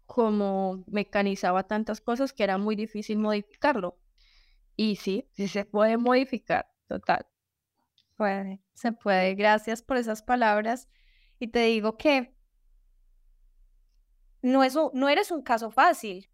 como 0.05 0.83
mecanizaba 0.87 1.63
tantas 1.63 2.01
cosas 2.01 2.33
que 2.33 2.43
era 2.43 2.57
muy 2.59 2.75
difícil 2.75 3.17
modificarlo. 3.17 3.97
Y 4.75 4.95
sí, 4.95 5.27
sí 5.31 5.47
se 5.47 5.65
puede 5.65 5.97
modificar, 5.97 6.67
total. 6.87 7.25
Puede, 8.15 8.61
se 8.73 8.91
puede. 8.91 9.35
Gracias 9.35 9.81
por 9.81 9.97
esas 9.97 10.23
palabras. 10.23 10.87
Y 11.39 11.47
te 11.47 11.59
digo 11.65 11.97
que 11.97 12.33
no, 14.41 14.63
es 14.63 14.75
no 14.93 15.09
eres 15.09 15.31
un 15.31 15.41
caso 15.41 15.71
fácil. 15.71 16.29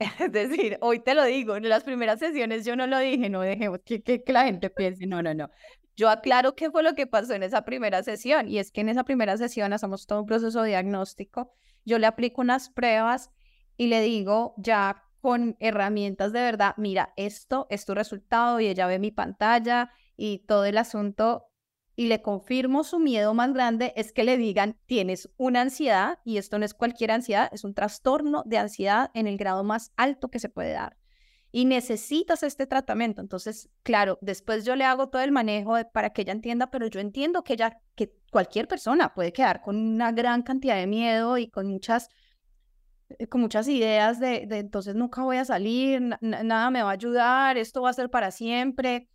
Es 0.20 0.32
decir, 0.32 0.76
hoy 0.80 0.98
te 0.98 1.14
lo 1.14 1.24
digo, 1.24 1.56
en 1.56 1.68
las 1.68 1.84
primeras 1.84 2.18
sesiones 2.18 2.64
yo 2.64 2.76
no 2.76 2.86
lo 2.86 2.98
dije, 2.98 3.30
no 3.30 3.40
dejemos 3.40 3.80
que, 3.84 4.02
que, 4.02 4.22
la 4.32 4.44
gente 4.44 4.68
piense, 4.68 5.06
no, 5.06 5.22
no, 5.22 5.34
no. 5.34 5.50
Yo 5.96 6.10
aclaro 6.10 6.56
qué 6.56 6.70
fue 6.70 6.82
lo 6.82 6.94
que 6.94 7.06
pasó 7.06 7.34
en 7.34 7.44
esa 7.44 7.64
primera 7.64 8.02
sesión 8.02 8.48
y 8.48 8.58
es 8.58 8.72
que 8.72 8.80
en 8.80 8.88
esa 8.88 9.04
primera 9.04 9.36
sesión 9.36 9.72
hacemos 9.72 10.06
todo 10.06 10.20
un 10.20 10.26
proceso 10.26 10.64
diagnóstico, 10.64 11.52
yo 11.84 11.98
le 11.98 12.06
aplico 12.06 12.40
unas 12.40 12.70
pruebas 12.70 13.30
y 13.76 13.86
le 13.86 14.00
digo 14.00 14.54
ya 14.56 15.04
con 15.24 15.56
herramientas 15.58 16.34
de 16.34 16.42
verdad, 16.42 16.74
mira, 16.76 17.14
esto 17.16 17.66
es 17.70 17.86
tu 17.86 17.94
resultado 17.94 18.60
y 18.60 18.66
ella 18.66 18.86
ve 18.86 18.98
mi 18.98 19.10
pantalla 19.10 19.90
y 20.18 20.40
todo 20.40 20.66
el 20.66 20.76
asunto 20.76 21.46
y 21.96 22.08
le 22.08 22.20
confirmo 22.20 22.84
su 22.84 22.98
miedo 22.98 23.32
más 23.32 23.54
grande 23.54 23.94
es 23.96 24.12
que 24.12 24.22
le 24.22 24.36
digan, 24.36 24.76
tienes 24.84 25.30
una 25.38 25.62
ansiedad 25.62 26.18
y 26.26 26.36
esto 26.36 26.58
no 26.58 26.66
es 26.66 26.74
cualquier 26.74 27.10
ansiedad, 27.10 27.48
es 27.54 27.64
un 27.64 27.72
trastorno 27.72 28.42
de 28.44 28.58
ansiedad 28.58 29.10
en 29.14 29.26
el 29.26 29.38
grado 29.38 29.64
más 29.64 29.94
alto 29.96 30.28
que 30.28 30.40
se 30.40 30.50
puede 30.50 30.72
dar. 30.72 30.98
Y 31.50 31.64
necesitas 31.64 32.42
este 32.42 32.66
tratamiento. 32.66 33.22
Entonces, 33.22 33.70
claro, 33.82 34.18
después 34.20 34.66
yo 34.66 34.76
le 34.76 34.84
hago 34.84 35.08
todo 35.08 35.22
el 35.22 35.32
manejo 35.32 35.76
para 35.94 36.10
que 36.10 36.20
ella 36.20 36.34
entienda, 36.34 36.70
pero 36.70 36.86
yo 36.86 37.00
entiendo 37.00 37.44
que 37.44 37.54
ella, 37.54 37.80
que 37.94 38.14
cualquier 38.30 38.68
persona 38.68 39.14
puede 39.14 39.32
quedar 39.32 39.62
con 39.62 39.76
una 39.76 40.12
gran 40.12 40.42
cantidad 40.42 40.76
de 40.76 40.86
miedo 40.86 41.38
y 41.38 41.48
con 41.48 41.66
muchas, 41.66 42.10
con 43.28 43.40
muchas 43.40 43.68
ideas 43.68 44.20
de, 44.20 44.46
de 44.46 44.58
entonces 44.58 44.94
nunca 44.94 45.22
voy 45.22 45.36
a 45.36 45.44
salir, 45.44 46.00
nada 46.20 46.70
me 46.70 46.82
va 46.82 46.90
a 46.90 46.94
ayudar, 46.94 47.58
esto 47.58 47.82
va 47.82 47.90
a 47.90 47.92
ser 47.92 48.10
para 48.10 48.30
siempre 48.30 49.08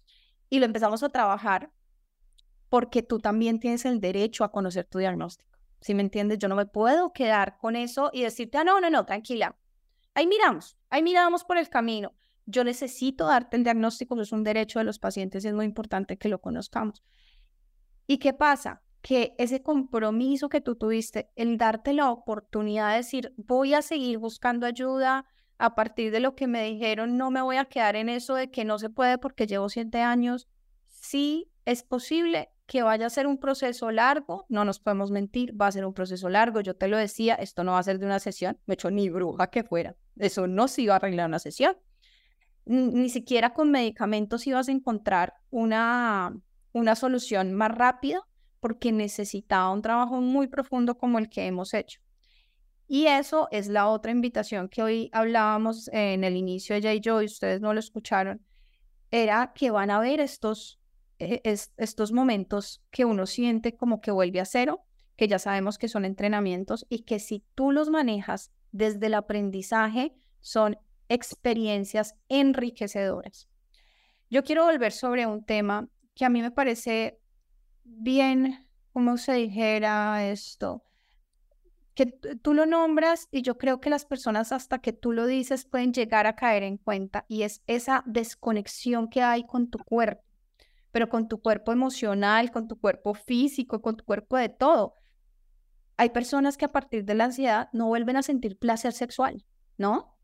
y 0.50 0.60
lo 0.60 0.66
empezamos 0.66 1.04
a 1.04 1.10
trabajar 1.10 1.72
porque 2.70 3.02
tú 3.02 3.20
también 3.20 3.60
tienes 3.60 3.86
el 3.86 4.00
derecho 4.00 4.44
a 4.44 4.52
conocer 4.52 4.86
tu 4.86 5.00
diagnóstico. 5.00 5.58
Si 5.82 5.94
me 5.94 6.02
entiendes? 6.02 6.38
Yo 6.40 6.48
no 6.48 6.56
me 6.56 6.66
puedo 6.66 7.14
quedar 7.14 7.58
con 7.58 7.76
eso 7.76 8.12
y 8.14 8.22
decirte, 8.22 8.58
ah, 8.58 8.64
no, 8.64 8.80
no, 8.80 8.90
no, 8.90 9.06
tranquila. 9.06 9.58
Ahí 10.14 10.28
miramos, 10.28 10.78
ahí 10.90 11.02
miramos 11.02 11.44
por 11.44 11.58
el 11.58 11.70
camino. 11.70 12.14
Yo 12.46 12.64
necesito 12.64 13.28
darte 13.28 13.58
el 13.58 13.64
diagnóstico, 13.64 14.20
es 14.20 14.32
un 14.32 14.44
derecho 14.44 14.80
de 14.80 14.86
los 14.86 15.00
pacientes 15.00 15.46
y 15.46 15.48
es 15.48 15.54
muy 15.54 15.66
importante 15.66 16.18
que 16.18 16.30
lo 16.30 16.42
conozcamos. 16.42 17.04
¿Y 18.08 18.18
qué 18.18 18.34
pasa? 18.34 18.82
Que 19.10 19.34
ese 19.40 19.64
compromiso 19.64 20.50
que 20.50 20.62
tú 20.62 20.76
tuviste, 20.76 21.32
el 21.36 21.58
darte 21.58 21.94
la 21.94 22.12
oportunidad 22.12 22.92
de 22.92 22.98
decir, 22.98 23.34
voy 23.38 23.74
a 23.74 23.82
seguir 23.82 24.20
buscando 24.20 24.68
ayuda, 24.68 25.26
a 25.58 25.74
partir 25.74 26.12
de 26.12 26.20
lo 26.20 26.36
que 26.36 26.46
me 26.46 26.64
dijeron, 26.64 27.18
no 27.18 27.32
me 27.32 27.42
voy 27.42 27.58
a 27.58 27.66
quedar 27.66 27.96
en 27.96 28.08
eso 28.08 28.36
de 28.36 28.52
que 28.52 28.66
no 28.66 28.78
se 28.78 28.92
puede 28.92 29.18
porque 29.18 29.48
llevo 29.48 29.68
siete 29.68 30.00
años. 30.00 30.48
Sí, 30.86 31.50
es 31.66 31.82
posible 31.82 32.52
que 32.68 32.84
vaya 32.84 33.08
a 33.08 33.10
ser 33.10 33.26
un 33.26 33.40
proceso 33.40 33.90
largo, 33.90 34.46
no 34.48 34.64
nos 34.64 34.80
podemos 34.80 35.10
mentir, 35.10 35.60
va 35.60 35.66
a 35.66 35.72
ser 35.72 35.88
un 35.88 35.96
proceso 35.96 36.30
largo. 36.30 36.62
Yo 36.62 36.76
te 36.76 36.88
lo 36.88 36.98
decía, 36.98 37.34
esto 37.34 37.64
no 37.64 37.72
va 37.72 37.80
a 37.80 37.84
ser 37.84 37.98
de 37.98 38.06
una 38.06 38.20
sesión, 38.20 38.60
me 38.68 38.76
hecho 38.76 38.92
ni 38.92 39.10
bruja 39.10 39.48
que 39.48 39.64
fuera. 39.64 39.96
Eso 40.18 40.46
no 40.46 40.68
se 40.68 40.84
iba 40.84 40.94
a 40.94 40.98
arreglar 40.98 41.28
una 41.30 41.40
sesión. 41.40 41.76
Ni, 42.66 43.10
siquiera 43.10 43.56
con 43.56 43.72
medicamentos 43.72 44.46
ibas 44.46 44.70
a 44.70 44.72
encontrar 44.72 45.34
una, 45.50 46.40
una 46.74 46.96
solución 46.96 47.56
más 47.56 47.72
rápida 47.72 48.29
porque 48.60 48.92
necesitaba 48.92 49.72
un 49.72 49.82
trabajo 49.82 50.22
muy 50.22 50.48
profundo 50.48 50.98
como 50.98 51.20
el 51.20 51.30
que 51.30 51.46
hemos 51.46 51.74
hecho. 51.74 52.02
Y 52.88 53.06
eso 53.06 53.48
es 53.52 53.68
la 53.68 53.88
otra 53.88 54.12
invitación 54.12 54.68
que 54.68 54.82
hoy 54.82 55.10
hablábamos 55.14 55.90
en 55.90 56.24
el 56.24 56.36
inicio 56.36 56.76
de 56.76 56.82
Jay 56.82 57.02
Joy, 57.04 57.26
ustedes 57.26 57.62
no 57.62 57.74
lo 57.74 57.80
escucharon, 57.80 58.42
era 59.12 59.54
que 59.54 59.70
van 59.70 59.92
a 59.92 60.00
ver 60.00 60.20
estos, 60.20 60.80
eh, 61.20 61.42
estos 61.44 62.12
momentos 62.12 62.84
que 62.90 63.06
uno 63.06 63.28
siente 63.28 63.76
como 63.76 64.02
que 64.02 64.10
vuelve 64.10 64.40
a 64.40 64.46
cero, 64.46 64.86
que 65.16 65.28
ya 65.28 65.38
sabemos 65.38 65.78
que 65.78 65.88
son 65.88 66.06
entrenamientos 66.06 66.86
y 66.90 67.04
que 67.04 67.20
si 67.20 67.44
tú 67.54 67.72
los 67.72 67.90
manejas 67.90 68.52
desde 68.72 69.08
el 69.08 69.14
aprendizaje, 69.14 70.16
son 70.40 70.78
experiencias 71.10 72.16
enriquecedoras. 72.30 73.50
Yo 74.30 74.44
quiero 74.44 74.66
volver 74.66 74.92
sobre 74.92 75.26
un 75.26 75.44
tema 75.44 75.90
que 76.16 76.26
a 76.26 76.30
mí 76.30 76.42
me 76.42 76.52
parece 76.52 77.20
bien, 77.98 78.68
como 78.94 79.18
se 79.18 79.34
dijera 79.34 80.30
esto, 80.30 80.84
que 82.00 82.06
tú 82.06 82.54
lo 82.54 82.66
nombras 82.66 83.28
y 83.30 83.42
yo 83.42 83.58
creo 83.58 83.82
que 83.82 83.90
las 83.90 84.06
personas 84.06 84.54
hasta 84.54 84.80
que 84.80 84.94
tú 84.94 85.12
lo 85.12 85.26
dices 85.26 85.66
pueden 85.66 85.92
llegar 85.92 86.28
a 86.28 86.36
caer 86.36 86.64
en 86.64 86.78
cuenta 86.78 87.26
y 87.28 87.44
es 87.44 87.62
esa 87.68 88.04
desconexión 88.06 89.10
que 89.10 89.22
hay 89.22 89.46
con 89.46 89.70
tu 89.70 89.80
cuerpo, 89.80 90.24
pero 90.92 91.10
con 91.10 91.28
tu 91.28 91.42
cuerpo 91.42 91.74
emocional, 91.74 92.52
con 92.52 92.70
tu 92.70 92.80
cuerpo 92.80 93.14
físico, 93.14 93.82
con 93.82 93.98
tu 93.98 94.06
cuerpo 94.06 94.38
de 94.38 94.48
todo. 94.48 94.94
Hay 95.98 96.12
personas 96.12 96.56
que 96.56 96.64
a 96.64 96.72
partir 96.72 97.04
de 97.04 97.16
la 97.16 97.26
ansiedad 97.26 97.68
no 97.74 97.88
vuelven 97.88 98.16
a 98.16 98.24
sentir 98.24 98.58
placer 98.58 98.94
sexual, 98.94 99.46
¿no? 99.78 100.16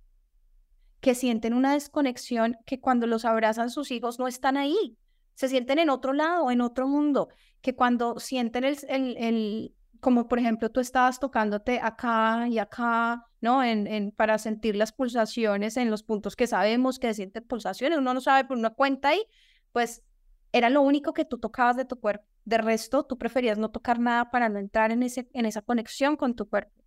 Que 1.01 1.13
sienten 1.13 1.53
una 1.53 1.73
desconexión 1.73 2.55
que 2.65 2.79
cuando 2.79 3.05
los 3.05 3.25
abrazan 3.25 3.69
sus 3.69 3.91
hijos 3.91 4.17
no 4.17 4.29
están 4.29 4.55
ahí, 4.55 4.97
se 5.35 5.49
sienten 5.49 5.79
en 5.79 5.89
otro 5.89 6.13
lado, 6.13 6.49
en 6.49 6.61
otro 6.61 6.87
mundo, 6.87 7.29
que 7.61 7.75
cuando 7.75 8.19
sienten 8.19 8.63
el, 8.63 8.77
el 8.89 9.75
como 9.99 10.27
por 10.27 10.39
ejemplo 10.39 10.69
tú 10.69 10.79
estabas 10.79 11.19
tocándote 11.19 11.79
acá 11.79 12.47
y 12.47 12.59
acá, 12.59 13.25
¿no? 13.41 13.63
En, 13.63 13.87
en, 13.87 14.11
para 14.11 14.37
sentir 14.37 14.75
las 14.75 14.91
pulsaciones 14.91 15.77
en 15.77 15.89
los 15.89 16.03
puntos 16.03 16.35
que 16.35 16.47
sabemos 16.47 16.99
que 16.99 17.13
sienten 17.13 17.43
pulsaciones, 17.43 17.97
uno 17.99 18.13
no 18.13 18.21
sabe 18.21 18.47
por 18.47 18.57
una 18.57 18.71
cuenta 18.71 19.09
ahí, 19.09 19.23
pues 19.71 20.03
era 20.51 20.69
lo 20.69 20.81
único 20.81 21.13
que 21.13 21.25
tú 21.25 21.37
tocabas 21.37 21.75
de 21.75 21.85
tu 21.85 21.99
cuerpo. 21.99 22.25
De 22.45 22.57
resto, 22.57 23.03
tú 23.03 23.17
preferías 23.17 23.57
no 23.57 23.71
tocar 23.71 23.99
nada 23.99 24.31
para 24.31 24.47
no 24.47 24.59
entrar 24.59 24.91
en, 24.91 25.03
ese, 25.03 25.27
en 25.33 25.45
esa 25.45 25.61
conexión 25.61 26.15
con 26.15 26.35
tu 26.35 26.47
cuerpo. 26.47 26.81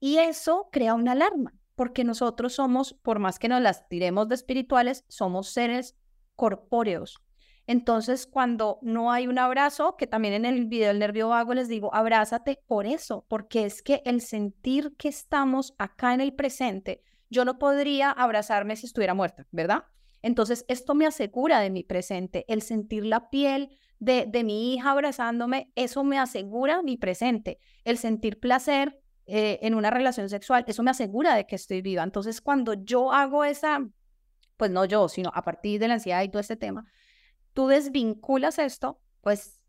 Y 0.00 0.18
eso 0.18 0.68
crea 0.72 0.94
una 0.94 1.12
alarma, 1.12 1.52
porque 1.74 2.02
nosotros 2.02 2.54
somos, 2.54 2.94
por 2.94 3.18
más 3.18 3.38
que 3.38 3.48
nos 3.48 3.60
las 3.60 3.88
tiremos 3.88 4.28
de 4.28 4.36
espirituales, 4.36 5.04
somos 5.08 5.48
seres 5.48 5.96
corpóreos. 6.34 7.20
Entonces, 7.66 8.26
cuando 8.26 8.78
no 8.82 9.12
hay 9.12 9.26
un 9.26 9.38
abrazo, 9.38 9.96
que 9.96 10.06
también 10.06 10.34
en 10.34 10.44
el 10.44 10.66
video 10.66 10.88
del 10.88 10.98
nervio 10.98 11.28
vago 11.28 11.54
les 11.54 11.68
digo, 11.68 11.94
abrázate 11.94 12.60
por 12.66 12.86
eso, 12.86 13.24
porque 13.28 13.64
es 13.64 13.82
que 13.82 14.02
el 14.04 14.20
sentir 14.20 14.94
que 14.96 15.08
estamos 15.08 15.74
acá 15.78 16.12
en 16.12 16.20
el 16.20 16.34
presente, 16.34 17.02
yo 17.30 17.44
no 17.44 17.58
podría 17.58 18.10
abrazarme 18.10 18.76
si 18.76 18.86
estuviera 18.86 19.14
muerta, 19.14 19.46
¿verdad? 19.52 19.84
Entonces, 20.22 20.64
esto 20.68 20.94
me 20.94 21.06
asegura 21.06 21.60
de 21.60 21.70
mi 21.70 21.84
presente, 21.84 22.44
el 22.48 22.62
sentir 22.62 23.04
la 23.04 23.30
piel 23.30 23.78
de, 23.98 24.26
de 24.26 24.44
mi 24.44 24.74
hija 24.74 24.90
abrazándome, 24.90 25.72
eso 25.76 26.04
me 26.04 26.18
asegura 26.18 26.82
mi 26.82 26.96
presente, 26.96 27.58
el 27.84 27.98
sentir 27.98 28.40
placer 28.40 28.98
eh, 29.26 29.60
en 29.62 29.74
una 29.74 29.90
relación 29.90 30.28
sexual, 30.28 30.64
eso 30.66 30.82
me 30.82 30.90
asegura 30.90 31.36
de 31.36 31.46
que 31.46 31.54
estoy 31.54 31.80
viva. 31.80 32.02
Entonces, 32.02 32.40
cuando 32.40 32.74
yo 32.74 33.12
hago 33.12 33.44
esa, 33.44 33.88
pues 34.56 34.70
no 34.70 34.84
yo, 34.84 35.08
sino 35.08 35.30
a 35.32 35.42
partir 35.42 35.80
de 35.80 35.88
la 35.88 35.94
ansiedad 35.94 36.22
y 36.22 36.28
todo 36.28 36.40
este 36.40 36.56
tema, 36.56 36.84
tú 37.52 37.66
desvinculas 37.68 38.58
esto, 38.58 39.00
pues 39.20 39.60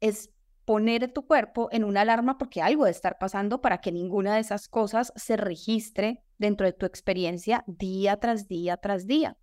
es 0.00 0.30
poner 0.64 1.12
tu 1.12 1.26
cuerpo 1.26 1.68
en 1.72 1.84
una 1.84 2.02
alarma 2.02 2.38
porque 2.38 2.62
algo 2.62 2.84
debe 2.84 2.92
estar 2.92 3.18
pasando 3.18 3.60
para 3.60 3.80
que 3.80 3.92
ninguna 3.92 4.34
de 4.34 4.40
esas 4.40 4.68
cosas 4.68 5.12
se 5.16 5.36
registre 5.36 6.22
dentro 6.38 6.66
de 6.66 6.72
tu 6.72 6.86
experiencia 6.86 7.64
día 7.66 8.16
tras 8.18 8.48
día 8.48 8.76
tras 8.76 9.06
día. 9.06 9.36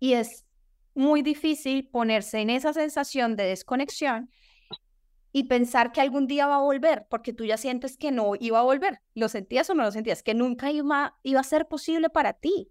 Y 0.00 0.14
es 0.14 0.44
muy 0.94 1.22
difícil 1.22 1.88
ponerse 1.88 2.40
en 2.40 2.50
esa 2.50 2.72
sensación 2.72 3.36
de 3.36 3.44
desconexión 3.44 4.30
y 5.32 5.44
pensar 5.44 5.92
que 5.92 6.00
algún 6.00 6.26
día 6.26 6.46
va 6.46 6.56
a 6.56 6.62
volver, 6.62 7.06
porque 7.08 7.32
tú 7.32 7.44
ya 7.44 7.56
sientes 7.56 7.96
que 7.96 8.10
no 8.10 8.32
iba 8.40 8.58
a 8.58 8.62
volver. 8.62 9.00
¿Lo 9.14 9.28
sentías 9.28 9.68
o 9.70 9.74
no 9.74 9.84
lo 9.84 9.92
sentías? 9.92 10.22
Que 10.22 10.34
nunca 10.34 10.70
iba, 10.70 11.14
a 11.36 11.42
ser 11.44 11.68
posible 11.68 12.10
para 12.10 12.32
ti. 12.32 12.70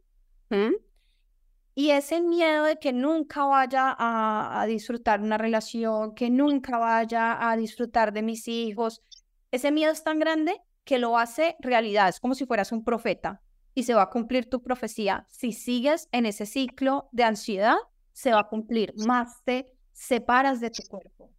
Y 1.80 1.92
ese 1.92 2.22
miedo 2.22 2.64
de 2.64 2.80
que 2.80 2.92
nunca 2.92 3.46
vaya 3.46 3.96
a, 3.96 4.62
a, 4.62 4.66
disfrutar 4.66 5.22
una 5.22 5.38
relación, 5.38 6.16
que 6.16 6.32
nunca 6.32 6.80
vaya 6.80 7.52
a 7.52 7.56
disfrutar 7.56 8.14
de 8.14 8.24
mis 8.24 8.48
hijos, 8.48 9.04
ese 9.52 9.70
miedo 9.72 9.92
es 9.92 10.04
tan 10.04 10.18
grande 10.18 10.60
que 10.86 10.98
lo 10.98 11.20
hace 11.20 11.56
realidad. 11.60 12.10
Es 12.10 12.20
como 12.20 12.34
si 12.34 12.48
fueras 12.48 12.72
un 12.72 12.84
profeta 12.84 13.44
y 13.76 13.84
se 13.84 13.94
va 13.94 14.02
a 14.02 14.10
cumplir 14.10 14.50
tu 14.50 14.64
profecía. 14.64 15.28
Si 15.30 15.52
sigues 15.52 16.10
en 16.12 16.26
ese 16.26 16.48
ciclo 16.48 17.10
de 17.12 17.26
ansiedad, 17.26 17.78
se 18.12 18.32
va 18.34 18.40
a 18.40 18.48
cumplir. 18.48 18.96
Más 19.06 19.44
te 19.44 19.72
separas 19.94 20.60
de 20.60 20.72
tu 20.72 20.82
cuerpo. 20.90 21.30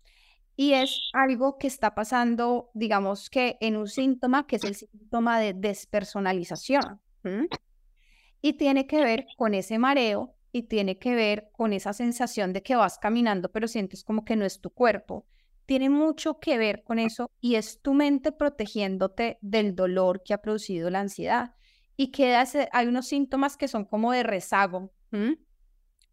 Y 0.54 0.74
es 0.74 1.00
algo 1.14 1.58
que 1.58 1.66
está 1.66 1.96
pasando, 1.96 2.70
digamos 2.74 3.28
que 3.28 3.56
en 3.60 3.76
un 3.76 3.88
síntoma 3.88 4.46
que 4.46 4.54
es 4.54 4.62
el 4.62 4.76
síntoma 4.76 5.40
de 5.40 5.52
despersonalización. 5.52 7.00
Y 8.40 8.54
tiene 8.54 8.86
que 8.86 9.02
ver 9.02 9.26
con 9.36 9.54
ese 9.54 9.78
mareo 9.78 10.34
y 10.52 10.64
tiene 10.64 10.98
que 10.98 11.14
ver 11.14 11.50
con 11.52 11.72
esa 11.72 11.92
sensación 11.92 12.52
de 12.52 12.62
que 12.62 12.76
vas 12.76 12.98
caminando, 12.98 13.50
pero 13.50 13.68
sientes 13.68 14.04
como 14.04 14.24
que 14.24 14.36
no 14.36 14.44
es 14.44 14.60
tu 14.60 14.70
cuerpo. 14.70 15.26
Tiene 15.66 15.90
mucho 15.90 16.38
que 16.40 16.56
ver 16.56 16.82
con 16.82 16.98
eso 16.98 17.30
y 17.40 17.56
es 17.56 17.82
tu 17.82 17.92
mente 17.92 18.32
protegiéndote 18.32 19.38
del 19.42 19.74
dolor 19.74 20.22
que 20.24 20.32
ha 20.32 20.40
producido 20.40 20.88
la 20.88 21.00
ansiedad. 21.00 21.54
Y 21.96 22.10
queda 22.10 22.44
hay 22.72 22.86
unos 22.86 23.08
síntomas 23.08 23.56
que 23.56 23.68
son 23.68 23.84
como 23.84 24.12
de 24.12 24.22
rezago, 24.22 24.92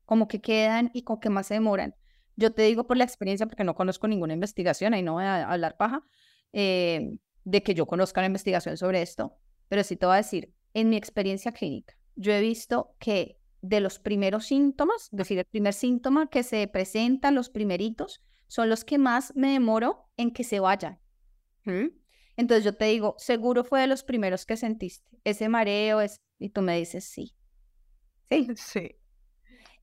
como 0.05 0.28
que 0.28 0.41
quedan 0.41 0.91
y 0.93 1.03
con 1.03 1.19
que 1.19 1.30
más 1.30 1.47
se 1.47 1.53
demoran. 1.53 1.95
Yo 2.36 2.53
te 2.53 2.63
digo 2.63 2.86
por 2.86 2.97
la 2.97 3.05
experiencia, 3.05 3.45
porque 3.45 3.63
no 3.63 3.76
conozco 3.76 4.07
ninguna 4.07 4.34
investigación, 4.34 4.93
ahí 4.93 5.03
no 5.03 5.13
voy 5.13 5.23
a 5.23 5.49
hablar 5.49 5.78
paja, 5.78 6.03
eh, 6.51 7.17
de 7.45 7.63
que 7.63 7.73
yo 7.73 7.86
conozca 7.86 8.19
una 8.19 8.28
investigación 8.28 8.76
sobre 8.78 9.01
esto, 9.01 9.38
pero 9.69 9.84
sí 9.84 9.95
te 9.95 10.05
voy 10.05 10.15
a 10.15 10.17
decir, 10.17 10.53
en 10.73 10.89
mi 10.89 10.97
experiencia 10.97 11.51
clínica, 11.51 11.95
yo 12.16 12.32
he 12.32 12.41
visto 12.41 12.95
que 12.99 13.38
de 13.61 13.80
los 13.80 13.99
primeros 13.99 14.45
síntomas, 14.45 15.09
es 15.11 15.18
decir, 15.18 15.39
el 15.39 15.45
primer 15.45 15.74
síntoma 15.74 16.30
que 16.30 16.43
se 16.43 16.68
presenta, 16.68 17.32
los 17.32 17.49
primeritos, 17.49 18.22
son 18.47 18.70
los 18.70 18.86
que 18.86 18.97
más 18.97 19.36
me 19.36 19.51
demoro 19.51 20.09
en 20.18 20.32
que 20.32 20.43
se 20.43 20.59
vayan. 20.59 20.99
Entonces 22.38 22.63
yo 22.63 22.76
te 22.76 22.86
digo, 22.86 23.16
seguro 23.18 23.63
fue 23.63 23.82
de 23.82 23.88
los 23.88 24.03
primeros 24.03 24.45
que 24.45 24.55
sentiste, 24.55 25.09
ese 25.24 25.49
mareo, 25.49 26.01
es... 26.01 26.22
y 26.38 26.49
tú 26.49 26.61
me 26.61 26.78
dices 26.78 27.05
sí. 27.05 27.34
Sí. 28.30 28.47
Sí. 28.55 28.95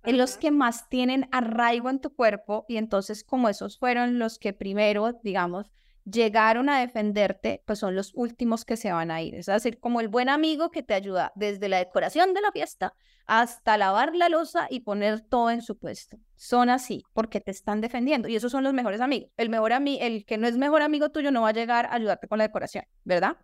En 0.05 0.19
los 0.19 0.37
que 0.37 0.51
más 0.51 0.89
tienen 0.89 1.29
arraigo 1.31 1.89
en 1.89 2.01
tu 2.01 2.13
cuerpo 2.13 2.65
y 2.69 2.77
entonces 2.77 3.23
como 3.23 3.49
esos 3.49 3.79
fueron 3.79 4.19
los 4.19 4.41
que 4.41 4.53
primero, 4.53 5.13
digamos, 5.23 5.71
llegaron 6.05 6.69
a 6.69 6.81
defenderte, 6.81 7.63
pues 7.67 7.79
son 7.79 7.95
los 7.95 8.13
últimos 8.15 8.65
que 8.65 8.77
se 8.77 8.93
van 8.93 9.11
a 9.11 9.23
ir. 9.23 9.35
Es 9.35 9.47
decir, 9.47 9.79
como 9.79 10.01
el 10.01 10.09
buen 10.09 10.29
amigo 10.29 10.71
que 10.71 10.83
te 10.83 10.95
ayuda 10.95 11.33
desde 11.35 11.69
la 11.69 11.79
decoración 11.79 12.35
de 12.35 12.41
la 12.41 12.53
fiesta 12.53 12.95
hasta 13.27 13.79
lavar 13.79 14.15
la 14.15 14.29
losa 14.29 14.67
y 14.69 14.81
poner 14.81 15.21
todo 15.21 15.51
en 15.51 15.63
su 15.63 15.79
puesto. 15.79 16.19
Son 16.35 16.71
así 16.71 17.03
porque 17.13 17.41
te 17.41 17.53
están 17.53 17.81
defendiendo 17.81 18.29
y 18.29 18.37
esos 18.37 18.51
son 18.51 18.65
los 18.65 18.73
mejores 18.73 19.01
amigos. 19.01 19.31
El 19.37 19.49
mejor 19.49 19.73
amigo, 19.73 20.05
el 20.05 20.25
que 20.25 20.39
no 20.39 20.49
es 20.49 20.57
mejor 20.57 20.83
amigo 20.83 21.11
tuyo 21.11 21.31
no 21.31 21.43
va 21.43 21.51
a 21.51 21.53
llegar 21.53 21.87
a 21.87 21.95
ayudarte 21.95 22.27
con 22.27 22.39
la 22.39 22.45
decoración, 22.45 22.85
¿verdad? 23.05 23.37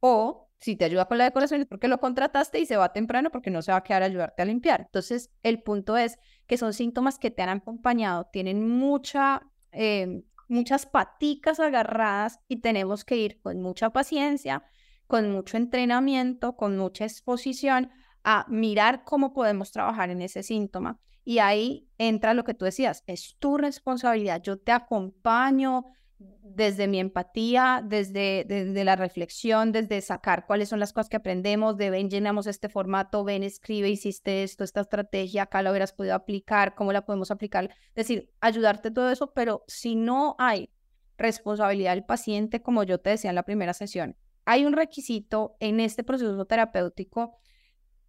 O 0.00 0.50
si 0.58 0.76
te 0.76 0.84
ayuda 0.84 1.06
con 1.06 1.18
la 1.18 1.24
decoración 1.24 1.60
es 1.60 1.66
porque 1.66 1.88
lo 1.88 1.98
contrataste 1.98 2.58
y 2.58 2.66
se 2.66 2.76
va 2.76 2.92
temprano 2.92 3.30
porque 3.30 3.50
no 3.50 3.62
se 3.62 3.72
va 3.72 3.78
a 3.78 3.82
quedar 3.82 4.02
a 4.02 4.06
ayudarte 4.06 4.42
a 4.42 4.44
limpiar. 4.44 4.82
Entonces, 4.82 5.30
el 5.42 5.62
punto 5.62 5.96
es 5.96 6.18
que 6.46 6.56
son 6.56 6.72
síntomas 6.72 7.18
que 7.18 7.30
te 7.30 7.42
han 7.42 7.48
acompañado, 7.48 8.28
tienen 8.32 8.68
mucha 8.68 9.42
eh, 9.72 10.22
muchas 10.48 10.86
paticas 10.86 11.60
agarradas 11.60 12.40
y 12.48 12.60
tenemos 12.60 13.04
que 13.04 13.16
ir 13.16 13.40
con 13.40 13.60
mucha 13.60 13.90
paciencia, 13.90 14.64
con 15.06 15.30
mucho 15.30 15.56
entrenamiento, 15.56 16.56
con 16.56 16.76
mucha 16.76 17.04
exposición 17.04 17.90
a 18.24 18.44
mirar 18.48 19.04
cómo 19.04 19.32
podemos 19.32 19.70
trabajar 19.70 20.10
en 20.10 20.22
ese 20.22 20.42
síntoma. 20.42 20.98
Y 21.24 21.38
ahí 21.38 21.88
entra 21.98 22.34
lo 22.34 22.44
que 22.44 22.54
tú 22.54 22.64
decías, 22.64 23.02
es 23.06 23.36
tu 23.38 23.56
responsabilidad. 23.58 24.42
Yo 24.42 24.58
te 24.58 24.72
acompaño, 24.72 25.86
desde 26.18 26.88
mi 26.88 26.98
empatía, 26.98 27.82
desde, 27.84 28.44
desde 28.48 28.84
la 28.84 28.96
reflexión, 28.96 29.72
desde 29.72 30.00
sacar 30.00 30.46
cuáles 30.46 30.70
son 30.70 30.80
las 30.80 30.92
cosas 30.92 31.10
que 31.10 31.18
aprendemos, 31.18 31.76
de 31.76 31.90
ven, 31.90 32.08
llenamos 32.08 32.46
este 32.46 32.68
formato, 32.70 33.24
ven, 33.24 33.42
escribe, 33.42 33.90
hiciste 33.90 34.42
esto, 34.42 34.64
esta 34.64 34.80
estrategia, 34.80 35.42
acá 35.42 35.62
la 35.62 35.70
hubieras 35.70 35.92
podido 35.92 36.14
aplicar, 36.14 36.74
cómo 36.74 36.92
la 36.92 37.04
podemos 37.04 37.30
aplicar, 37.30 37.64
es 37.88 37.94
decir, 37.94 38.30
ayudarte 38.40 38.90
todo 38.90 39.10
eso, 39.10 39.32
pero 39.34 39.64
si 39.66 39.94
no 39.94 40.36
hay 40.38 40.70
responsabilidad 41.18 41.94
del 41.94 42.04
paciente, 42.04 42.62
como 42.62 42.82
yo 42.84 42.98
te 42.98 43.10
decía 43.10 43.30
en 43.30 43.36
la 43.36 43.44
primera 43.44 43.74
sesión, 43.74 44.16
hay 44.46 44.64
un 44.64 44.72
requisito 44.72 45.56
en 45.60 45.80
este 45.80 46.04
proceso 46.04 46.44
terapéutico 46.46 47.36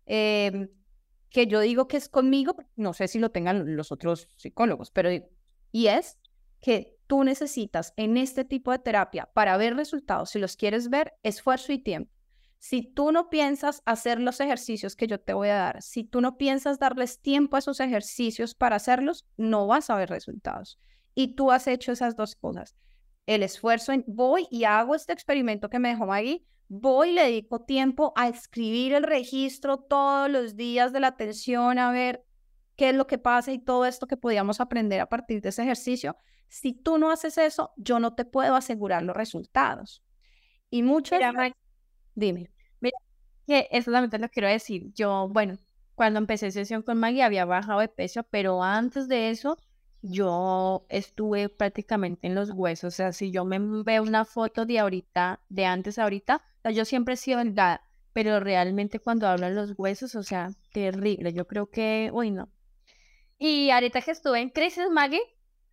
em, 0.05 0.69
que 1.29 1.47
yo 1.47 1.59
digo 1.59 1.87
que 1.89 1.97
es 1.97 2.07
conmigo, 2.07 2.55
no 2.77 2.93
sé 2.93 3.09
si 3.09 3.19
lo 3.19 3.31
tengan 3.31 3.75
los 3.75 3.91
otros 3.91 4.29
psicólogos, 4.37 4.91
pero 4.91 5.09
y 5.71 5.87
es 5.87 6.17
que 6.61 6.96
tú 7.07 7.23
necesitas 7.23 7.93
en 7.95 8.17
este 8.17 8.45
tipo 8.45 8.71
de 8.71 8.79
terapia 8.79 9.29
para 9.33 9.57
ver 9.57 9.75
resultados, 9.75 10.29
si 10.29 10.39
los 10.39 10.55
quieres 10.55 10.89
ver, 10.89 11.13
esfuerzo 11.23 11.71
y 11.71 11.79
tiempo. 11.79 12.11
Si 12.59 12.81
tú 12.81 13.11
no 13.11 13.29
piensas 13.29 13.81
hacer 13.85 14.19
los 14.19 14.39
ejercicios 14.39 14.95
que 14.95 15.07
yo 15.07 15.19
te 15.19 15.33
voy 15.33 15.49
a 15.49 15.55
dar, 15.55 15.81
si 15.81 16.03
tú 16.03 16.21
no 16.21 16.37
piensas 16.37 16.79
darles 16.79 17.21
tiempo 17.21 17.55
a 17.55 17.59
esos 17.59 17.79
ejercicios 17.79 18.55
para 18.55 18.75
hacerlos, 18.75 19.25
no 19.37 19.67
vas 19.67 19.89
a 19.89 19.95
ver 19.95 20.09
resultados. 20.09 20.79
Y 21.13 21.35
tú 21.35 21.51
has 21.51 21.67
hecho 21.67 21.91
esas 21.91 22.15
dos 22.15 22.35
cosas. 22.35 22.75
El 23.25 23.43
esfuerzo 23.43 23.91
en 23.91 24.03
voy 24.07 24.47
y 24.49 24.63
hago 24.63 24.95
este 24.95 25.13
experimento 25.13 25.69
que 25.69 25.79
me 25.79 25.89
dejó 25.89 26.07
Maggie, 26.07 26.45
voy 26.67 27.09
y 27.09 27.13
le 27.13 27.23
dedico 27.23 27.61
tiempo 27.61 28.13
a 28.15 28.27
escribir 28.27 28.93
el 28.93 29.03
registro 29.03 29.77
todos 29.77 30.29
los 30.29 30.55
días 30.55 30.93
de 30.93 30.99
la 30.99 31.07
atención, 31.07 31.77
a 31.79 31.91
ver 31.91 32.26
qué 32.77 32.89
es 32.89 32.95
lo 32.95 33.07
que 33.07 33.17
pasa 33.17 33.51
y 33.51 33.59
todo 33.59 33.85
esto 33.85 34.07
que 34.07 34.17
podíamos 34.17 34.61
aprender 34.61 35.01
a 35.01 35.09
partir 35.09 35.41
de 35.41 35.49
ese 35.49 35.63
ejercicio 35.63 36.15
si 36.49 36.73
tú 36.73 36.97
no 36.97 37.11
haces 37.11 37.37
eso, 37.37 37.71
yo 37.77 37.99
no 37.99 38.15
te 38.15 38.25
puedo 38.25 38.55
asegurar 38.55 39.03
los 39.03 39.15
resultados. 39.15 40.03
Y 40.69 40.83
muchas... 40.83 41.19
Mira, 41.19 41.53
Dime. 42.15 42.51
Mira, 42.79 42.97
que 43.45 43.67
eso 43.71 43.91
también 43.91 44.21
lo 44.21 44.29
quiero 44.29 44.47
decir. 44.47 44.91
Yo, 44.93 45.29
bueno, 45.29 45.57
cuando 45.95 46.19
empecé 46.19 46.51
sesión 46.51 46.81
con 46.83 46.99
Maggie 46.99 47.23
había 47.23 47.45
bajado 47.45 47.79
de 47.79 47.89
peso, 47.89 48.23
pero 48.23 48.63
antes 48.63 49.07
de 49.07 49.29
eso 49.29 49.57
yo 50.01 50.85
estuve 50.89 51.49
prácticamente 51.49 52.27
en 52.27 52.35
los 52.35 52.51
huesos. 52.51 52.93
O 52.93 52.95
sea, 52.95 53.11
si 53.13 53.31
yo 53.31 53.45
me 53.45 53.59
veo 53.83 54.03
una 54.03 54.25
foto 54.25 54.65
de 54.65 54.79
ahorita, 54.79 55.41
de 55.49 55.65
antes 55.65 55.99
a 55.99 56.03
ahorita, 56.03 56.41
yo 56.73 56.85
siempre 56.85 57.15
he 57.15 57.17
sido 57.17 57.39
delgada, 57.39 57.81
pero 58.13 58.39
realmente 58.39 58.99
cuando 58.99 59.27
hablan 59.27 59.55
los 59.55 59.73
huesos, 59.77 60.15
o 60.15 60.23
sea, 60.23 60.51
terrible. 60.71 61.33
Yo 61.33 61.47
creo 61.47 61.69
que, 61.69 62.09
uy, 62.13 62.31
no. 62.31 62.49
Y 63.39 63.69
ahorita 63.69 64.01
que 64.01 64.11
estuve 64.11 64.39
en 64.39 64.49
crisis, 64.49 64.89
Maggie, 64.89 65.21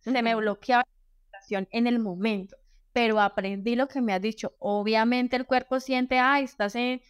se 0.01 0.21
me 0.21 0.35
bloqueaba 0.35 0.83
la 0.83 1.39
situación 1.39 1.67
en 1.71 1.87
el 1.87 1.99
momento, 1.99 2.57
pero 2.93 3.19
aprendí 3.19 3.75
lo 3.75 3.87
que 3.87 4.01
me 4.01 4.13
has 4.13 4.21
dicho. 4.21 4.55
Obviamente 4.59 5.35
el 5.35 5.45
cuerpo 5.45 5.79
siente, 5.79 6.19
ay, 6.19 6.43
estás 6.43 6.75
en, 6.75 7.01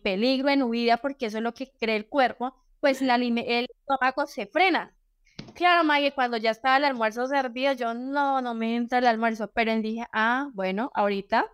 peligro, 0.00 0.48
en 0.50 0.62
huida, 0.62 0.98
porque 0.98 1.26
eso 1.26 1.38
es 1.38 1.42
lo 1.42 1.54
que 1.54 1.72
cree 1.80 1.96
el 1.96 2.08
cuerpo, 2.08 2.54
pues 2.80 3.00
el 3.02 3.68
estómago 3.70 4.26
se 4.26 4.46
frena. 4.46 4.94
Claro, 5.54 5.84
Maggie, 5.84 6.12
cuando 6.12 6.36
ya 6.36 6.50
estaba 6.50 6.76
el 6.78 6.84
almuerzo 6.84 7.26
servido, 7.26 7.72
yo 7.72 7.94
no, 7.94 8.40
no 8.40 8.54
me 8.54 8.76
entra 8.76 8.98
el 8.98 9.06
almuerzo, 9.06 9.50
pero 9.52 9.74
dije, 9.76 10.06
ah, 10.12 10.48
bueno, 10.54 10.90
ahorita, 10.94 11.46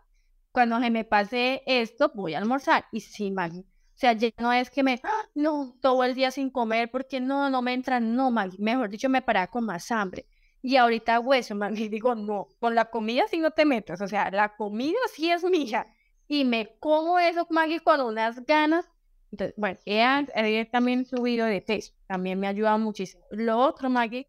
cuando 0.53 0.81
se 0.81 0.91
me 0.91 1.05
pase 1.05 1.63
esto, 1.67 2.11
voy 2.15 2.35
a 2.35 2.39
almorzar. 2.39 2.87
Y 2.93 3.01
sí, 3.01 3.31
Maggie, 3.31 3.65
o 3.99 4.01
sea, 4.01 4.13
ya 4.13 4.31
no 4.39 4.53
es 4.53 4.71
que 4.71 4.85
me, 4.85 5.01
¡ah! 5.03 5.29
no, 5.35 5.77
todo 5.83 6.05
el 6.05 6.15
día 6.15 6.31
sin 6.31 6.51
comer 6.51 6.89
porque 6.89 7.19
no, 7.19 7.51
no 7.51 7.63
me 7.63 7.73
entra, 7.73 7.99
no, 7.99 8.31
Maggie, 8.31 8.57
mejor 8.61 8.91
dicho, 8.91 9.09
me 9.09 9.23
paraba 9.23 9.49
con 9.49 9.65
más 9.65 9.91
hambre. 9.91 10.25
Y 10.63 10.77
ahorita 10.77 11.17
hago 11.17 11.35
eso, 11.35 11.57
y 11.75 11.89
digo, 11.89 12.15
no, 12.15 12.47
con 12.61 12.77
la 12.77 12.85
comida 12.85 13.25
sí 13.29 13.39
no 13.39 13.51
te 13.51 13.65
metas, 13.65 14.01
o 14.01 14.07
sea, 14.07 14.31
la 14.31 14.55
comida 14.55 14.99
sí 15.13 15.33
es 15.33 15.43
mía. 15.43 15.85
Y 16.29 16.45
me 16.45 16.77
como 16.79 17.19
eso, 17.19 17.45
Maggie, 17.51 17.81
con 17.81 18.01
unas 18.01 18.45
ganas. 18.47 18.89
Entonces, 19.33 19.57
bueno, 19.57 19.81
he, 19.85 20.65
también 20.71 21.05
subido 21.05 21.47
de 21.47 21.61
peso, 21.61 21.93
también 22.07 22.39
me 22.39 22.47
ha 22.47 22.51
ayudado 22.51 22.79
muchísimo. 22.79 23.25
Lo 23.33 23.59
otro, 23.59 23.91
Maggie, 23.91 24.29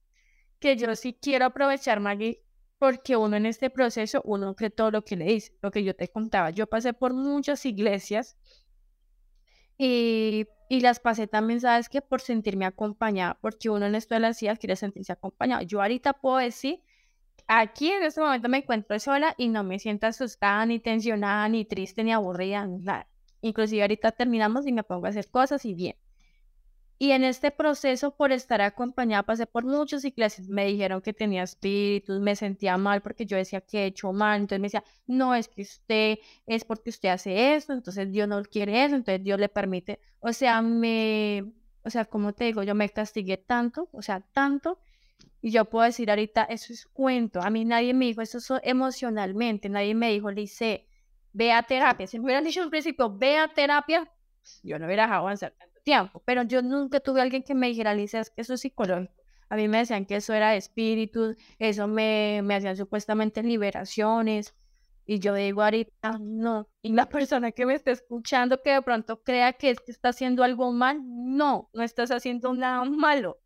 que 0.57 0.77
yo 0.77 0.95
sí 0.95 1.15
quiero 1.21 1.45
aprovechar, 1.45 1.99
Maggie, 1.99 2.43
porque 2.79 3.15
uno 3.17 3.37
en 3.37 3.45
este 3.45 3.69
proceso, 3.69 4.23
uno 4.25 4.55
cree 4.55 4.71
todo 4.71 4.89
lo 4.89 5.05
que 5.05 5.15
le 5.15 5.25
dice, 5.25 5.55
lo 5.61 5.69
que 5.69 5.83
yo 5.83 5.95
te 5.95 6.07
contaba. 6.07 6.49
Yo 6.49 6.65
pasé 6.65 6.93
por 6.93 7.13
muchas 7.13 7.67
iglesias 7.67 8.35
y 9.79 10.45
y 10.69 10.81
las 10.81 10.99
pasé 10.99 11.27
también, 11.27 11.59
¿sabes 11.61 11.89
que 11.89 12.01
Por 12.01 12.21
sentirme 12.21 12.65
acompañada, 12.65 13.39
porque 13.41 13.69
uno 13.71 13.87
en 13.87 13.95
esto 13.95 14.13
de 14.13 14.21
las 14.21 14.37
sillas 14.37 14.59
quiere 14.59 14.75
sentirse 14.75 15.11
acompañado. 15.11 15.63
Yo 15.63 15.81
ahorita 15.81 16.13
puedo 16.13 16.37
decir, 16.37 16.83
aquí 17.47 17.89
en 17.91 18.03
este 18.03 18.21
momento 18.21 18.49
me 18.49 18.59
encuentro 18.59 18.99
sola 18.99 19.35
y 19.37 19.49
no 19.49 19.63
me 19.63 19.79
siento 19.79 20.07
asustada, 20.07 20.65
ni 20.67 20.79
tensionada, 20.79 21.49
ni 21.49 21.65
triste, 21.65 22.03
ni 22.03 22.13
aburrida, 22.13 22.67
nada. 22.67 23.07
Inclusive 23.41 23.81
ahorita 23.83 24.11
terminamos 24.13 24.67
y 24.67 24.73
me 24.73 24.83
pongo 24.83 25.07
a 25.07 25.09
hacer 25.09 25.29
cosas 25.31 25.65
y 25.65 25.73
bien. 25.73 25.95
Y 27.01 27.11
en 27.11 27.23
este 27.23 27.49
proceso, 27.51 28.13
por 28.13 28.33
estar 28.33 28.59
acompañada, 28.61 29.23
pasé 29.23 29.45
por 29.47 29.63
muchas 29.63 30.03
iglesias. 30.03 30.49
Me 30.49 30.65
dijeron 30.65 31.01
que 31.01 31.13
tenía 31.13 31.43
espíritus, 31.43 32.19
me 32.19 32.35
sentía 32.35 32.77
mal 32.77 33.01
porque 33.01 33.25
yo 33.25 33.37
decía 33.37 33.61
que 33.61 33.83
he 33.83 33.85
hecho 33.85 34.11
mal. 34.11 34.41
Entonces 34.41 34.59
me 34.59 34.65
decía, 34.65 34.83
no, 35.07 35.33
es 35.33 35.47
que 35.47 35.61
usted, 35.61 36.17
es 36.45 36.65
porque 36.65 36.89
usted 36.89 37.09
hace 37.09 37.55
eso, 37.55 37.71
entonces 37.71 38.11
Dios 38.11 38.27
no 38.27 38.43
quiere 38.43 38.83
eso, 38.83 38.95
entonces 38.95 39.23
Dios 39.23 39.39
le 39.39 39.47
permite. 39.47 40.01
O 40.19 40.33
sea, 40.33 40.61
me, 40.61 41.53
o 41.83 41.89
sea, 41.89 42.03
como 42.03 42.33
te 42.33 42.43
digo, 42.45 42.63
yo 42.63 42.75
me 42.75 42.89
castigué 42.89 43.37
tanto, 43.37 43.87
o 43.93 44.01
sea, 44.01 44.19
tanto. 44.33 44.79
Y 45.41 45.51
yo 45.51 45.65
puedo 45.65 45.85
decir 45.85 46.09
ahorita, 46.09 46.43
eso 46.43 46.73
es 46.73 46.85
cuento. 46.85 47.41
A 47.41 47.49
mí 47.49 47.63
nadie 47.63 47.93
me 47.93 48.05
dijo 48.05 48.21
eso 48.21 48.39
emocionalmente, 48.61 49.69
nadie 49.69 49.95
me 49.95 50.11
dijo, 50.11 50.31
Lice, 50.31 50.85
ve 51.31 51.53
a 51.53 51.63
terapia. 51.63 52.07
Si 52.07 52.19
me 52.19 52.25
hubieran 52.25 52.43
dicho 52.43 52.61
al 52.61 52.69
principio, 52.69 53.09
ve 53.17 53.37
a 53.37 53.47
terapia, 53.47 54.11
yo 54.63 54.79
no 54.79 54.85
hubiera 54.85 55.03
dejado 55.03 55.21
avanzar 55.21 55.53
tiempo, 55.89 56.21
pero 56.23 56.43
yo 56.43 56.61
nunca 56.61 56.99
tuve 56.99 57.21
alguien 57.21 57.41
que 57.43 57.55
me 57.55 57.67
dijera, 57.67 57.91
Alicia, 57.91 58.19
es 58.19 58.29
que 58.29 58.41
eso 58.41 58.53
es 58.53 58.61
psicológico. 58.61 59.13
A 59.49 59.55
mí 59.55 59.67
me 59.67 59.79
decían 59.79 60.05
que 60.05 60.17
eso 60.17 60.33
era 60.33 60.51
de 60.51 60.57
espíritu, 60.57 61.35
eso 61.57 61.87
me, 61.87 62.41
me 62.43 62.55
hacían 62.55 62.77
supuestamente 62.77 63.41
liberaciones. 63.41 64.53
Y 65.07 65.17
yo 65.17 65.33
digo 65.33 65.63
ahorita, 65.63 66.19
no. 66.19 66.67
Y 66.83 66.93
la 66.93 67.09
persona 67.09 67.51
que 67.51 67.65
me 67.65 67.73
está 67.73 67.91
escuchando 67.91 68.61
que 68.61 68.71
de 68.73 68.81
pronto 68.83 69.23
crea 69.23 69.53
que 69.53 69.75
está 69.87 70.09
haciendo 70.09 70.43
algo 70.43 70.71
mal, 70.71 71.01
no, 71.03 71.69
no 71.73 71.81
estás 71.81 72.11
haciendo 72.11 72.53
nada 72.53 72.85
malo 72.85 73.39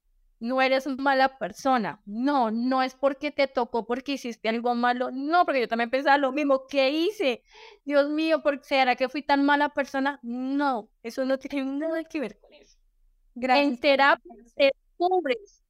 no 0.44 0.62
eres 0.62 0.86
mala 0.88 1.38
persona. 1.40 2.02
No, 2.06 2.52
no 2.52 2.84
es 2.84 2.96
porque 2.96 3.32
te 3.32 3.48
tocó, 3.48 3.86
porque 3.86 4.14
hiciste 4.14 4.50
algo 4.50 4.76
malo. 4.76 5.10
No, 5.10 5.46
porque 5.46 5.62
yo 5.62 5.68
también 5.70 5.90
pensaba 5.90 6.18
lo 6.18 6.34
mismo. 6.34 6.68
¿Qué 6.68 6.90
hice? 6.90 7.44
Dios 7.86 8.10
mío, 8.10 8.44
¿por 8.44 8.62
¿será 8.64 8.98
que 8.98 9.08
fui 9.08 9.24
tan 9.24 9.46
mala 9.46 9.70
persona? 9.70 10.20
No, 10.22 10.90
eso 11.02 11.24
no 11.24 11.40
tiene 11.40 11.64
nada 11.80 12.04
que 12.04 12.20
ver 12.20 12.38
con 12.40 12.54
eso. 12.54 12.78
Gracias. 13.36 13.68
En 13.68 13.80
terapia 13.80 14.34
te 14.56 14.72
descubres 14.76 15.64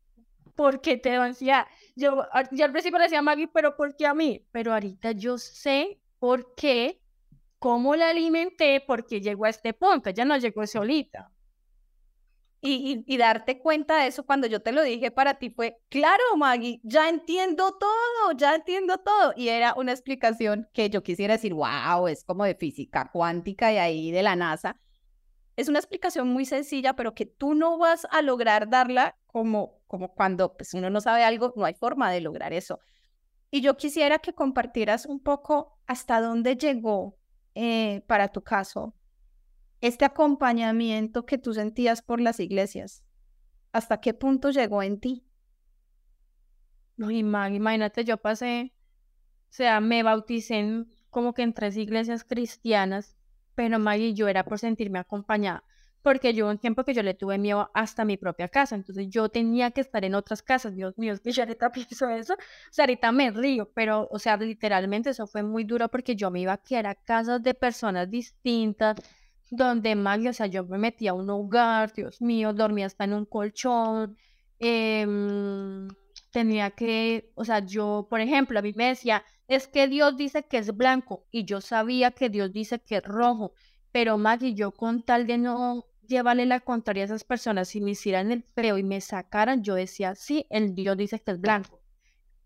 porque 0.55 0.97
te 0.97 1.19
decía, 1.19 1.67
yo, 1.95 2.25
yo 2.51 2.65
al 2.65 2.71
principio 2.71 2.97
le 2.97 3.05
decía 3.05 3.19
a 3.19 3.21
Maggie, 3.21 3.49
pero 3.53 3.75
¿por 3.75 3.95
qué 3.95 4.07
a 4.07 4.15
mí? 4.15 4.43
Pero 4.51 4.73
ahorita 4.73 5.11
yo 5.11 5.37
sé 5.37 5.99
por 6.17 6.55
qué, 6.55 6.99
cómo 7.59 7.95
la 7.95 8.09
alimenté, 8.09 8.83
porque 8.87 9.21
llegó 9.21 9.45
a 9.45 9.49
este 9.49 9.73
punto. 9.73 10.09
Ya 10.09 10.25
no 10.25 10.37
llegó 10.37 10.65
solita 10.67 11.32
y, 12.65 13.17
darte 13.17 13.59
cuenta 13.59 13.97
de 13.99 14.07
eso 14.07 14.25
cuando 14.25 14.47
yo 14.47 14.61
te 14.61 14.71
lo 14.71 14.81
dije 14.83 15.11
para 15.11 15.33
ti 15.33 15.49
fue, 15.49 15.81
claro, 15.89 16.23
Maggie, 16.37 16.79
ya 16.83 17.09
entiendo 17.09 17.77
todo, 17.77 18.37
ya 18.37 18.55
entiendo 18.55 18.99
todo. 18.99 19.33
Y 19.35 19.49
era 19.49 19.73
una 19.75 19.91
explicación 19.91 20.69
que 20.73 20.89
yo 20.89 21.03
quisiera 21.03 21.33
decir, 21.33 21.53
wow, 21.53 22.07
es 22.07 22.23
como 22.23 22.45
de 22.45 22.55
física 22.55 23.09
cuántica 23.11 23.73
y 23.73 23.77
ahí 23.77 24.11
de 24.11 24.23
la 24.23 24.37
NASA. 24.37 24.79
Es 25.57 25.67
una 25.67 25.79
explicación 25.79 26.29
muy 26.29 26.45
sencilla, 26.45 26.95
pero 26.95 27.13
que 27.13 27.25
tú 27.25 27.53
no 27.53 27.77
vas 27.77 28.07
a 28.09 28.21
lograr 28.21 28.69
darla 28.69 29.17
como, 29.27 29.81
como 29.87 30.13
cuando 30.13 30.55
pues, 30.55 30.73
uno 30.73 30.89
no 30.89 31.01
sabe 31.01 31.23
algo, 31.25 31.53
no 31.57 31.65
hay 31.65 31.73
forma 31.73 32.11
de 32.11 32.21
lograr 32.21 32.53
eso. 32.53 32.79
Y 33.51 33.59
yo 33.59 33.75
quisiera 33.75 34.19
que 34.19 34.33
compartieras 34.33 35.05
un 35.05 35.19
poco 35.19 35.77
hasta 35.85 36.21
dónde 36.21 36.55
llegó 36.55 37.17
eh, 37.55 38.03
para 38.07 38.29
tu 38.29 38.41
caso 38.41 38.95
este 39.83 40.05
acompañamiento 40.05 41.25
que 41.25 41.37
tú 41.37 41.53
sentías 41.53 42.01
por 42.01 42.21
las 42.21 42.39
iglesias? 42.39 43.03
¿Hasta 43.73 43.99
qué 43.99 44.13
punto 44.13 44.49
llegó 44.49 44.81
en 44.81 44.97
ti? 44.97 45.25
No, 46.95 47.11
imagínate, 47.11 48.05
yo 48.05 48.15
pasé, 48.15 48.73
o 49.49 49.49
sea, 49.49 49.81
me 49.81 50.01
bauticé 50.01 50.85
como 51.09 51.33
que 51.33 51.41
en 51.41 51.53
tres 51.53 51.75
iglesias 51.75 52.23
cristianas, 52.23 53.17
pero 53.55 53.77
Maggie, 53.77 54.13
yo 54.13 54.29
era 54.29 54.45
por 54.45 54.57
sentirme 54.57 54.99
acompañada, 54.99 55.65
porque 56.01 56.33
yo 56.33 56.49
un 56.49 56.59
tiempo 56.59 56.85
que 56.85 56.93
yo 56.93 57.03
le 57.03 57.13
tuve 57.13 57.37
miedo 57.37 57.69
hasta 57.73 58.05
mi 58.05 58.15
propia 58.15 58.47
casa, 58.47 58.75
entonces 58.75 59.09
yo 59.09 59.27
tenía 59.27 59.71
que 59.71 59.81
estar 59.81 60.05
en 60.05 60.15
otras 60.15 60.41
casas, 60.41 60.75
Dios 60.75 60.97
mío, 60.97 61.13
que 61.21 61.33
yo 61.33 61.43
ahorita 61.43 61.71
pienso 61.73 62.07
eso, 62.07 62.35
o 62.35 62.37
sea, 62.71 62.83
ahorita 62.83 63.11
me 63.11 63.31
río, 63.31 63.69
pero, 63.73 64.07
o 64.09 64.17
sea, 64.17 64.37
literalmente 64.37 65.09
eso 65.09 65.27
fue 65.27 65.43
muy 65.43 65.65
duro 65.65 65.89
porque 65.89 66.15
yo 66.15 66.31
me 66.31 66.39
iba 66.39 66.53
a 66.53 66.57
quedar 66.57 66.87
a 66.87 66.95
casas 66.95 67.43
de 67.43 67.53
personas 67.53 68.09
distintas, 68.09 68.95
donde 69.51 69.95
Maggie, 69.95 70.29
o 70.29 70.33
sea, 70.33 70.47
yo 70.47 70.65
me 70.65 70.77
metía 70.77 71.11
a 71.11 71.13
un 71.13 71.29
hogar, 71.29 71.93
Dios 71.93 72.21
mío, 72.21 72.53
dormía 72.53 72.87
hasta 72.87 73.03
en 73.05 73.13
un 73.13 73.25
colchón, 73.25 74.17
em, 74.59 75.87
tenía 76.31 76.71
que, 76.71 77.31
o 77.35 77.45
sea, 77.45 77.59
yo, 77.59 78.07
por 78.09 78.21
ejemplo, 78.21 78.59
a 78.59 78.61
mí 78.61 78.73
me 78.75 78.87
decía, 78.87 79.23
es 79.47 79.67
que 79.67 79.87
Dios 79.87 80.17
dice 80.17 80.43
que 80.47 80.57
es 80.57 80.75
blanco 80.75 81.25
y 81.31 81.45
yo 81.45 81.61
sabía 81.61 82.11
que 82.11 82.29
Dios 82.29 82.51
dice 82.51 82.79
que 82.79 82.97
es 82.97 83.03
rojo, 83.03 83.53
pero 83.91 84.17
Maggie, 84.17 84.55
yo 84.55 84.71
con 84.71 85.03
tal 85.03 85.27
de 85.27 85.37
no 85.37 85.85
llevarle 86.07 86.45
la 86.45 86.59
contraria 86.59 87.03
a 87.03 87.05
esas 87.05 87.23
personas, 87.23 87.69
si 87.69 87.81
me 87.81 87.91
hicieran 87.91 88.31
el 88.31 88.43
feo 88.43 88.77
y 88.77 88.83
me 88.83 89.01
sacaran, 89.01 89.63
yo 89.63 89.75
decía, 89.75 90.15
sí, 90.15 90.47
el 90.49 90.75
Dios 90.75 90.97
dice 90.97 91.19
que 91.19 91.31
es 91.31 91.39
blanco. 91.39 91.82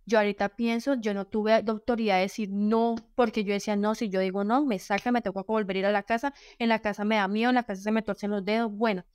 Yo 0.07 0.19
ahorita 0.19 0.55
pienso, 0.55 0.95
yo 0.95 1.13
no 1.13 1.25
tuve 1.27 1.53
autoridad 1.53 2.15
de 2.15 2.21
decir 2.21 2.49
no, 2.49 2.95
porque 3.13 3.43
yo 3.43 3.53
decía 3.53 3.75
no, 3.75 3.93
si 3.93 4.09
yo 4.09 4.21
digo 4.21 4.45
no, 4.45 4.65
me 4.65 4.79
saca, 4.79 5.11
me 5.11 5.21
tengo 5.21 5.43
que 5.43 5.51
volver 5.51 5.75
a 5.75 5.79
ir 5.79 5.85
a 5.85 5.91
la 5.91 6.03
casa, 6.03 6.33
en 6.59 6.69
la 6.69 6.79
casa 6.79 7.03
me 7.03 7.17
da 7.17 7.27
miedo, 7.27 7.49
en 7.49 7.55
la 7.55 7.63
casa 7.63 7.81
se 7.81 7.91
me 7.91 8.01
torcen 8.01 8.31
los 8.31 8.45
dedos, 8.45 8.71
bueno. 8.71 9.05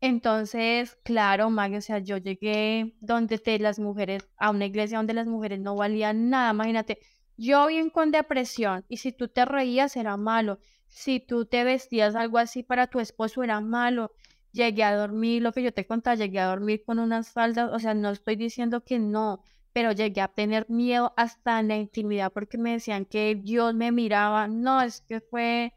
Entonces, 0.00 0.98
claro, 1.02 1.50
Maggie, 1.50 1.78
o 1.78 1.80
sea, 1.80 1.98
yo 1.98 2.18
llegué 2.18 2.94
donde 3.00 3.38
te, 3.38 3.58
las 3.58 3.80
mujeres, 3.80 4.28
a 4.36 4.50
una 4.50 4.66
iglesia 4.66 4.98
donde 4.98 5.14
las 5.14 5.26
mujeres 5.26 5.58
no 5.60 5.74
valían 5.74 6.30
nada, 6.30 6.52
imagínate, 6.52 7.00
yo 7.36 7.66
bien 7.66 7.90
con 7.90 8.12
depresión, 8.12 8.84
y 8.88 8.98
si 8.98 9.10
tú 9.12 9.26
te 9.28 9.44
reías 9.46 9.96
era 9.96 10.16
malo, 10.16 10.60
si 10.86 11.18
tú 11.18 11.46
te 11.46 11.64
vestías 11.64 12.14
algo 12.14 12.38
así 12.38 12.62
para 12.62 12.86
tu 12.86 13.00
esposo 13.00 13.42
era 13.42 13.60
malo, 13.60 14.12
llegué 14.52 14.84
a 14.84 14.94
dormir, 14.96 15.42
lo 15.42 15.52
que 15.52 15.62
yo 15.64 15.72
te 15.72 15.86
contaba, 15.86 16.14
llegué 16.14 16.38
a 16.38 16.46
dormir 16.46 16.84
con 16.84 17.00
unas 17.00 17.30
faldas, 17.32 17.70
o 17.72 17.78
sea, 17.80 17.94
no 17.94 18.10
estoy 18.10 18.36
diciendo 18.36 18.84
que 18.84 19.00
no, 19.00 19.42
pero 19.76 19.92
llegué 19.92 20.22
a 20.22 20.28
tener 20.28 20.64
miedo 20.70 21.12
hasta 21.18 21.60
en 21.60 21.68
la 21.68 21.76
intimidad 21.76 22.32
porque 22.32 22.56
me 22.56 22.72
decían 22.72 23.04
que 23.04 23.34
Dios 23.34 23.74
me 23.74 23.92
miraba. 23.92 24.48
No, 24.48 24.80
es 24.80 25.02
que 25.02 25.20
fue 25.20 25.74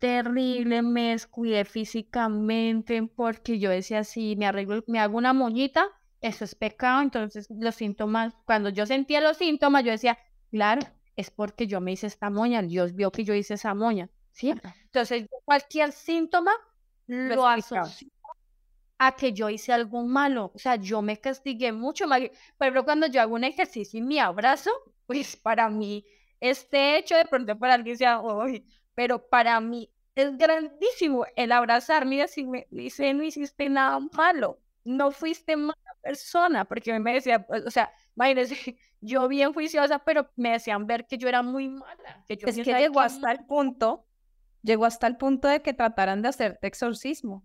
terrible, 0.00 0.82
me 0.82 1.10
descuidé 1.10 1.64
físicamente 1.64 3.08
porque 3.14 3.60
yo 3.60 3.70
decía, 3.70 4.02
si 4.02 4.34
me 4.34 4.46
arreglo, 4.46 4.82
me 4.88 4.98
hago 4.98 5.16
una 5.16 5.32
moñita, 5.32 5.86
eso 6.20 6.44
es 6.44 6.56
pecado. 6.56 7.02
Entonces 7.02 7.46
los 7.50 7.76
síntomas, 7.76 8.34
cuando 8.46 8.70
yo 8.70 8.84
sentía 8.84 9.20
los 9.20 9.36
síntomas, 9.36 9.84
yo 9.84 9.92
decía, 9.92 10.18
claro, 10.50 10.82
es 11.14 11.30
porque 11.30 11.68
yo 11.68 11.80
me 11.80 11.92
hice 11.92 12.08
esta 12.08 12.30
moña, 12.30 12.62
Dios 12.62 12.96
vio 12.96 13.12
que 13.12 13.22
yo 13.22 13.32
hice 13.32 13.54
esa 13.54 13.74
moña, 13.74 14.10
¿sí? 14.32 14.52
Entonces 14.86 15.28
cualquier 15.44 15.92
síntoma 15.92 16.50
lo 17.06 17.46
asocio 17.46 18.08
a 19.06 19.16
que 19.16 19.32
yo 19.32 19.50
hice 19.50 19.72
algo 19.72 20.02
malo. 20.02 20.52
O 20.54 20.58
sea, 20.58 20.76
yo 20.76 21.02
me 21.02 21.18
castigué 21.20 21.72
mucho. 21.72 22.06
Por 22.06 22.20
ejemplo, 22.60 22.84
cuando 22.84 23.06
yo 23.06 23.20
hago 23.20 23.34
un 23.34 23.44
ejercicio 23.44 23.98
y 23.98 24.02
me 24.02 24.20
abrazo, 24.20 24.70
pues 25.06 25.36
para 25.36 25.68
mí, 25.68 26.04
este 26.40 26.98
hecho 26.98 27.16
de 27.16 27.24
pronto 27.24 27.58
para 27.58 27.74
alguien 27.74 27.96
sea, 27.96 28.20
hoy, 28.20 28.66
pero 28.94 29.28
para 29.28 29.60
mí 29.60 29.90
es 30.14 30.36
grandísimo 30.36 31.26
el 31.36 31.52
abrazarme 31.52 32.16
y 32.16 32.18
decirme, 32.18 32.66
dice, 32.70 33.12
no 33.14 33.22
hiciste 33.22 33.68
nada 33.68 33.98
malo, 34.12 34.60
no 34.84 35.10
fuiste 35.10 35.56
mala 35.56 35.76
persona, 36.02 36.64
porque 36.64 36.98
me 36.98 37.14
decía, 37.14 37.46
o 37.48 37.70
sea, 37.70 37.92
imagínense, 38.14 38.76
yo 39.00 39.26
bien 39.28 39.52
juiciosa, 39.52 39.98
pero 40.00 40.30
me 40.36 40.52
decían 40.52 40.86
ver 40.86 41.06
que 41.06 41.18
yo 41.18 41.28
era 41.28 41.42
muy 41.42 41.68
mala. 41.68 42.24
Que 42.28 42.36
yo 42.36 42.46
es 42.46 42.56
que 42.56 42.74
llegó 42.74 43.00
hasta 43.00 43.32
el 43.32 43.44
punto, 43.46 44.06
llegó 44.62 44.84
hasta 44.84 45.06
el 45.06 45.16
punto 45.16 45.48
de 45.48 45.62
que 45.62 45.74
trataran 45.74 46.22
de 46.22 46.28
hacerte 46.28 46.66
exorcismo. 46.66 47.44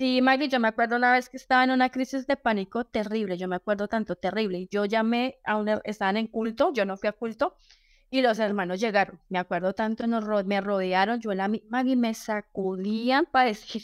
Sí, 0.00 0.22
Maggie, 0.22 0.48
yo 0.48 0.58
me 0.60 0.68
acuerdo 0.68 0.96
una 0.96 1.12
vez 1.12 1.28
que 1.28 1.36
estaba 1.36 1.62
en 1.62 1.70
una 1.72 1.90
crisis 1.90 2.26
de 2.26 2.36
pánico 2.38 2.84
terrible, 2.86 3.36
yo 3.36 3.48
me 3.48 3.56
acuerdo 3.56 3.86
tanto 3.86 4.16
terrible. 4.16 4.66
Yo 4.70 4.86
llamé 4.86 5.38
a 5.44 5.56
una, 5.58 5.80
estaban 5.84 6.16
en 6.16 6.26
culto, 6.26 6.72
yo 6.72 6.86
no 6.86 6.96
fui 6.96 7.08
a 7.10 7.12
culto, 7.12 7.54
y 8.10 8.22
los 8.22 8.38
hermanos 8.38 8.80
llegaron. 8.80 9.20
Me 9.28 9.38
acuerdo 9.38 9.74
tanto, 9.74 10.06
nos 10.06 10.24
me 10.46 10.60
rodearon, 10.62 11.20
yo 11.20 11.34
la 11.34 11.48
Maggie 11.68 11.96
me 11.96 12.14
sacudían 12.14 13.26
para 13.26 13.48
decir, 13.48 13.82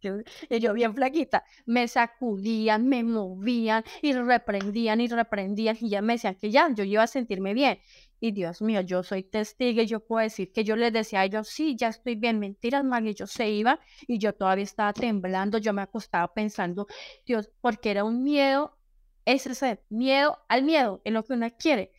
yo, 0.00 0.72
bien 0.74 0.94
flaquita, 0.94 1.44
me 1.66 1.88
sacudían, 1.88 2.88
me 2.88 3.02
movían 3.04 3.84
y 4.02 4.12
reprendían 4.12 5.00
y 5.00 5.08
reprendían 5.08 5.76
y 5.80 5.90
ya 5.90 6.02
me 6.02 6.14
decían 6.14 6.34
que 6.36 6.50
ya, 6.50 6.68
yo 6.74 6.84
iba 6.84 7.02
a 7.02 7.06
sentirme 7.06 7.54
bien. 7.54 7.78
Y 8.22 8.32
Dios 8.32 8.60
mío, 8.60 8.82
yo 8.82 9.02
soy 9.02 9.22
testigo 9.22 9.80
y 9.82 9.86
yo 9.86 10.00
puedo 10.00 10.22
decir 10.22 10.52
que 10.52 10.62
yo 10.62 10.76
les 10.76 10.92
decía 10.92 11.20
a 11.20 11.24
ellos, 11.24 11.48
sí, 11.48 11.74
ya 11.76 11.88
estoy 11.88 12.16
bien, 12.16 12.38
mentiras, 12.38 12.84
Maggie, 12.84 13.14
yo 13.14 13.26
se 13.26 13.48
iba 13.50 13.80
y 14.06 14.18
yo 14.18 14.34
todavía 14.34 14.64
estaba 14.64 14.92
temblando, 14.92 15.58
yo 15.58 15.72
me 15.72 15.82
acostaba 15.82 16.32
pensando, 16.34 16.86
Dios, 17.24 17.50
porque 17.60 17.90
era 17.90 18.04
un 18.04 18.22
miedo, 18.22 18.76
ese 19.24 19.52
es 19.52 19.78
miedo 19.88 20.38
al 20.48 20.64
miedo, 20.64 21.00
en 21.04 21.14
lo 21.14 21.24
que 21.24 21.32
uno 21.32 21.48
quiere. 21.58 21.92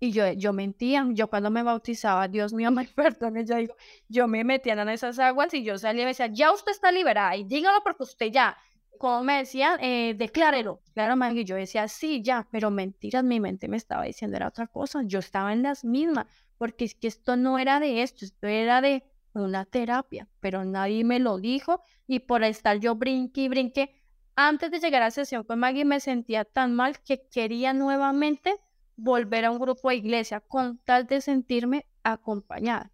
Y 0.00 0.12
yo, 0.12 0.30
yo 0.32 0.52
mentía, 0.52 1.06
yo 1.12 1.28
cuando 1.28 1.50
me 1.50 1.62
bautizaba, 1.62 2.28
Dios 2.28 2.52
mío, 2.52 2.70
me 2.72 2.84
perdone, 2.86 3.44
yo 3.44 3.56
digo, 3.56 3.76
yo 4.08 4.28
me 4.28 4.44
metía 4.44 4.74
en 4.74 4.88
esas 4.88 5.18
aguas 5.18 5.54
y 5.54 5.64
yo 5.64 5.78
salía 5.78 6.02
y 6.02 6.04
me 6.04 6.10
decía, 6.10 6.26
ya 6.26 6.52
usted 6.52 6.72
está 6.72 6.92
liberada 6.92 7.36
y 7.36 7.44
dígalo 7.44 7.78
porque 7.82 8.02
usted 8.02 8.26
ya, 8.32 8.56
como 8.98 9.22
me 9.24 9.38
decían, 9.38 9.78
eh, 9.82 10.14
declárelo. 10.16 10.80
Claro, 10.94 11.16
Maggie, 11.16 11.44
yo 11.44 11.56
decía, 11.56 11.88
sí, 11.88 12.22
ya, 12.22 12.46
pero 12.50 12.70
mentiras, 12.70 13.24
mi 13.24 13.40
mente 13.40 13.68
me 13.68 13.76
estaba 13.76 14.04
diciendo 14.04 14.36
era 14.36 14.48
otra 14.48 14.66
cosa. 14.66 15.02
Yo 15.04 15.18
estaba 15.18 15.52
en 15.52 15.62
las 15.62 15.84
mismas, 15.84 16.26
porque 16.58 16.84
es 16.84 16.94
que 16.94 17.08
esto 17.08 17.36
no 17.36 17.58
era 17.58 17.80
de 17.80 18.02
esto, 18.02 18.24
esto 18.24 18.46
era 18.46 18.80
de 18.80 19.04
una 19.34 19.64
terapia, 19.64 20.28
pero 20.40 20.64
nadie 20.64 21.04
me 21.04 21.18
lo 21.18 21.38
dijo 21.38 21.82
y 22.06 22.20
por 22.20 22.44
estar 22.44 22.78
yo 22.78 22.94
brinque 22.94 23.42
y 23.42 23.48
brinque. 23.48 23.94
Antes 24.36 24.70
de 24.70 24.80
llegar 24.80 25.02
a 25.02 25.06
la 25.06 25.10
sesión 25.10 25.44
con 25.44 25.58
Maggie 25.58 25.84
me 25.84 26.00
sentía 26.00 26.44
tan 26.44 26.74
mal 26.74 27.00
que 27.00 27.28
quería 27.28 27.72
nuevamente 27.72 28.56
volver 28.96 29.44
a 29.44 29.50
un 29.50 29.58
grupo 29.58 29.88
de 29.88 29.96
iglesia 29.96 30.40
con 30.40 30.78
tal 30.78 31.06
de 31.06 31.20
sentirme 31.20 31.86
acompañada. 32.02 32.92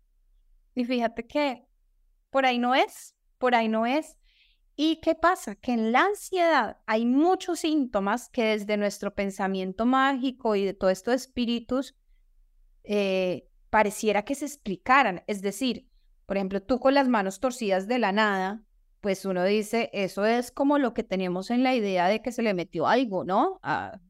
Y 0.74 0.84
fíjate 0.84 1.26
que 1.26 1.66
por 2.30 2.46
ahí 2.46 2.58
no 2.58 2.74
es, 2.74 3.16
por 3.38 3.54
ahí 3.54 3.68
no 3.68 3.86
es. 3.86 4.16
¿Y 4.76 5.00
qué 5.02 5.14
pasa? 5.14 5.56
Que 5.56 5.72
en 5.72 5.92
la 5.92 6.06
ansiedad 6.06 6.78
hay 6.86 7.04
muchos 7.04 7.60
síntomas 7.60 8.28
que 8.30 8.44
desde 8.44 8.76
nuestro 8.76 9.14
pensamiento 9.14 9.84
mágico 9.84 10.56
y 10.56 10.64
de 10.64 10.74
todo 10.74 10.90
esto 10.90 11.10
de 11.10 11.16
espíritus 11.16 11.94
eh, 12.84 13.46
pareciera 13.68 14.24
que 14.24 14.34
se 14.34 14.46
explicaran. 14.46 15.22
Es 15.26 15.42
decir, 15.42 15.86
por 16.24 16.36
ejemplo, 16.36 16.62
tú 16.62 16.78
con 16.78 16.94
las 16.94 17.08
manos 17.08 17.40
torcidas 17.40 17.88
de 17.88 17.98
la 17.98 18.12
nada, 18.12 18.62
pues 19.00 19.24
uno 19.24 19.44
dice, 19.44 19.90
eso 19.92 20.24
es 20.24 20.52
como 20.52 20.78
lo 20.78 20.94
que 20.94 21.02
tenemos 21.02 21.50
en 21.50 21.62
la 21.62 21.74
idea 21.74 22.08
de 22.08 22.22
que 22.22 22.32
se 22.32 22.42
le 22.42 22.54
metió 22.54 22.86
algo, 22.86 23.24
¿no? 23.24 23.58
Ah, 23.62 24.00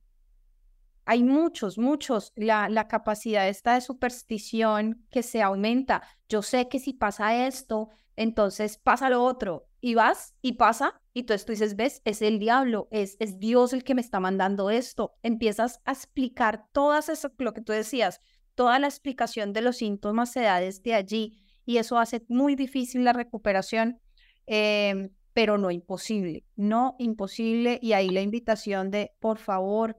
hay 1.11 1.25
muchos, 1.25 1.77
muchos, 1.77 2.33
la, 2.37 2.69
la 2.69 2.87
capacidad 2.87 3.49
esta 3.49 3.75
de 3.75 3.81
superstición 3.81 5.05
que 5.11 5.25
se 5.25 5.43
aumenta. 5.43 6.03
Yo 6.29 6.41
sé 6.41 6.69
que 6.69 6.79
si 6.79 6.93
pasa 6.93 7.49
esto, 7.49 7.89
entonces 8.15 8.79
pasa 8.79 9.11
lo 9.11 9.25
otro. 9.25 9.67
Y 9.81 9.97
vas 9.97 10.37
y 10.41 10.53
pasa, 10.53 11.03
y 11.13 11.21
entonces 11.21 11.45
tú 11.45 11.51
dices, 11.51 11.75
ves, 11.75 12.01
es 12.05 12.23
el 12.23 12.39
diablo, 12.39 12.87
es, 12.93 13.17
es 13.19 13.41
Dios 13.41 13.73
el 13.73 13.83
que 13.83 13.97
me 13.97 14.03
está 14.03 14.21
mandando 14.21 14.71
esto. 14.71 15.17
Empiezas 15.25 15.81
a 15.85 15.91
explicar 15.91 16.67
todas 16.71 17.09
eso, 17.09 17.33
lo 17.39 17.55
que 17.55 17.63
tú 17.63 17.73
decías, 17.73 18.21
toda 18.55 18.79
la 18.79 18.87
explicación 18.87 19.53
de 19.53 19.63
los 19.63 19.79
síntomas 19.79 20.31
se 20.31 20.43
da 20.43 20.61
desde 20.61 20.95
allí 20.95 21.43
y 21.65 21.79
eso 21.79 21.99
hace 21.99 22.25
muy 22.29 22.55
difícil 22.55 23.03
la 23.03 23.15
recuperación, 23.15 24.01
em, 24.47 25.11
pero 25.33 25.59
no 25.59 25.73
imposible, 25.73 26.45
no 26.55 26.95
imposible. 27.01 27.81
Y 27.83 27.95
ahí 27.95 28.11
la 28.11 28.21
invitación 28.21 28.93
de, 28.93 29.11
por 29.19 29.39
favor, 29.39 29.97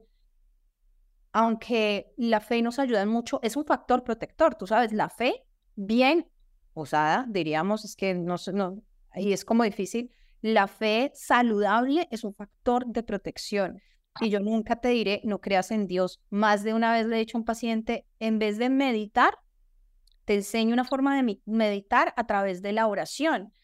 aunque 1.32 2.12
la 2.16 2.40
fe 2.40 2.62
nos 2.62 2.78
ayuda 2.78 3.04
mucho, 3.06 3.40
es 3.42 3.56
un 3.56 3.64
factor 3.64 4.04
protector, 4.04 4.54
tú 4.54 4.66
sabes, 4.66 4.92
la 4.92 5.08
fe 5.08 5.44
bien 5.74 6.28
usada, 6.74 7.26
diríamos, 7.28 7.84
es 7.84 7.96
que 7.96 8.14
no, 8.14 8.36
no, 8.52 8.82
ahí 9.10 9.32
es 9.32 9.44
como 9.44 9.64
difícil, 9.64 10.10
la 10.42 10.66
fe 10.66 11.10
saludable 11.14 12.08
es 12.10 12.24
un 12.24 12.34
factor 12.34 12.86
de 12.86 13.02
protección. 13.02 13.80
Y 14.20 14.28
yo 14.28 14.40
nunca 14.40 14.76
te 14.76 14.88
diré, 14.88 15.22
no 15.24 15.40
creas 15.40 15.70
en 15.70 15.86
Dios. 15.86 16.20
Más 16.28 16.64
de 16.64 16.74
una 16.74 16.92
vez 16.92 17.06
le 17.06 17.16
he 17.16 17.20
dicho 17.20 17.38
a 17.38 17.40
un 17.40 17.46
paciente, 17.46 18.06
en 18.18 18.38
vez 18.38 18.58
de 18.58 18.68
meditar, 18.68 19.38
te 20.26 20.34
enseño 20.34 20.74
una 20.74 20.84
forma 20.84 21.16
de 21.16 21.40
meditar 21.46 22.12
a 22.16 22.26
través 22.26 22.60
de 22.60 22.72
la 22.72 22.86
oración. 22.88 23.54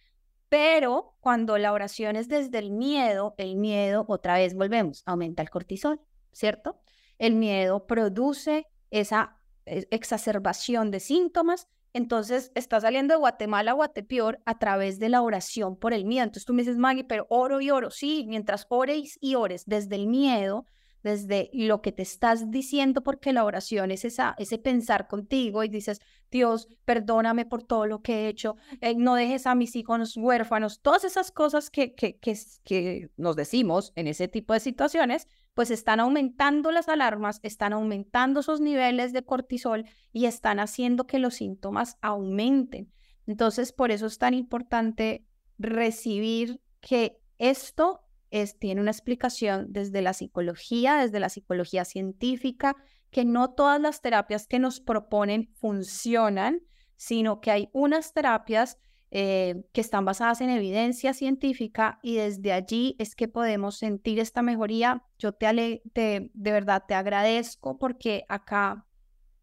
Pero 0.49 1.17
cuando 1.21 1.59
la 1.59 1.73
oración 1.73 2.17
es 2.17 2.29
desde 2.29 2.59
el 2.59 2.71
miedo, 2.71 3.35
el 3.37 3.57
miedo, 3.57 4.07
otra 4.09 4.35
vez 4.35 4.55
volvemos, 4.55 5.03
aumenta 5.05 5.43
el 5.43 5.51
cortisol, 5.51 6.01
¿cierto? 6.33 6.81
El 7.19 7.35
miedo 7.35 7.87
produce 7.87 8.67
esa 8.91 9.37
eh, 9.67 9.87
exacerbación 9.91 10.91
de 10.91 11.01
síntomas. 11.01 11.69
Entonces, 11.93 12.53
está 12.55 12.81
saliendo 12.81 13.15
de 13.15 13.19
Guatemala 13.19 13.73
a 13.73 13.75
Guatepeor 13.75 14.41
a 14.45 14.59
través 14.59 14.99
de 14.99 15.09
la 15.09 15.23
oración 15.23 15.77
por 15.77 15.93
el 15.93 16.05
miedo. 16.05 16.25
Entonces 16.25 16.45
tú 16.45 16.53
me 16.53 16.63
dices, 16.63 16.77
Maggie, 16.77 17.05
pero 17.05 17.27
oro 17.31 17.61
y 17.61 17.71
oro. 17.71 17.91
Sí, 17.91 18.25
mientras 18.29 18.67
ores 18.69 19.19
y 19.21 19.35
ores 19.35 19.65
desde 19.67 19.97
el 19.97 20.07
miedo, 20.07 20.67
desde 21.03 21.51
lo 21.53 21.81
que 21.81 21.93
te 21.93 22.03
estás 22.03 22.51
diciendo, 22.51 23.03
porque 23.03 23.33
la 23.33 23.45
oración 23.45 23.91
es 23.91 24.05
esa, 24.05 24.35
ese 24.39 24.59
pensar 24.59 25.07
contigo 25.09 25.65
y 25.65 25.69
dices, 25.69 26.01
Dios, 26.31 26.69
perdóname 26.85 27.47
por 27.47 27.63
todo 27.63 27.87
lo 27.87 28.03
que 28.03 28.25
he 28.25 28.29
hecho, 28.29 28.57
eh, 28.81 28.95
no 28.97 29.15
dejes 29.15 29.47
a 29.47 29.55
mis 29.55 29.77
hijos 29.77 30.17
huérfanos, 30.17 30.81
todas 30.81 31.05
esas 31.05 31.31
cosas 31.31 31.71
que, 31.71 31.95
que, 31.95 32.19
que, 32.19 32.37
que 32.65 33.11
nos 33.17 33.37
decimos 33.37 33.93
en 33.95 34.09
ese 34.09 34.29
tipo 34.29 34.53
de 34.53 34.61
situaciones, 34.61 35.29
pues 35.59 35.73
están 35.73 35.99
aumentando 35.99 36.71
las 36.71 36.89
alarmas, 36.89 37.41
están 37.43 37.73
aumentando 37.73 38.39
esos 38.39 38.61
niveles 38.61 39.13
de 39.13 39.25
cortisol 39.25 39.87
y 40.13 40.27
están 40.27 40.61
haciendo 40.61 41.09
que 41.09 41.19
los 41.19 41.35
síntomas 41.35 41.99
aumenten. 42.01 42.93
Entonces, 43.27 43.73
por 43.73 43.91
eso 43.91 44.07
es 44.07 44.19
tan 44.19 44.35
importante 44.35 45.27
recibir 45.59 46.61
que 46.81 47.19
esto 47.39 48.03
es, 48.31 48.57
tiene 48.61 48.81
una 48.81 48.93
explicación 48.93 49.67
desde 49.71 50.01
la 50.01 50.13
psicología, 50.13 50.99
desde 50.99 51.19
la 51.19 51.29
psicología 51.29 51.85
científica, 51.85 52.77
que 53.11 53.25
no 53.25 53.51
todas 53.51 53.81
las 53.81 54.01
terapias 54.01 54.47
que 54.47 54.61
nos 54.61 54.79
proponen 54.79 55.51
funcionan, 55.55 56.61
sino 56.95 57.41
que 57.41 57.51
hay 57.51 57.69
unas 57.73 58.13
terapias 58.13 58.79
eh, 59.11 59.65
que 59.73 59.81
están 59.81 60.05
basadas 60.05 60.41
en 60.41 60.51
evidencia 60.51 61.15
científica 61.15 61.99
y 62.03 62.17
desde 62.17 62.53
allí 62.53 62.95
es 62.99 63.15
que 63.15 63.29
podemos 63.29 63.79
sentir 63.79 64.19
esta 64.19 64.43
mejoría. 64.43 65.05
Yo 65.19 65.33
te, 65.33 65.81
de 65.93 66.53
verdad 66.53 66.85
te 66.87 66.95
agradezco 66.95 67.79
porque 67.79 68.25
acá 68.29 68.87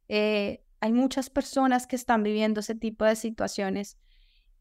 eh, 0.07 0.63
hay 0.79 0.93
muchas 0.93 1.29
personas 1.29 1.87
que 1.87 1.95
están 1.95 2.21
viviendo 2.21 2.59
ese 2.59 2.75
tipo 2.75 3.05
de 3.05 3.15
situaciones 3.15 3.97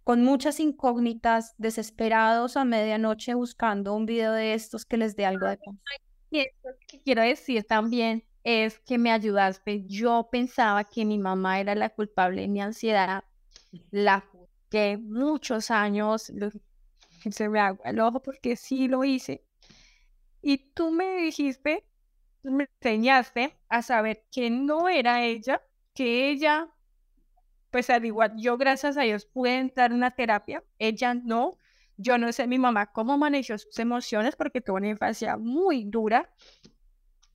con 0.04 0.22
muchas 0.22 0.60
incógnitas, 0.60 1.54
desesperados 1.56 2.56
a 2.56 2.64
medianoche 2.64 3.34
buscando 3.34 3.94
un 3.94 4.04
video 4.04 4.32
de 4.32 4.52
estos 4.52 4.84
que 4.84 4.98
les 4.98 5.16
dé 5.16 5.24
algo 5.24 5.46
de 5.46 5.58
lo 6.30 6.70
que 6.88 7.00
quiero 7.02 7.22
decir 7.22 7.64
también 7.64 8.24
es 8.42 8.78
que 8.80 8.98
me 8.98 9.10
ayudaste. 9.10 9.84
Yo 9.86 10.28
pensaba 10.30 10.84
que 10.84 11.04
mi 11.04 11.18
mamá 11.18 11.60
era 11.60 11.74
la 11.74 11.88
culpable 11.90 12.42
de 12.42 12.48
mi 12.48 12.60
ansiedad, 12.60 13.24
la 13.90 14.24
que 14.74 14.98
muchos 14.98 15.70
años 15.70 16.32
se 17.30 17.48
me 17.48 17.60
agua 17.60 17.88
el 17.88 18.00
ojo 18.00 18.20
porque 18.20 18.56
sí 18.56 18.88
lo 18.88 19.04
hice. 19.04 19.44
Y 20.42 20.72
tú 20.74 20.90
me 20.90 21.18
dijiste, 21.18 21.86
me 22.42 22.68
enseñaste 22.82 23.56
a 23.68 23.82
saber 23.82 24.24
que 24.32 24.50
no 24.50 24.88
era 24.88 25.22
ella, 25.22 25.62
que 25.94 26.28
ella 26.28 26.68
pues 27.70 27.88
al 27.88 28.04
igual, 28.04 28.32
yo 28.36 28.58
gracias 28.58 28.96
a 28.96 29.02
Dios 29.02 29.26
pude 29.26 29.58
entrar 29.58 29.92
en 29.92 29.98
una 29.98 30.10
terapia, 30.10 30.64
ella 30.80 31.14
no, 31.14 31.56
yo 31.96 32.18
no 32.18 32.32
sé 32.32 32.48
mi 32.48 32.58
mamá 32.58 32.90
cómo 32.92 33.16
manejó 33.16 33.56
sus 33.58 33.78
emociones 33.78 34.34
porque 34.34 34.60
tuvo 34.60 34.78
una 34.78 34.88
infancia 34.88 35.36
muy 35.36 35.84
dura 35.84 36.32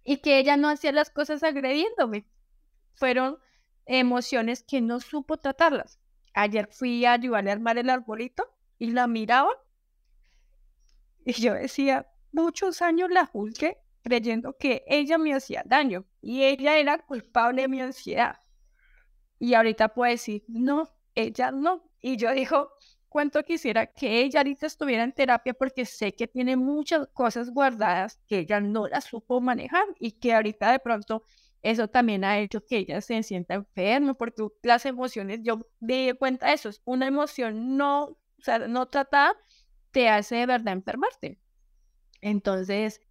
y 0.03 0.17
que 0.17 0.39
ella 0.39 0.57
no 0.57 0.67
hacía 0.67 0.91
las 0.91 1.09
cosas 1.09 1.43
agrediéndome. 1.43 2.25
Fueron 2.95 3.37
emociones 3.85 4.63
que 4.63 4.81
no 4.81 4.99
supo 4.99 5.37
tratarlas. 5.37 5.99
Ayer 6.41 6.69
fui 6.71 7.03
a 7.03 7.13
ayudarle 7.13 7.49
a 7.49 7.53
armar 7.53 7.77
el 7.77 7.89
arbolito 7.89 8.45
y 8.77 8.91
la 8.91 9.07
miraba 9.07 9.51
y 11.25 11.33
yo 11.33 11.53
decía, 11.53 12.07
muchos 12.31 12.81
años 12.81 13.09
la 13.09 13.25
juzgué 13.25 13.77
creyendo 14.01 14.55
que 14.57 14.85
ella 14.87 15.17
me 15.17 15.33
hacía 15.33 15.63
daño 15.65 16.05
y 16.21 16.43
ella 16.45 16.77
era 16.77 16.97
culpable 16.99 17.63
de 17.63 17.67
mi 17.67 17.81
ansiedad. 17.81 18.37
Y 19.37 19.53
ahorita 19.53 19.89
puede 19.89 20.13
decir, 20.13 20.45
no, 20.47 20.89
ella 21.13 21.51
no. 21.51 21.91
Y 21.99 22.15
yo 22.15 22.31
digo, 22.31 22.71
cuánto 23.09 23.43
quisiera 23.43 23.87
que 23.87 24.21
ella 24.21 24.39
ahorita 24.39 24.65
estuviera 24.65 25.03
en 25.03 25.11
terapia 25.11 25.53
porque 25.53 25.83
sé 25.83 26.15
que 26.15 26.27
tiene 26.27 26.55
muchas 26.55 27.09
cosas 27.09 27.49
guardadas 27.49 28.17
que 28.27 28.39
ella 28.39 28.61
no 28.61 28.87
las 28.87 29.03
supo 29.03 29.41
manejar 29.41 29.83
y 29.99 30.13
que 30.13 30.33
ahorita 30.33 30.71
de 30.71 30.79
pronto 30.79 31.23
eso 31.61 31.87
también 31.87 32.23
ha 32.23 32.39
hecho 32.39 32.65
que 32.65 32.77
ella 32.77 33.01
se 33.01 33.21
sienta 33.23 33.55
enferma 33.55 34.13
porque 34.13 34.47
las 34.63 34.85
emociones, 34.85 35.41
yo 35.43 35.57
me 35.79 36.07
di 36.07 36.13
cuenta 36.13 36.47
de 36.47 36.53
eso, 36.53 36.69
es 36.69 36.81
una 36.85 37.07
emoción 37.07 37.77
no, 37.77 38.03
o 38.05 38.17
sea, 38.41 38.59
no 38.59 38.87
tratada 38.87 39.35
te 39.91 40.09
hace 40.09 40.35
de 40.35 40.45
verdad 40.45 40.73
enfermarte. 40.73 41.39
Entonces, 42.21 43.01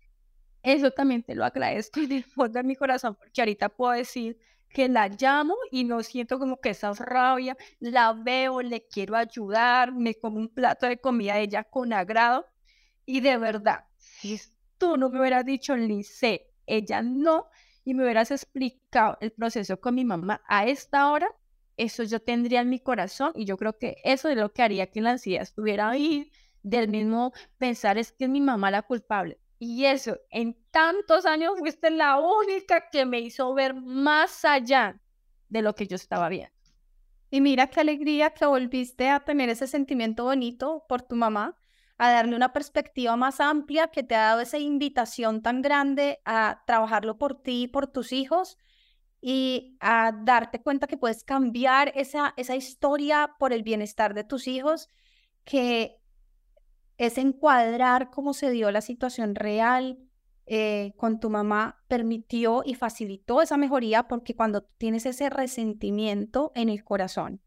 eso 0.63 0.91
también 0.91 1.23
te 1.23 1.35
lo 1.35 1.45
agradezco 1.45 2.01
de 2.01 2.23
fondo 2.23 2.59
de 2.59 2.65
mi 2.65 2.77
corazón 2.77 3.15
porque 3.17 3.41
ahorita 3.41 3.69
puedo 3.69 3.93
decir 3.93 4.39
que 4.71 4.89
la 4.89 5.09
llamo 5.09 5.55
y 5.71 5.85
no 5.85 6.03
siento 6.03 6.39
como 6.39 6.61
que 6.61 6.71
esa 6.71 6.93
rabia, 6.93 7.57
la 7.81 8.13
veo, 8.13 8.61
le 8.61 8.87
quiero 8.87 9.17
ayudar, 9.17 9.93
me 9.93 10.15
como 10.15 10.39
un 10.39 10.49
plato 10.49 10.87
de 10.87 10.99
comida 10.99 11.35
de 11.37 11.43
ella 11.43 11.65
con 11.65 11.93
agrado 11.93 12.47
y 13.07 13.21
de 13.21 13.39
verdad, 13.39 13.87
si 13.97 14.39
tú 14.77 14.97
no 14.99 15.09
me 15.09 15.21
hubieras 15.21 15.45
dicho, 15.47 15.75
Lice, 15.77 16.51
ella 16.67 17.01
no, 17.03 17.47
y 17.89 17.95
me 17.95 18.03
hubieras 18.03 18.31
explicado 18.31 19.17
el 19.23 19.33
proceso 19.33 19.81
con 19.81 19.95
mi 19.95 20.05
mamá 20.05 20.43
a 20.47 20.67
esta 20.67 21.11
hora, 21.11 21.27
eso 21.79 22.03
yo 22.03 22.21
tendría 22.21 22.61
en 22.61 22.69
mi 22.69 22.81
corazón 22.81 23.33
y 23.35 23.47
yo 23.47 23.57
creo 23.57 23.79
que 23.79 23.97
eso 24.05 24.29
es 24.29 24.37
lo 24.37 24.53
que 24.53 24.61
haría 24.61 24.91
que 24.91 25.01
la 25.01 25.13
ansiedad 25.13 25.43
estuviera 25.43 25.89
ahí, 25.89 26.31
del 26.63 26.89
mismo 26.89 27.33
pensar 27.57 27.97
es 27.97 28.13
que 28.13 28.25
es 28.25 28.31
mi 28.31 28.43
mamá 28.43 28.71
la 28.71 28.83
culpable. 28.83 29.41
Y 29.59 29.87
eso, 29.87 30.19
en 30.29 30.55
tantos 30.71 31.25
años 31.25 31.55
fuiste 31.59 31.89
la 31.91 32.19
única 32.19 32.91
que 32.91 33.07
me 33.07 33.21
hizo 33.21 33.55
ver 33.55 33.75
más 33.75 34.45
allá 34.45 35.01
de 35.49 35.63
lo 35.63 35.75
que 35.75 35.87
yo 35.87 35.97
estaba 35.97 36.29
viendo. 36.29 36.53
Y 37.31 37.41
mira 37.41 37.69
qué 37.69 37.81
alegría 37.81 38.35
que 38.35 38.45
volviste 38.45 39.09
a 39.09 39.21
tener 39.21 39.49
ese 39.49 39.67
sentimiento 39.67 40.25
bonito 40.25 40.85
por 40.91 41.01
tu 41.01 41.17
mamá, 41.17 41.57
a 41.99 42.11
darle 42.13 42.37
una 42.37 42.53
perspectiva 42.53 43.17
más 43.17 43.41
amplia 43.41 43.89
que 43.89 44.05
te 44.05 44.15
ha 44.15 44.23
dado 44.23 44.41
esa 44.41 44.59
invitación 44.59 45.43
tan 45.43 45.63
grande 45.63 46.21
a 46.25 46.63
trabajarlo 46.67 47.19
por 47.19 47.43
ti 47.43 47.65
y 47.65 47.69
por 47.69 47.89
tus 47.89 48.13
hijos. 48.13 48.57
y 49.21 49.77
a 49.81 50.13
darte 50.13 50.63
cuenta 50.63 50.87
que 50.87 50.97
puedes 50.97 51.25
cambiar 51.25 51.93
esa, 51.97 52.35
esa 52.37 52.55
historia 52.55 53.35
por 53.41 53.53
el 53.53 53.65
bienestar 53.65 54.15
de 54.15 54.23
tus 54.23 54.47
hijos, 54.47 54.89
que 55.45 55.99
es 56.99 57.19
encuadrar 57.19 58.11
cómo 58.11 58.33
se 58.33 58.51
dio 58.51 58.71
la 58.71 58.81
situación 58.81 59.35
real 59.35 59.99
eh, 60.47 60.93
con 60.97 61.21
tu 61.21 61.31
mamá, 61.31 61.83
permitió 61.89 62.63
y 62.65 62.75
facilitó 62.75 63.43
esa 63.43 63.57
mejoría 63.57 64.09
porque 64.09 64.37
cuando 64.37 64.63
tienes 64.63 65.05
ese 65.05 65.31
resentimiento 65.31 66.53
en 66.55 66.69
el 66.69 66.85
corazón, 66.85 67.43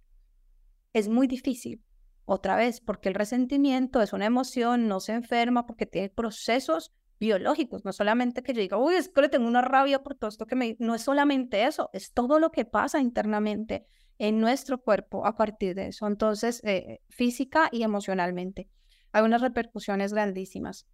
es 0.94 1.08
muy 1.10 1.28
difícil. 1.28 1.84
Otra 2.34 2.56
vez, 2.56 2.80
porque 2.80 3.10
el 3.10 3.16
resentimiento 3.16 4.02
es 4.02 4.14
una 4.14 4.26
emoción, 4.26 4.88
no 4.88 5.02
se 5.02 5.12
enferma 5.12 5.66
porque 5.66 5.86
tiene 5.86 6.08
procesos 6.08 6.94
biológicos, 7.20 7.84
no 7.84 7.92
solamente 7.92 8.42
que 8.42 8.54
yo 8.54 8.62
diga, 8.62 8.78
uy, 8.78 8.94
es 8.94 9.10
que 9.10 9.20
le 9.20 9.28
tengo 9.28 9.50
una 9.50 9.62
rabia 9.62 10.02
por 10.02 10.16
todo 10.16 10.30
esto 10.30 10.46
que 10.46 10.56
me... 10.56 10.78
No 10.80 10.96
es 10.96 11.02
solamente 11.02 11.66
eso, 11.66 11.90
es 11.92 12.14
todo 12.14 12.40
lo 12.40 12.54
que 12.54 12.64
pasa 12.64 13.02
internamente 13.02 13.86
en 14.18 14.40
nuestro 14.40 14.82
cuerpo 14.82 15.26
a 15.26 15.36
partir 15.36 15.76
de 15.76 15.88
eso. 15.88 16.08
Entonces, 16.08 16.62
eh, 16.64 17.02
física 17.10 17.68
y 17.70 17.84
emocionalmente. 17.84 18.70
Hay 19.12 19.24
unas 19.24 19.42
repercusiones 19.42 20.14
grandísimas. 20.14 20.88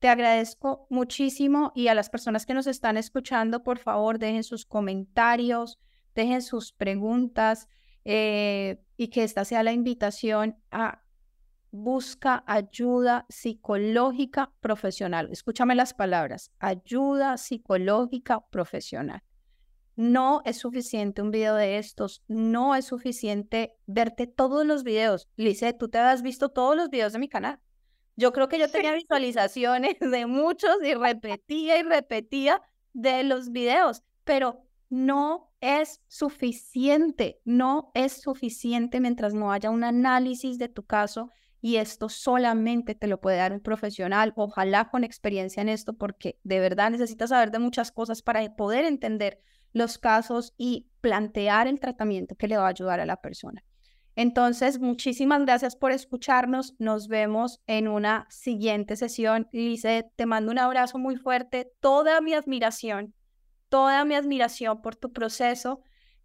Te 0.00 0.08
agradezco 0.08 0.88
muchísimo 0.90 1.70
y 1.76 1.86
a 1.86 1.94
las 1.94 2.10
personas 2.10 2.44
que 2.44 2.54
nos 2.54 2.66
están 2.66 2.96
escuchando, 2.96 3.62
por 3.62 3.78
favor, 3.78 4.18
dejen 4.18 4.42
sus 4.42 4.66
comentarios, 4.66 5.78
dejen 6.16 6.42
sus 6.42 6.72
preguntas 6.72 7.68
eh, 8.04 8.82
y 8.96 9.08
que 9.08 9.24
esta 9.24 9.44
sea 9.44 9.62
la 9.62 9.72
invitación 9.72 10.56
a 10.70 11.02
busca 11.72 12.44
ayuda 12.46 13.24
psicológica 13.28 14.52
profesional. 14.60 15.28
Escúchame 15.32 15.74
las 15.74 15.94
palabras, 15.94 16.52
ayuda 16.58 17.38
psicológica 17.38 18.40
profesional. 18.50 19.22
No 19.96 20.42
es 20.44 20.58
suficiente 20.58 21.22
un 21.22 21.30
video 21.30 21.54
de 21.54 21.78
estos, 21.78 22.22
no 22.28 22.74
es 22.74 22.86
suficiente 22.86 23.76
verte 23.86 24.26
todos 24.26 24.66
los 24.66 24.84
videos. 24.84 25.28
Lice, 25.36 25.72
tú 25.72 25.88
te 25.88 25.98
has 25.98 26.22
visto 26.22 26.50
todos 26.50 26.76
los 26.76 26.90
videos 26.90 27.14
de 27.14 27.18
mi 27.18 27.28
canal. 27.28 27.58
Yo 28.16 28.32
creo 28.32 28.48
que 28.48 28.58
yo 28.58 28.70
tenía 28.70 28.92
visualizaciones 28.94 29.96
de 30.00 30.26
muchos 30.26 30.76
y 30.82 30.94
repetía 30.94 31.78
y 31.78 31.82
repetía 31.82 32.60
de 32.92 33.22
los 33.24 33.50
videos, 33.50 34.02
pero 34.24 34.66
no 34.92 35.50
es 35.62 36.02
suficiente, 36.06 37.40
no 37.46 37.92
es 37.94 38.20
suficiente 38.20 39.00
mientras 39.00 39.32
no 39.32 39.50
haya 39.50 39.70
un 39.70 39.84
análisis 39.84 40.58
de 40.58 40.68
tu 40.68 40.84
caso 40.84 41.30
y 41.62 41.76
esto 41.76 42.10
solamente 42.10 42.94
te 42.94 43.06
lo 43.06 43.18
puede 43.18 43.38
dar 43.38 43.54
un 43.54 43.60
profesional, 43.60 44.34
ojalá 44.36 44.90
con 44.90 45.02
experiencia 45.02 45.62
en 45.62 45.70
esto, 45.70 45.94
porque 45.94 46.38
de 46.44 46.60
verdad 46.60 46.90
necesitas 46.90 47.30
saber 47.30 47.50
de 47.52 47.58
muchas 47.58 47.90
cosas 47.90 48.20
para 48.20 48.54
poder 48.54 48.84
entender 48.84 49.40
los 49.72 49.96
casos 49.96 50.52
y 50.58 50.90
plantear 51.00 51.68
el 51.68 51.80
tratamiento 51.80 52.34
que 52.34 52.48
le 52.48 52.58
va 52.58 52.66
a 52.66 52.70
ayudar 52.70 53.00
a 53.00 53.06
la 53.06 53.16
persona. 53.16 53.64
Entonces, 54.14 54.78
muchísimas 54.78 55.40
gracias 55.46 55.74
por 55.74 55.92
escucharnos. 55.92 56.74
Nos 56.78 57.08
vemos 57.08 57.62
en 57.66 57.88
una 57.88 58.26
siguiente 58.28 58.96
sesión. 58.96 59.48
Lice, 59.52 60.10
te 60.16 60.26
mando 60.26 60.52
un 60.52 60.58
abrazo 60.58 60.98
muy 60.98 61.16
fuerte, 61.16 61.72
toda 61.80 62.20
mi 62.20 62.34
admiración, 62.34 63.14
toda 63.72 64.04
mi 64.04 64.14
admiración 64.14 64.82
por 64.82 64.94
tu 64.94 65.12
proceso 65.12 65.82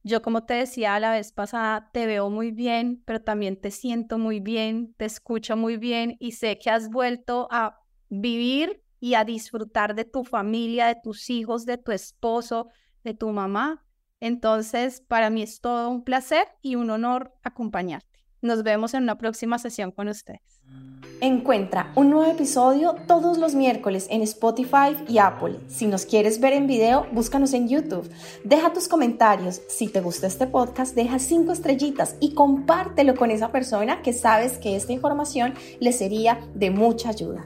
yo, 0.07 0.21
como 0.21 0.45
te 0.45 0.53
decía 0.53 0.97
la 1.01 1.11
vez 1.11 1.33
pasada, 1.33 1.89
te 1.91 2.05
veo 2.05 2.29
muy 2.29 2.51
bien, 2.51 3.03
pero 3.05 3.21
también 3.21 3.59
te 3.59 3.71
siento 3.71 4.17
muy 4.17 4.39
bien, 4.39 4.93
te 4.95 5.03
escucho 5.03 5.57
muy 5.57 5.75
bien 5.75 6.15
y 6.19 6.31
sé 6.31 6.59
que 6.59 6.69
has 6.69 6.89
vuelto 6.89 7.49
a 7.51 7.81
vivir 8.07 8.81
y 9.01 9.15
a 9.15 9.25
disfrutar 9.25 9.95
de 9.95 10.05
tu 10.05 10.23
familia, 10.23 10.87
de 10.87 10.95
tus 11.03 11.29
hijos, 11.29 11.65
de 11.65 11.77
tu 11.77 11.91
esposo, 11.91 12.69
de 13.03 13.15
tu 13.15 13.29
mamá. 13.31 13.85
Entonces, 14.21 15.01
para 15.01 15.29
mí 15.29 15.41
es 15.41 15.59
todo 15.59 15.89
un 15.89 16.05
placer 16.05 16.47
y 16.61 16.75
un 16.75 16.89
honor 16.89 17.33
acompañarte. 17.43 18.16
Nos 18.41 18.63
vemos 18.63 18.93
en 18.93 19.03
una 19.03 19.17
próxima 19.17 19.57
sesión 19.57 19.91
con 19.91 20.07
ustedes. 20.07 20.61
Encuentra 21.19 21.91
un 21.95 22.11
nuevo 22.11 22.31
episodio 22.31 22.95
todos 23.07 23.39
los 23.39 23.55
miércoles 23.55 24.05
en 24.11 24.21
Spotify 24.21 24.95
y 25.07 25.17
Apple. 25.17 25.59
Si 25.67 25.87
nos 25.87 26.05
quieres 26.05 26.39
ver 26.39 26.53
en 26.53 26.67
video, 26.67 27.07
búscanos 27.11 27.53
en 27.53 27.67
YouTube. 27.67 28.07
Deja 28.43 28.71
tus 28.73 28.87
comentarios. 28.87 29.61
Si 29.67 29.87
te 29.87 30.01
gusta 30.01 30.27
este 30.27 30.45
podcast, 30.45 30.95
deja 30.95 31.17
cinco 31.17 31.53
estrellitas 31.53 32.15
y 32.19 32.35
compártelo 32.35 33.15
con 33.15 33.31
esa 33.31 33.51
persona 33.51 34.03
que 34.03 34.13
sabes 34.13 34.59
que 34.59 34.75
esta 34.75 34.93
información 34.93 35.55
le 35.79 35.91
sería 35.91 36.39
de 36.53 36.69
mucha 36.69 37.09
ayuda. 37.09 37.43